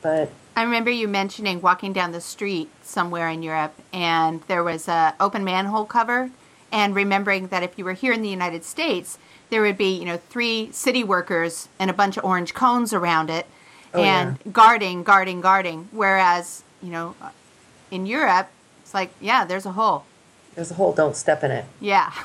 But 0.00 0.30
I 0.56 0.62
remember 0.62 0.90
you 0.90 1.08
mentioning 1.08 1.60
walking 1.60 1.92
down 1.92 2.12
the 2.12 2.20
street 2.20 2.70
somewhere 2.82 3.28
in 3.28 3.42
Europe 3.42 3.74
and 3.92 4.40
there 4.42 4.62
was 4.62 4.86
a 4.86 5.14
open 5.18 5.42
manhole 5.44 5.84
cover 5.84 6.30
and 6.70 6.94
remembering 6.94 7.48
that 7.48 7.62
if 7.62 7.76
you 7.76 7.84
were 7.84 7.92
here 7.94 8.12
in 8.12 8.22
the 8.22 8.28
United 8.28 8.64
States 8.64 9.18
there 9.50 9.62
would 9.62 9.76
be, 9.76 9.96
you 9.96 10.04
know, 10.04 10.16
three 10.30 10.70
city 10.72 11.04
workers 11.04 11.68
and 11.78 11.90
a 11.90 11.92
bunch 11.92 12.16
of 12.16 12.24
orange 12.24 12.54
cones 12.54 12.92
around 12.92 13.30
it 13.30 13.46
Oh, 13.92 14.02
and 14.02 14.38
guarding, 14.52 15.04
guarding, 15.04 15.40
guarding 15.40 15.88
whereas, 15.92 16.64
you 16.82 16.90
know, 16.90 17.14
in 17.90 18.06
Europe 18.06 18.48
it's 18.82 18.94
like, 18.94 19.10
yeah, 19.20 19.44
there's 19.44 19.66
a 19.66 19.72
hole. 19.72 20.04
There's 20.54 20.70
a 20.70 20.74
hole, 20.74 20.92
don't 20.92 21.16
step 21.16 21.42
in 21.42 21.50
it. 21.50 21.64
Yeah. 21.80 22.12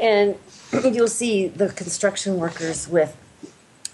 And 0.00 0.36
you'll 0.72 1.06
see 1.06 1.46
the 1.46 1.68
construction 1.68 2.36
workers 2.36 2.88
with, 2.88 3.16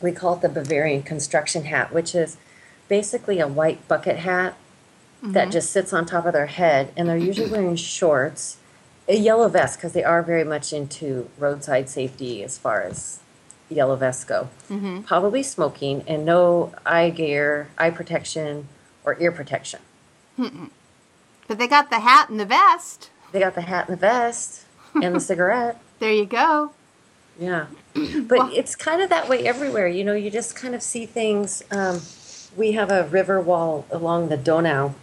we 0.00 0.12
call 0.12 0.36
it 0.36 0.40
the 0.40 0.48
Bavarian 0.48 1.02
construction 1.02 1.64
hat, 1.64 1.92
which 1.92 2.14
is 2.14 2.38
basically 2.90 3.38
a 3.40 3.48
white 3.48 3.86
bucket 3.88 4.18
hat 4.18 4.54
that 5.22 5.50
just 5.50 5.70
sits 5.70 5.92
on 5.92 6.04
top 6.04 6.26
of 6.26 6.32
their 6.32 6.46
head. 6.46 6.92
And 6.96 7.08
they're 7.08 7.16
usually 7.16 7.50
wearing 7.56 7.76
shorts, 7.76 8.58
a 9.08 9.16
yellow 9.16 9.48
vest, 9.48 9.78
because 9.78 9.92
they 9.92 10.04
are 10.04 10.22
very 10.22 10.44
much 10.44 10.72
into 10.72 11.30
roadside 11.38 11.88
safety 11.88 12.42
as 12.42 12.58
far 12.58 12.82
as 12.82 13.20
yellow 13.70 13.96
vests 13.96 14.24
go. 14.24 14.48
Probably 15.06 15.42
smoking 15.42 16.02
and 16.06 16.24
no 16.24 16.72
eye 16.84 17.10
gear, 17.10 17.68
eye 17.78 17.90
protection, 17.90 18.66
or 19.04 19.16
ear 19.20 19.30
protection. 19.32 19.80
But 20.36 21.58
they 21.58 21.68
got 21.68 21.90
the 21.90 22.00
hat 22.00 22.28
and 22.28 22.40
the 22.40 22.44
vest. 22.46 23.10
They 23.32 23.38
got 23.40 23.54
the 23.54 23.62
hat 23.62 23.88
and 23.88 23.96
the 23.96 24.00
vest 24.00 24.64
and 25.00 25.14
the 25.14 25.20
cigarette. 25.30 25.80
There 26.00 26.12
you 26.12 26.26
go. 26.26 26.72
Yeah. 27.38 27.66
But 28.22 28.52
it's 28.52 28.74
kind 28.76 29.02
of 29.02 29.10
that 29.10 29.28
way 29.28 29.46
everywhere. 29.46 29.86
You 29.86 30.04
know, 30.04 30.14
you 30.14 30.30
just 30.30 30.56
kind 30.56 30.74
of 30.74 30.82
see 30.82 31.06
things. 31.06 31.62
Um, 31.70 32.00
we 32.56 32.72
have 32.72 32.90
a 32.90 33.04
river 33.04 33.40
wall 33.40 33.86
along 33.90 34.28
the 34.28 34.36
Donau, 34.36 34.94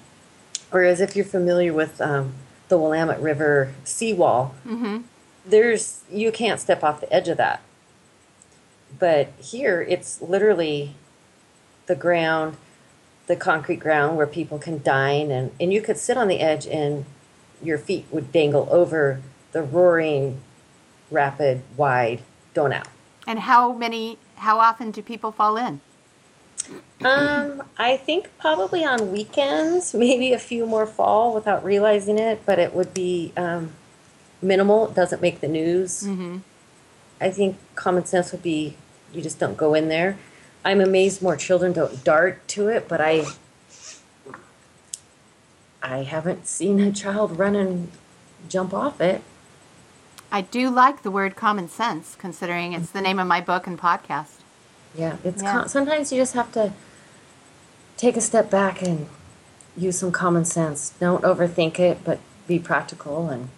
whereas 0.71 0.99
if 1.01 1.15
you're 1.15 1.25
familiar 1.25 1.73
with 1.73 1.99
um, 2.01 2.33
the 2.67 2.77
Willamette 2.77 3.21
River 3.21 3.73
seawall, 3.83 4.53
there's 5.45 6.01
you 6.11 6.31
can't 6.31 6.59
step 6.59 6.83
off 6.83 7.01
the 7.01 7.11
edge 7.11 7.27
of 7.27 7.37
that. 7.37 7.61
But 8.99 9.29
here, 9.39 9.81
it's 9.81 10.21
literally 10.21 10.95
the 11.87 11.95
ground, 11.95 12.57
the 13.27 13.35
concrete 13.35 13.79
ground 13.79 14.17
where 14.17 14.27
people 14.27 14.59
can 14.59 14.81
dine, 14.81 15.31
and, 15.31 15.51
and 15.59 15.71
you 15.73 15.81
could 15.81 15.97
sit 15.97 16.17
on 16.17 16.27
the 16.27 16.39
edge 16.39 16.67
and 16.67 17.05
your 17.61 17.77
feet 17.77 18.05
would 18.11 18.31
dangle 18.31 18.67
over 18.71 19.21
the 19.51 19.61
roaring, 19.61 20.39
rapid, 21.09 21.61
wide 21.75 22.21
Donau. 22.53 22.83
And 23.25 23.39
how 23.39 23.73
many, 23.73 24.17
how 24.35 24.59
often 24.59 24.91
do 24.91 25.01
people 25.01 25.31
fall 25.31 25.57
in? 25.57 25.81
Um, 27.03 27.63
I 27.77 27.97
think 27.97 28.29
probably 28.39 28.83
on 28.83 29.11
weekends, 29.11 29.93
maybe 29.93 30.33
a 30.33 30.39
few 30.39 30.65
more 30.65 30.87
fall 30.87 31.33
without 31.33 31.63
realizing 31.63 32.17
it, 32.17 32.41
but 32.45 32.59
it 32.59 32.73
would 32.73 32.93
be 32.93 33.33
um, 33.37 33.71
minimal. 34.41 34.89
It 34.89 34.95
doesn't 34.95 35.21
make 35.21 35.41
the 35.41 35.47
news. 35.47 36.03
Mm-hmm. 36.03 36.37
I 37.19 37.29
think 37.29 37.57
common 37.75 38.05
sense 38.05 38.31
would 38.31 38.43
be 38.43 38.75
you 39.13 39.21
just 39.21 39.39
don't 39.39 39.57
go 39.57 39.73
in 39.73 39.89
there. 39.89 40.17
I'm 40.65 40.81
amazed 40.81 41.21
more 41.21 41.37
children 41.37 41.71
don't 41.73 42.03
dart 42.03 42.47
to 42.49 42.67
it, 42.67 42.87
but 42.87 42.99
I 42.99 43.25
I 45.81 46.03
haven't 46.03 46.47
seen 46.47 46.79
a 46.79 46.91
child 46.91 47.37
run 47.37 47.55
and 47.55 47.91
jump 48.49 48.73
off 48.73 48.99
it. 48.99 49.21
I 50.31 50.41
do 50.41 50.69
like 50.69 51.03
the 51.03 51.11
word 51.11 51.35
common 51.35 51.69
sense, 51.69 52.15
considering 52.15 52.73
it's 52.73 52.91
the 52.91 53.01
name 53.01 53.19
of 53.19 53.27
my 53.27 53.39
book 53.39 53.65
and 53.65 53.79
podcast. 53.79 54.36
Yeah, 54.95 55.17
it's 55.23 55.41
Yeah. 55.41 55.51
Com- 55.51 55.67
sometimes 55.67 56.11
you 56.11 56.19
just 56.19 56.33
have 56.33 56.51
to 56.53 56.73
take 57.97 58.17
a 58.17 58.21
step 58.21 58.49
back 58.49 58.81
and 58.81 59.07
use 59.75 59.99
some 59.99 60.11
common 60.11 60.45
sense. 60.45 60.93
Don't 60.99 61.23
overthink 61.23 61.79
it, 61.79 62.03
but 62.03 62.19
be 62.47 62.59
practical 62.59 63.29
and 63.29 63.49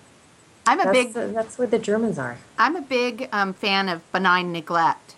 I'm 0.66 0.80
a 0.80 0.84
that's 0.84 0.94
big, 0.96 1.14
the, 1.14 1.28
that's 1.28 1.58
where 1.58 1.68
the 1.68 1.80
Germans 1.80 2.20
are. 2.20 2.38
I'm 2.58 2.76
a 2.76 2.82
big 2.82 3.28
um, 3.32 3.54
fan 3.54 3.90
of 3.90 4.10
benign 4.12 4.52
neglect. 4.52 5.16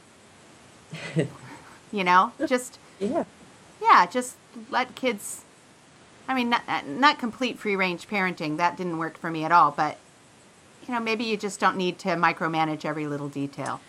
you 1.16 2.04
know, 2.04 2.32
just 2.48 2.80
Yeah. 3.00 3.26
yeah, 3.82 4.06
just 4.06 4.36
let 4.70 4.96
kids. 4.96 5.42
I 6.28 6.34
mean, 6.34 6.50
not, 6.52 6.88
not 6.88 7.20
complete 7.20 7.60
free 7.60 7.76
range 7.76 8.08
parenting. 8.08 8.56
That 8.58 8.78
didn't 8.78 8.98
work 8.98 9.18
for 9.18 9.30
me 9.30 9.44
at 9.44 9.52
all. 9.52 9.72
But 9.72 9.98
you 10.88 10.94
know, 10.94 11.00
maybe 11.02 11.24
you 11.26 11.36
just 11.36 11.60
don't 11.60 11.76
need 11.76 12.00
to 12.00 12.10
micromanage 12.10 12.86
every 12.86 13.08
little 13.08 13.30
detail. 13.30 13.82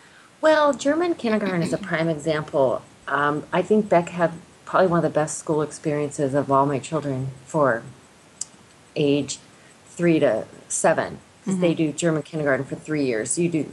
Well, 0.43 0.75
German 0.75 1.15
kindergarten 1.15 1.63
is 1.63 1.73
a 1.73 1.79
prime 1.79 2.09
example. 2.09 2.83
Um, 3.07 3.45
I 3.53 3.63
think 3.63 3.89
Beck 3.89 4.09
had 4.11 4.33
probably 4.65 4.89
one 4.89 4.99
of 4.99 5.05
the 5.05 5.11
best 5.11 5.39
school 5.39 5.63
experiences 5.63 6.35
of 6.35 6.51
all 6.51 6.67
my 6.67 6.81
children 6.81 7.29
for 7.47 7.83
age 8.97 9.39
three 9.87 10.19
to 10.19 10.45
7 10.69 11.19
because 11.45 11.61
They 11.61 11.75
do 11.75 11.93
German 11.93 12.23
kindergarten 12.23 12.65
for 12.65 12.75
three 12.77 13.05
years. 13.05 13.39
You 13.39 13.49
do 13.49 13.73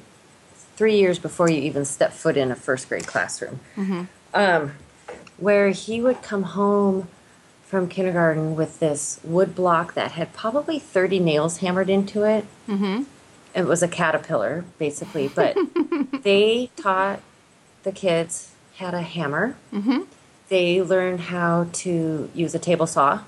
three 0.76 0.98
years 0.98 1.20
before 1.20 1.50
you 1.50 1.62
even 1.62 1.86
step 1.86 2.14
foot 2.14 2.38
in 2.38 2.52
a 2.52 2.56
first 2.56 2.88
grade 2.88 3.06
classroom. 3.08 3.60
Um, 4.34 4.74
where 5.38 5.70
he 5.70 6.02
would 6.02 6.22
come 6.22 6.44
home 6.44 7.08
from 7.66 7.88
kindergarten 7.88 8.56
with 8.56 8.80
this 8.80 9.20
wood 9.24 9.56
block 9.56 9.94
that 9.96 10.12
had 10.14 10.34
probably 10.34 10.80
30 10.80 11.20
nails 11.20 11.58
hammered 11.58 11.90
into 11.90 12.24
it 12.24 12.46
Mm-hmm. 12.68 13.04
It 13.60 13.68
was 13.68 13.84
a 13.84 13.88
caterpillar 13.88 14.66
basically 14.78 15.28
but 15.28 15.56
they 16.24 16.70
taught 16.76 17.22
the 17.84 17.92
kids 17.92 18.52
how 18.78 18.92
to 18.92 19.02
hammer. 19.02 19.56
Mm-hmm. 19.74 20.04
they 20.48 20.82
learned 20.82 21.20
how 21.20 21.68
to 21.74 22.30
use 22.34 22.56
a 22.56 22.60
table 22.60 22.88
saw. 22.88 23.22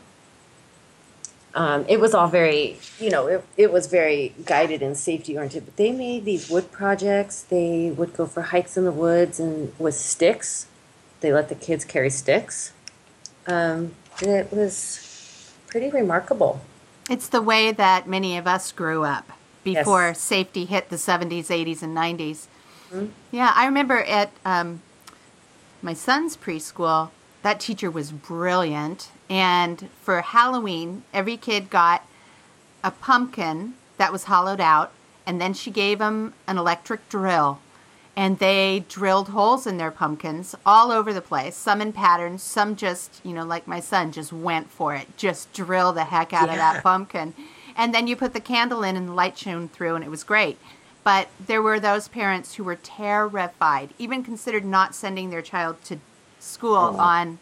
Um, 1.53 1.85
it 1.89 1.99
was 1.99 2.13
all 2.13 2.29
very 2.29 2.77
you 2.97 3.09
know 3.09 3.27
it, 3.27 3.43
it 3.57 3.73
was 3.73 3.87
very 3.87 4.33
guided 4.45 4.81
and 4.81 4.95
safety 4.95 5.35
oriented 5.35 5.65
but 5.65 5.75
they 5.75 5.91
made 5.91 6.23
these 6.23 6.49
wood 6.49 6.71
projects. 6.71 7.43
They 7.43 7.91
would 7.91 8.13
go 8.13 8.25
for 8.25 8.41
hikes 8.43 8.77
in 8.77 8.85
the 8.85 8.91
woods 8.91 9.39
and 9.39 9.73
with 9.77 9.95
sticks. 9.95 10.67
They 11.19 11.33
let 11.33 11.49
the 11.49 11.55
kids 11.55 11.83
carry 11.83 12.09
sticks. 12.09 12.71
Um, 13.45 13.93
it 14.21 14.51
was 14.51 15.53
pretty 15.67 15.89
remarkable. 15.89 16.61
It's 17.09 17.27
the 17.27 17.41
way 17.41 17.71
that 17.73 18.07
many 18.07 18.37
of 18.37 18.47
us 18.47 18.71
grew 18.71 19.03
up 19.03 19.31
before 19.63 20.13
safety 20.13 20.65
hit 20.65 20.89
the 20.89 20.95
70s, 20.95 21.45
80s, 21.47 21.81
and 21.81 21.95
90s. 21.95 22.47
Yeah, 23.31 23.53
I 23.55 23.65
remember 23.65 24.03
at 24.03 24.31
um, 24.43 24.81
my 25.81 25.93
son's 25.93 26.35
preschool, 26.35 27.09
that 27.41 27.59
teacher 27.59 27.89
was 27.89 28.11
brilliant. 28.11 29.09
And 29.29 29.89
for 30.01 30.21
Halloween, 30.21 31.03
every 31.13 31.37
kid 31.37 31.69
got 31.69 32.05
a 32.83 32.91
pumpkin 32.91 33.75
that 33.97 34.11
was 34.11 34.25
hollowed 34.25 34.59
out, 34.59 34.91
and 35.25 35.39
then 35.39 35.53
she 35.53 35.71
gave 35.71 35.99
them 35.99 36.33
an 36.47 36.57
electric 36.57 37.07
drill. 37.09 37.59
And 38.15 38.39
they 38.39 38.83
drilled 38.89 39.29
holes 39.29 39.65
in 39.65 39.77
their 39.77 39.89
pumpkins 39.89 40.53
all 40.65 40.91
over 40.91 41.13
the 41.13 41.21
place, 41.21 41.55
some 41.55 41.79
in 41.81 41.93
patterns, 41.93 42.43
some 42.43 42.75
just, 42.75 43.21
you 43.23 43.31
know, 43.33 43.45
like 43.45 43.67
my 43.67 43.79
son, 43.79 44.11
just 44.11 44.33
went 44.33 44.69
for 44.69 44.93
it, 44.93 45.15
just 45.15 45.53
drill 45.53 45.93
the 45.93 46.03
heck 46.03 46.33
out 46.33 46.49
of 46.49 46.55
that 46.55 46.83
pumpkin. 46.83 47.33
And 47.75 47.93
then 47.93 48.07
you 48.07 48.15
put 48.15 48.33
the 48.33 48.39
candle 48.39 48.83
in 48.83 48.95
and 48.95 49.07
the 49.09 49.13
light 49.13 49.37
shone 49.37 49.69
through, 49.69 49.95
and 49.95 50.03
it 50.03 50.09
was 50.09 50.23
great. 50.23 50.57
But 51.03 51.29
there 51.43 51.61
were 51.61 51.79
those 51.79 52.07
parents 52.07 52.55
who 52.55 52.63
were 52.63 52.75
terrified, 52.75 53.93
even 53.97 54.23
considered 54.23 54.63
not 54.63 54.93
sending 54.93 55.29
their 55.29 55.41
child 55.41 55.83
to 55.85 55.97
school 56.39 56.75
on 56.99 57.39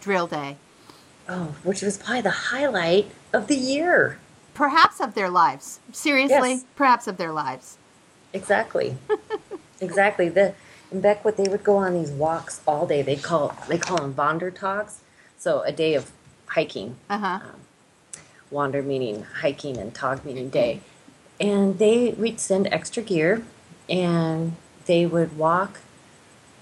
drill 0.00 0.26
day, 0.26 0.56
oh 1.28 1.54
which 1.62 1.82
was 1.82 1.98
probably 1.98 2.20
the 2.22 2.30
highlight 2.30 3.10
of 3.32 3.48
the 3.48 3.56
year 3.56 4.18
perhaps 4.56 5.00
of 5.00 5.14
their 5.14 5.28
lives. 5.28 5.80
Seriously, 5.92 6.52
Yes. 6.52 6.64
perhaps 6.74 7.06
of 7.06 7.18
their 7.18 7.32
lives. 7.32 7.76
Exactly. 8.32 8.96
exactly. 9.80 10.28
The 10.28 10.54
in 10.90 11.00
Beckwood 11.00 11.36
they 11.36 11.48
would 11.48 11.62
go 11.62 11.76
on 11.76 11.94
these 11.94 12.10
walks 12.10 12.60
all 12.66 12.86
day. 12.86 13.02
They 13.02 13.16
call 13.16 13.54
they 13.68 13.78
call 13.78 13.98
them 13.98 14.14
Wandertags. 14.14 14.98
So 15.38 15.60
a 15.62 15.72
day 15.72 15.94
of 15.94 16.10
hiking. 16.46 16.96
Uh 17.10 17.18
huh. 17.18 17.40
Wander 18.50 18.82
meaning 18.82 19.22
hiking 19.40 19.76
and 19.76 19.94
Tag 19.94 20.24
meaning 20.24 20.48
day. 20.50 20.80
And 21.40 21.78
they 21.78 22.10
we'd 22.12 22.40
send 22.40 22.66
extra 22.68 23.02
gear 23.02 23.44
and 23.88 24.56
they 24.86 25.06
would 25.06 25.36
walk 25.36 25.80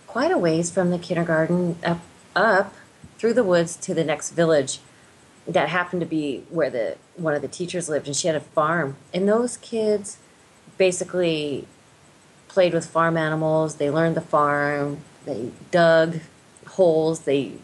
quite 0.07 0.31
a 0.31 0.39
ways 0.39 0.71
from 0.71 0.91
the 0.91 0.99
kindergarten 0.99 1.77
up 1.85 2.01
up 2.35 2.75
through 3.19 3.35
the 3.35 3.45
woods 3.45 3.77
to 3.77 3.95
the 3.95 4.05
next 4.05 4.31
village 4.31 4.81
that 5.47 5.69
happened 5.69 6.01
to 6.01 6.07
be 6.07 6.45
where 6.51 6.71
the 6.71 6.97
one 7.17 7.35
of 7.35 7.43
the 7.43 7.49
teachers 7.49 7.89
lived 7.89 8.07
and 8.07 8.17
she 8.17 8.27
had 8.27 8.37
a 8.37 8.41
farm. 8.41 8.97
And 9.13 9.29
those 9.29 9.57
kids 9.59 10.19
basically 10.79 11.67
played 12.49 12.73
with 12.73 12.87
farm 12.87 13.17
animals. 13.17 13.77
They 13.77 13.91
learned 13.91 14.17
the 14.17 14.21
farm. 14.21 14.99
They 15.25 15.51
dug 15.71 16.21
holes. 16.67 17.21
They 17.21 17.55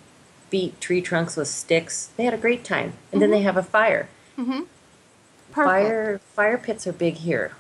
beat 0.51 0.81
tree 0.81 1.01
trunks 1.01 1.37
with 1.37 1.49
sticks 1.49 2.11
they 2.17 2.25
had 2.25 2.35
a 2.35 2.39
great 2.39 2.65
time 2.65 2.93
and 3.13 3.23
then 3.23 3.31
they 3.31 3.39
mm-hmm. 3.39 3.47
have 3.47 3.57
a 3.57 3.63
fire 3.63 4.09
mm-hmm. 4.39 4.63
Perfect. 5.53 5.55
fire 5.55 6.19
fire 6.19 6.59
pits 6.59 6.87
are 6.87 6.93
big 6.93 7.15
here 7.15 7.53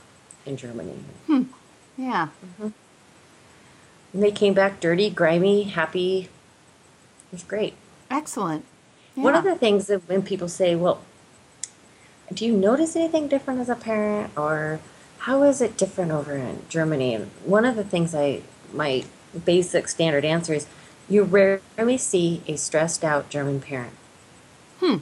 in 0.45 0.57
germany 0.57 0.99
Hmm. 1.26 1.43
Yeah. 1.97 2.28
Mm-hmm. 2.45 2.68
and 4.12 4.22
they 4.22 4.32
came 4.32 4.55
back 4.55 4.80
dirty 4.80 5.11
grimy 5.11 5.64
happy 5.64 6.28
it 7.30 7.32
was 7.32 7.43
great 7.43 7.74
Excellent. 8.11 8.64
One 9.14 9.36
of 9.36 9.45
the 9.45 9.55
things 9.55 9.86
that 9.86 10.09
when 10.09 10.22
people 10.22 10.49
say, 10.49 10.74
well, 10.74 11.01
do 12.32 12.45
you 12.45 12.53
notice 12.53 12.97
anything 12.97 13.28
different 13.28 13.61
as 13.61 13.68
a 13.68 13.76
parent 13.76 14.36
or 14.36 14.80
how 15.18 15.43
is 15.43 15.61
it 15.61 15.76
different 15.76 16.11
over 16.11 16.34
in 16.36 16.62
Germany? 16.68 17.14
And 17.14 17.30
one 17.45 17.64
of 17.64 17.76
the 17.76 17.84
things 17.84 18.14
I, 18.14 18.43
my 18.72 19.05
basic 19.45 19.88
standard 19.88 20.24
answer 20.24 20.55
is 20.55 20.66
you 21.11 21.24
rarely 21.24 21.98
see 21.98 22.42
a 22.46 22.56
stressed 22.56 23.04
out 23.04 23.28
German 23.28 23.61
parent. 23.61 23.92
Hmm. 24.80 24.98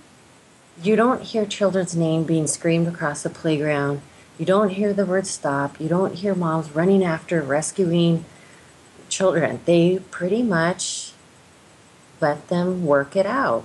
you 0.82 0.96
don't 0.96 1.22
hear 1.22 1.44
children's 1.46 1.94
name 1.94 2.24
being 2.24 2.46
screamed 2.48 2.88
across 2.88 3.22
the 3.22 3.30
playground. 3.30 4.00
You 4.38 4.46
don't 4.46 4.70
hear 4.70 4.92
the 4.92 5.06
word 5.06 5.26
stop. 5.26 5.80
You 5.80 5.88
don't 5.88 6.14
hear 6.16 6.34
moms 6.34 6.70
running 6.70 7.04
after 7.04 7.40
rescuing 7.42 8.24
children. 9.08 9.60
They 9.64 9.98
pretty 10.10 10.42
much 10.42 11.12
let 12.20 12.48
them 12.48 12.84
work 12.86 13.14
it 13.14 13.26
out. 13.26 13.64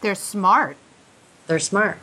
They're 0.00 0.14
smart. 0.14 0.76
They're 1.46 1.58
smart. 1.58 1.98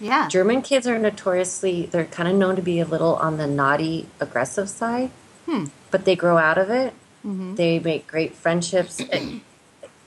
Yeah. 0.00 0.28
German 0.28 0.62
kids 0.62 0.86
are 0.86 0.98
notoriously, 0.98 1.86
they're 1.86 2.04
kind 2.06 2.28
of 2.28 2.34
known 2.34 2.56
to 2.56 2.62
be 2.62 2.80
a 2.80 2.84
little 2.86 3.16
on 3.16 3.36
the 3.36 3.46
naughty, 3.46 4.08
aggressive 4.18 4.68
side, 4.68 5.10
Hmm. 5.46 5.66
but 5.90 6.04
they 6.04 6.16
grow 6.16 6.38
out 6.38 6.58
of 6.58 6.70
it. 6.70 6.94
Mhm. 7.24 7.56
They 7.56 7.78
make 7.78 8.06
great 8.06 8.34
friendships. 8.34 9.00
it, 9.00 9.40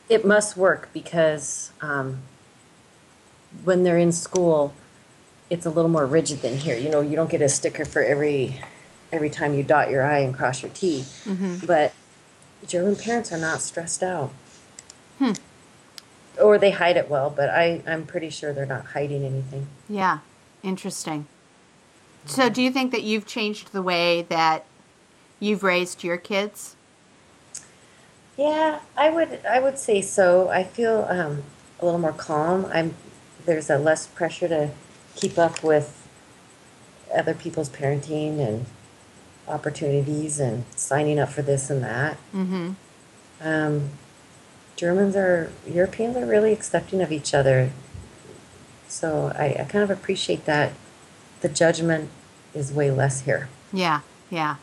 it 0.09 0.25
must 0.25 0.57
work 0.57 0.89
because 0.93 1.71
um, 1.81 2.19
when 3.63 3.83
they're 3.83 3.97
in 3.97 4.11
school, 4.11 4.73
it's 5.49 5.65
a 5.65 5.69
little 5.69 5.89
more 5.91 6.05
rigid 6.05 6.41
than 6.41 6.57
here. 6.57 6.77
You 6.77 6.89
know, 6.89 7.01
you 7.01 7.15
don't 7.15 7.29
get 7.29 7.41
a 7.41 7.49
sticker 7.49 7.85
for 7.85 8.01
every 8.03 8.61
every 9.11 9.29
time 9.29 9.53
you 9.53 9.61
dot 9.63 9.91
your 9.91 10.01
I 10.03 10.19
and 10.19 10.33
cross 10.33 10.63
your 10.63 10.71
T. 10.71 11.05
Mhm. 11.25 11.65
But 11.67 11.93
German 12.65 12.95
parents 12.95 13.31
are 13.31 13.37
not 13.37 13.61
stressed 13.61 14.01
out. 14.01 14.31
Hmm. 15.19 15.33
Or 16.41 16.57
they 16.57 16.71
hide 16.71 16.97
it 16.97 17.09
well, 17.09 17.29
but 17.29 17.49
I, 17.49 17.83
I'm 17.85 18.07
pretty 18.07 18.31
sure 18.31 18.53
they're 18.53 18.65
not 18.65 18.85
hiding 18.87 19.23
anything. 19.23 19.67
Yeah. 19.87 20.19
Interesting. 20.63 21.27
So, 22.25 22.49
do 22.49 22.61
you 22.61 22.71
think 22.71 22.91
that 22.91 23.03
you've 23.03 23.27
changed 23.27 23.73
the 23.73 23.81
way 23.83 24.21
that 24.29 24.65
you've 25.39 25.61
raised 25.61 26.03
your 26.03 26.17
kids? 26.17 26.75
Yeah, 28.37 28.79
I 28.97 29.09
would 29.09 29.39
I 29.45 29.59
would 29.59 29.77
say 29.77 30.01
so. 30.01 30.49
I 30.49 30.63
feel 30.63 31.05
um, 31.09 31.43
a 31.79 31.85
little 31.85 31.99
more 31.99 32.13
calm. 32.13 32.65
I'm 32.73 32.95
there's 33.45 33.69
a 33.69 33.77
less 33.77 34.07
pressure 34.07 34.47
to 34.47 34.69
keep 35.15 35.37
up 35.37 35.63
with 35.63 36.07
other 37.15 37.33
people's 37.33 37.69
parenting 37.69 38.39
and 38.39 38.65
opportunities 39.47 40.39
and 40.39 40.63
signing 40.75 41.19
up 41.19 41.29
for 41.29 41.41
this 41.41 41.69
and 41.69 41.83
that. 41.83 42.17
Mm-hmm. 42.33 42.71
Um, 43.41 43.89
Germans 44.75 45.15
are 45.15 45.51
Europeans 45.67 46.17
are 46.17 46.25
really 46.25 46.51
accepting 46.53 47.01
of 47.01 47.11
each 47.11 47.33
other, 47.35 47.69
so 48.87 49.31
I, 49.37 49.57
I 49.59 49.65
kind 49.69 49.83
of 49.83 49.91
appreciate 49.91 50.45
that. 50.45 50.73
The 51.41 51.49
judgment 51.49 52.09
is 52.55 52.71
way 52.71 52.89
less 52.89 53.21
here. 53.21 53.49
Yeah. 53.73 53.99
Yeah. 54.31 54.55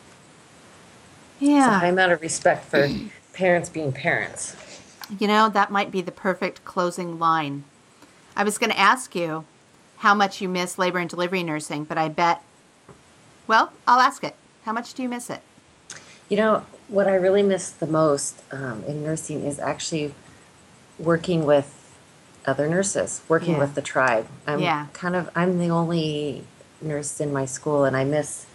It's 1.41 1.49
a 1.49 1.53
Yeah. 1.53 1.79
high 1.79 1.89
amount 1.89 2.13
of 2.13 2.21
respect 2.23 2.65
for 2.65 2.89
parents 3.33 3.69
being 3.69 3.93
parents. 3.93 4.57
You 5.19 5.27
know, 5.27 5.49
that 5.49 5.71
might 5.71 5.91
be 5.91 6.01
the 6.03 6.13
perfect 6.13 6.65
closing 6.65 7.19
line. 7.19 7.65
I 8.37 8.45
was 8.45 8.59
going 8.59 8.71
to 8.71 8.79
ask 8.79 9.15
you 9.15 9.45
how 9.99 10.15
much 10.15 10.41
you 10.41 10.49
miss 10.49 10.79
labor 10.79 10.99
and 10.99 11.11
delivery 11.11 11.43
nursing, 11.43 11.85
but 11.85 11.99
I 11.99 12.09
bet, 12.09 12.43
well, 13.47 13.73
I'll 13.87 14.01
ask 14.01 14.23
it. 14.25 14.35
How 14.65 14.73
much 14.73 14.95
do 14.95 15.03
you 15.03 15.09
miss 15.09 15.29
it? 15.31 15.41
You 16.29 16.37
know, 16.37 16.67
what 16.89 17.07
I 17.09 17.15
really 17.15 17.43
miss 17.43 17.71
the 17.71 17.87
most 17.87 18.41
um, 18.53 18.85
in 18.85 19.03
nursing 19.03 19.45
is 19.45 19.59
actually 19.59 20.15
working 20.99 21.45
with 21.45 21.77
other 22.47 22.69
nurses, 22.69 23.21
working 23.29 23.55
Yeah. 23.55 23.59
with 23.61 23.75
the 23.75 23.83
tribe. 23.83 24.27
I'm 24.47 24.61
Yeah. 24.61 24.87
kind 24.93 25.15
of 25.17 25.29
I'm 25.35 25.59
the 25.59 25.69
only 25.71 26.45
nurse 26.81 27.21
in 27.21 27.33
my 27.33 27.45
school, 27.45 27.85
and 27.85 27.97
I 27.97 28.05
miss 28.05 28.47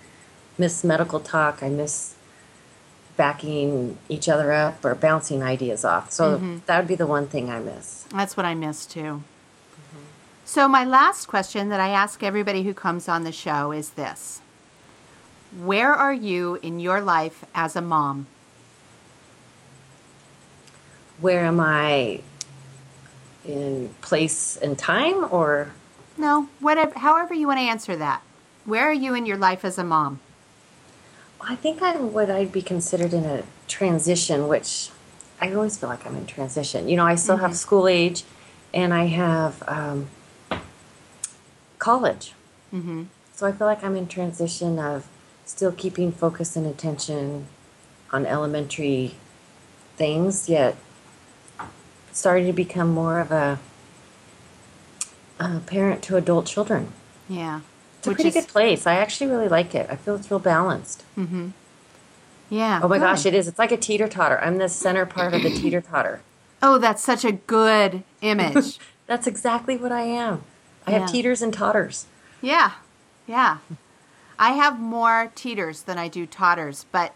miss 0.57 0.83
medical 0.83 1.19
talk. 1.19 1.61
I 1.61 1.69
miss 1.69 2.14
backing 3.17 3.97
each 4.09 4.27
other 4.29 4.51
up 4.51 4.83
or 4.83 4.93
bouncing 4.95 5.41
ideas 5.43 5.85
off. 5.85 6.11
So 6.11 6.37
Mm-hmm. 6.37 6.57
that 6.65 6.77
would 6.77 6.87
be 6.87 6.95
the 6.95 7.07
one 7.07 7.27
thing 7.27 7.49
I 7.49 7.59
miss. 7.59 8.03
That's 8.11 8.35
what 8.37 8.45
I 8.45 8.53
miss 8.55 8.85
too. 8.85 9.23
So, 10.47 10.67
my 10.67 10.85
last 10.85 11.25
question 11.25 11.69
that 11.69 11.79
I 11.79 11.89
ask 11.89 12.21
everybody 12.21 12.61
who 12.61 12.73
comes 12.75 13.09
on 13.09 13.23
the 13.23 13.31
show 13.31 13.71
is 13.71 13.91
this 13.91 14.41
Where 15.63 15.91
are 15.91 16.13
you 16.13 16.59
in 16.61 16.79
your 16.79 17.01
life 17.01 17.45
as 17.55 17.75
a 17.75 17.81
mom? 17.81 18.27
Where 21.19 21.45
am 21.45 21.59
I 21.59 22.21
in 23.45 23.89
place 24.01 24.57
and 24.57 24.77
time, 24.77 25.25
or 25.31 25.71
No, 26.17 26.47
whatever, 26.59 26.99
however 26.99 27.33
you 27.33 27.47
want 27.47 27.59
to 27.59 27.63
answer 27.65 27.95
that. 27.95 28.21
Where 28.65 28.87
are 28.89 28.93
you 28.93 29.13
in 29.15 29.25
your 29.25 29.37
life 29.37 29.63
as 29.65 29.77
a 29.77 29.83
mom? 29.83 30.19
I 31.47 31.55
think 31.55 31.81
I'm 31.81 32.11
what 32.11 32.29
I'd 32.29 32.51
be 32.51 32.61
considered 32.61 33.13
in 33.13 33.23
a 33.23 33.43
transition, 33.67 34.47
which 34.47 34.89
I 35.39 35.53
always 35.53 35.77
feel 35.77 35.89
like 35.89 36.05
I'm 36.05 36.15
in 36.15 36.25
transition. 36.25 36.89
You 36.89 36.97
know, 36.97 37.05
I 37.05 37.15
still 37.15 37.37
have 37.37 37.55
school 37.55 37.87
age 37.87 38.23
and 38.73 38.93
I 38.93 39.05
have 39.05 39.61
um, 39.67 40.07
college. 41.77 42.33
Mm-hmm. 42.73 43.03
So 43.33 43.45
I 43.45 43.51
feel 43.51 43.67
like 43.67 43.83
I'm 43.83 43.95
in 43.95 44.07
transition 44.07 44.79
of 44.79 45.07
still 45.45 45.71
keeping 45.71 46.11
focus 46.11 46.55
and 46.55 46.65
attention 46.65 47.47
on 48.11 48.25
elementary 48.25 49.13
things, 49.97 50.49
yet 50.49 50.75
starting 52.11 52.47
to 52.47 52.53
become 52.53 52.89
more 52.89 53.19
of 53.19 53.31
a, 53.31 53.59
a 55.39 55.59
parent 55.59 56.01
to 56.03 56.17
adult 56.17 56.47
children. 56.47 56.91
Yeah. 57.29 57.61
It's 58.11 58.19
a 58.19 58.23
pretty 58.23 58.31
good 58.39 58.47
place. 58.47 58.85
I 58.87 58.95
actually 58.95 59.29
really 59.29 59.47
like 59.47 59.73
it. 59.75 59.87
I 59.89 59.95
feel 59.95 60.15
it's 60.15 60.29
real 60.29 60.39
balanced. 60.39 61.03
Mm-hmm. 61.17 61.49
Yeah. 62.49 62.79
Oh 62.83 62.87
my 62.87 62.97
good. 62.97 63.03
gosh, 63.05 63.25
it 63.25 63.33
is. 63.33 63.47
It's 63.47 63.59
like 63.59 63.71
a 63.71 63.77
teeter 63.77 64.07
totter. 64.07 64.39
I'm 64.39 64.57
the 64.57 64.69
center 64.69 65.05
part 65.05 65.33
of 65.33 65.41
the 65.43 65.49
teeter 65.61 65.81
totter. 65.81 66.21
Oh, 66.61 66.77
that's 66.77 67.03
such 67.03 67.25
a 67.25 67.31
good 67.31 68.03
image. 68.21 68.79
That's 69.07 69.27
exactly 69.27 69.77
what 69.77 69.91
I 69.91 70.01
am. 70.01 70.41
I 70.87 70.91
Yeah. 70.91 70.99
have 71.01 71.11
teeters 71.11 71.43
and 71.43 71.53
totters. 71.53 72.07
yeah. 72.41 72.71
Yeah. 73.27 73.57
I 74.39 74.53
have 74.53 74.79
more 74.79 75.31
teeters 75.35 75.83
than 75.83 75.99
I 75.99 76.07
do 76.07 76.25
totters, 76.25 76.85
but 76.91 77.13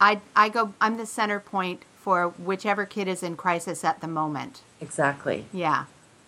I 0.00 0.20
I 0.36 0.50
go 0.50 0.74
I'm 0.82 0.98
the 0.98 1.06
center 1.06 1.40
point 1.40 1.82
for 1.96 2.28
whichever 2.28 2.84
kid 2.84 3.08
is 3.08 3.22
in 3.22 3.36
crisis 3.36 3.84
at 3.84 4.02
the 4.02 4.06
moment. 4.06 4.60
Exactly. 4.82 5.46
Yeah. 5.52 5.84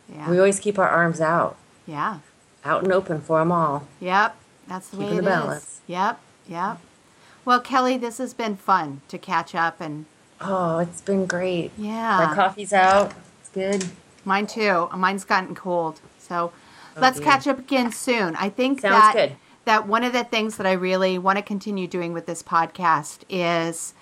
Yeah. 0.09 0.31
We 0.31 0.39
always 0.39 0.59
keep 0.61 0.79
our 0.79 0.89
arms 0.89 1.21
out, 1.21 1.57
yeah. 1.87 2.19
Out 2.65 2.83
and 2.85 2.93
open 2.93 3.21
for 3.21 3.39
them 3.39 3.53
all. 3.53 3.87
Yep. 4.01 4.37
That's 4.69 4.89
the 4.89 4.97
way 4.99 5.07
it 5.07 5.11
the 5.11 5.17
is. 5.19 5.25
balance. 5.25 5.81
Yep. 5.87 6.21
Yep. 6.49 6.79
Well, 7.45 7.61
Kelly, 7.61 7.97
this 7.97 8.19
has 8.19 8.35
been 8.35 8.57
fun 8.57 9.01
to 9.09 9.19
catch 9.19 9.55
up 9.55 9.81
and 9.81 10.07
Oh, 10.41 10.79
it's 10.79 11.01
been 11.01 11.27
great. 11.27 11.71
yeah. 11.79 12.27
My 12.29 12.35
coffee's 12.35 12.73
out. 12.73 13.13
It's 13.41 13.49
good. 13.51 13.85
Mine 14.25 14.47
too. 14.47 14.89
Mine's 14.97 15.25
gotten 15.25 15.55
cold. 15.55 16.01
So 16.19 16.53
oh, 16.97 17.01
let's 17.01 17.19
dear. 17.19 17.27
catch 17.27 17.47
up 17.47 17.59
again 17.59 17.93
soon. 17.93 18.35
I 18.37 18.49
think 18.49 18.81
Sounds 18.81 18.95
that 18.95 19.13
good. 19.15 19.37
that 19.65 19.87
one 19.89 20.03
of 20.05 20.13
the 20.13 20.25
things 20.25 20.57
that 20.57 20.67
I 20.67 20.73
really 20.73 21.19
want 21.19 21.39
to 21.39 21.43
continue 21.43 21.87
doing 21.87 22.13
with 22.13 22.27
this 22.27 22.43
podcast 22.43 23.21
is 23.29 23.95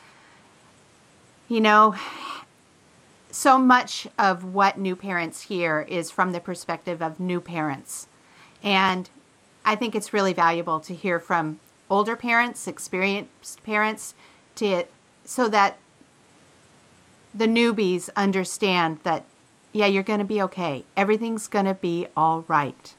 you 1.48 1.60
know 1.60 1.94
so 3.30 3.58
much 3.58 4.08
of 4.18 4.42
what 4.44 4.78
new 4.78 4.96
parents 4.96 5.42
hear 5.42 5.80
is 5.88 6.10
from 6.10 6.32
the 6.32 6.40
perspective 6.40 7.00
of 7.02 7.20
new 7.20 7.40
parents. 7.40 8.06
And 8.62 9.08
I 9.64 9.74
think 9.76 9.94
it's 9.94 10.12
really 10.12 10.32
valuable 10.32 10.80
to 10.80 10.94
hear 10.94 11.18
from 11.18 11.60
older 11.88 12.16
parents, 12.16 12.66
experienced 12.66 13.62
parents 13.64 14.14
to 14.56 14.84
so 15.24 15.48
that 15.48 15.78
the 17.34 17.46
newbies 17.46 18.10
understand 18.16 18.98
that 19.04 19.24
yeah, 19.72 19.86
you're 19.86 20.02
going 20.02 20.18
to 20.18 20.24
be 20.24 20.42
okay. 20.42 20.84
Everything's 20.96 21.46
going 21.46 21.66
to 21.66 21.74
be 21.74 22.08
all 22.16 22.44
right. 22.48 22.94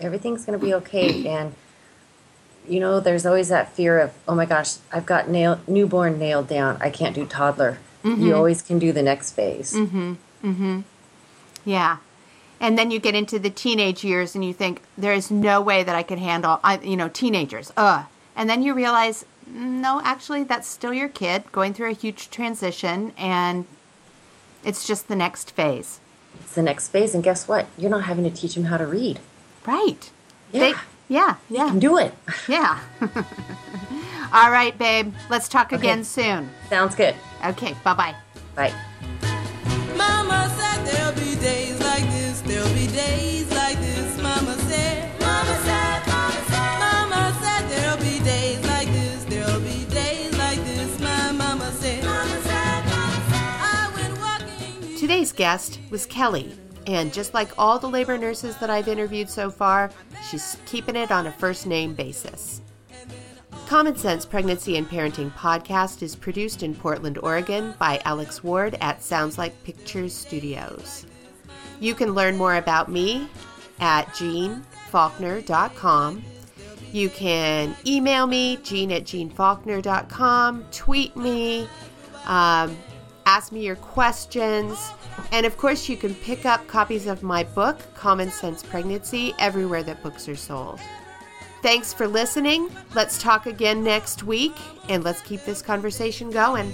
Everything's 0.00 0.46
going 0.46 0.58
to 0.58 0.64
be 0.64 0.72
okay. 0.72 1.26
And, 1.28 1.54
you 2.66 2.80
know, 2.80 2.98
there's 2.98 3.26
always 3.26 3.50
that 3.50 3.72
fear 3.72 3.98
of, 4.00 4.14
oh 4.26 4.34
my 4.34 4.46
gosh, 4.46 4.76
I've 4.90 5.04
got 5.04 5.28
nail- 5.28 5.60
newborn 5.68 6.18
nailed 6.18 6.48
down. 6.48 6.78
I 6.80 6.88
can't 6.88 7.14
do 7.14 7.26
toddler. 7.26 7.78
You 8.02 8.34
always 8.34 8.62
can 8.62 8.78
do 8.78 8.90
the 8.92 9.02
next 9.02 9.32
phase. 9.32 9.72
Mhm. 9.74 10.16
Mhm. 10.42 10.84
Yeah. 11.64 11.98
And 12.64 12.78
then 12.78 12.90
you 12.90 12.98
get 12.98 13.14
into 13.14 13.38
the 13.38 13.50
teenage 13.50 14.02
years 14.02 14.34
and 14.34 14.42
you 14.42 14.54
think 14.54 14.80
there 14.96 15.12
is 15.12 15.30
no 15.30 15.60
way 15.60 15.82
that 15.82 15.94
I 15.94 16.02
could 16.02 16.18
handle 16.18 16.60
I 16.64 16.78
you 16.78 16.96
know 16.96 17.10
teenagers. 17.10 17.70
Ugh. 17.76 18.06
And 18.34 18.48
then 18.48 18.62
you 18.62 18.72
realize 18.72 19.26
no, 19.46 20.00
actually 20.02 20.44
that's 20.44 20.66
still 20.66 20.94
your 20.94 21.10
kid 21.10 21.52
going 21.52 21.74
through 21.74 21.90
a 21.90 21.92
huge 21.92 22.30
transition 22.30 23.12
and 23.18 23.66
it's 24.64 24.86
just 24.86 25.08
the 25.08 25.14
next 25.14 25.50
phase. 25.50 26.00
It's 26.40 26.54
the 26.54 26.62
next 26.62 26.88
phase. 26.88 27.14
And 27.14 27.22
guess 27.22 27.46
what? 27.46 27.66
You're 27.76 27.90
not 27.90 28.04
having 28.04 28.24
to 28.24 28.30
teach 28.30 28.54
them 28.54 28.64
how 28.64 28.78
to 28.78 28.86
read. 28.86 29.20
Right. 29.66 30.10
Yeah. 30.50 30.80
yeah, 31.08 31.36
You 31.50 31.56
yeah. 31.58 31.68
can 31.68 31.78
do 31.80 31.98
it. 31.98 32.14
Yeah. 32.48 32.80
All 34.32 34.50
right, 34.50 34.76
babe. 34.78 35.12
Let's 35.28 35.48
talk 35.48 35.72
again 35.72 36.02
soon. 36.02 36.48
Sounds 36.70 36.94
good. 36.94 37.14
Okay, 37.44 37.74
bye-bye. 37.84 38.14
Bye. 38.54 38.72
Guest 55.36 55.80
was 55.90 56.06
Kelly. 56.06 56.56
And 56.86 57.12
just 57.12 57.34
like 57.34 57.50
all 57.56 57.78
the 57.78 57.88
labor 57.88 58.18
nurses 58.18 58.56
that 58.58 58.70
I've 58.70 58.88
interviewed 58.88 59.30
so 59.30 59.50
far, 59.50 59.90
she's 60.28 60.58
keeping 60.66 60.96
it 60.96 61.10
on 61.10 61.26
a 61.26 61.32
first 61.32 61.66
name 61.66 61.94
basis. 61.94 62.60
Common 63.66 63.96
Sense 63.96 64.26
Pregnancy 64.26 64.76
and 64.76 64.86
Parenting 64.88 65.32
podcast 65.32 66.02
is 66.02 66.14
produced 66.14 66.62
in 66.62 66.74
Portland, 66.74 67.16
Oregon 67.18 67.74
by 67.78 68.02
Alex 68.04 68.44
Ward 68.44 68.76
at 68.82 69.02
Sounds 69.02 69.38
Like 69.38 69.64
Pictures 69.64 70.14
Studios. 70.14 71.06
You 71.80 71.94
can 71.94 72.12
learn 72.14 72.36
more 72.36 72.56
about 72.56 72.90
me 72.90 73.26
at 73.80 74.06
jeannefaulkner.com. 74.08 76.22
You 76.92 77.08
can 77.08 77.74
email 77.86 78.26
me, 78.26 78.58
jeanne 78.58 78.92
at 78.92 79.04
jeannefaulkner.com, 79.04 80.66
tweet 80.70 81.16
me, 81.16 81.66
um, 82.26 82.76
ask 83.26 83.50
me 83.50 83.64
your 83.64 83.76
questions, 83.76 84.92
and 85.32 85.46
of 85.46 85.56
course, 85.56 85.88
you 85.88 85.96
can 85.96 86.14
pick 86.14 86.46
up 86.46 86.66
copies 86.66 87.06
of 87.06 87.22
my 87.22 87.44
book, 87.44 87.78
Common 87.94 88.30
Sense 88.30 88.62
Pregnancy, 88.62 89.34
everywhere 89.38 89.82
that 89.82 90.02
books 90.02 90.28
are 90.28 90.36
sold. 90.36 90.80
Thanks 91.62 91.92
for 91.94 92.06
listening. 92.06 92.68
Let's 92.94 93.20
talk 93.20 93.46
again 93.46 93.82
next 93.82 94.22
week 94.22 94.52
and 94.88 95.02
let's 95.02 95.22
keep 95.22 95.44
this 95.44 95.62
conversation 95.62 96.30
going. 96.30 96.72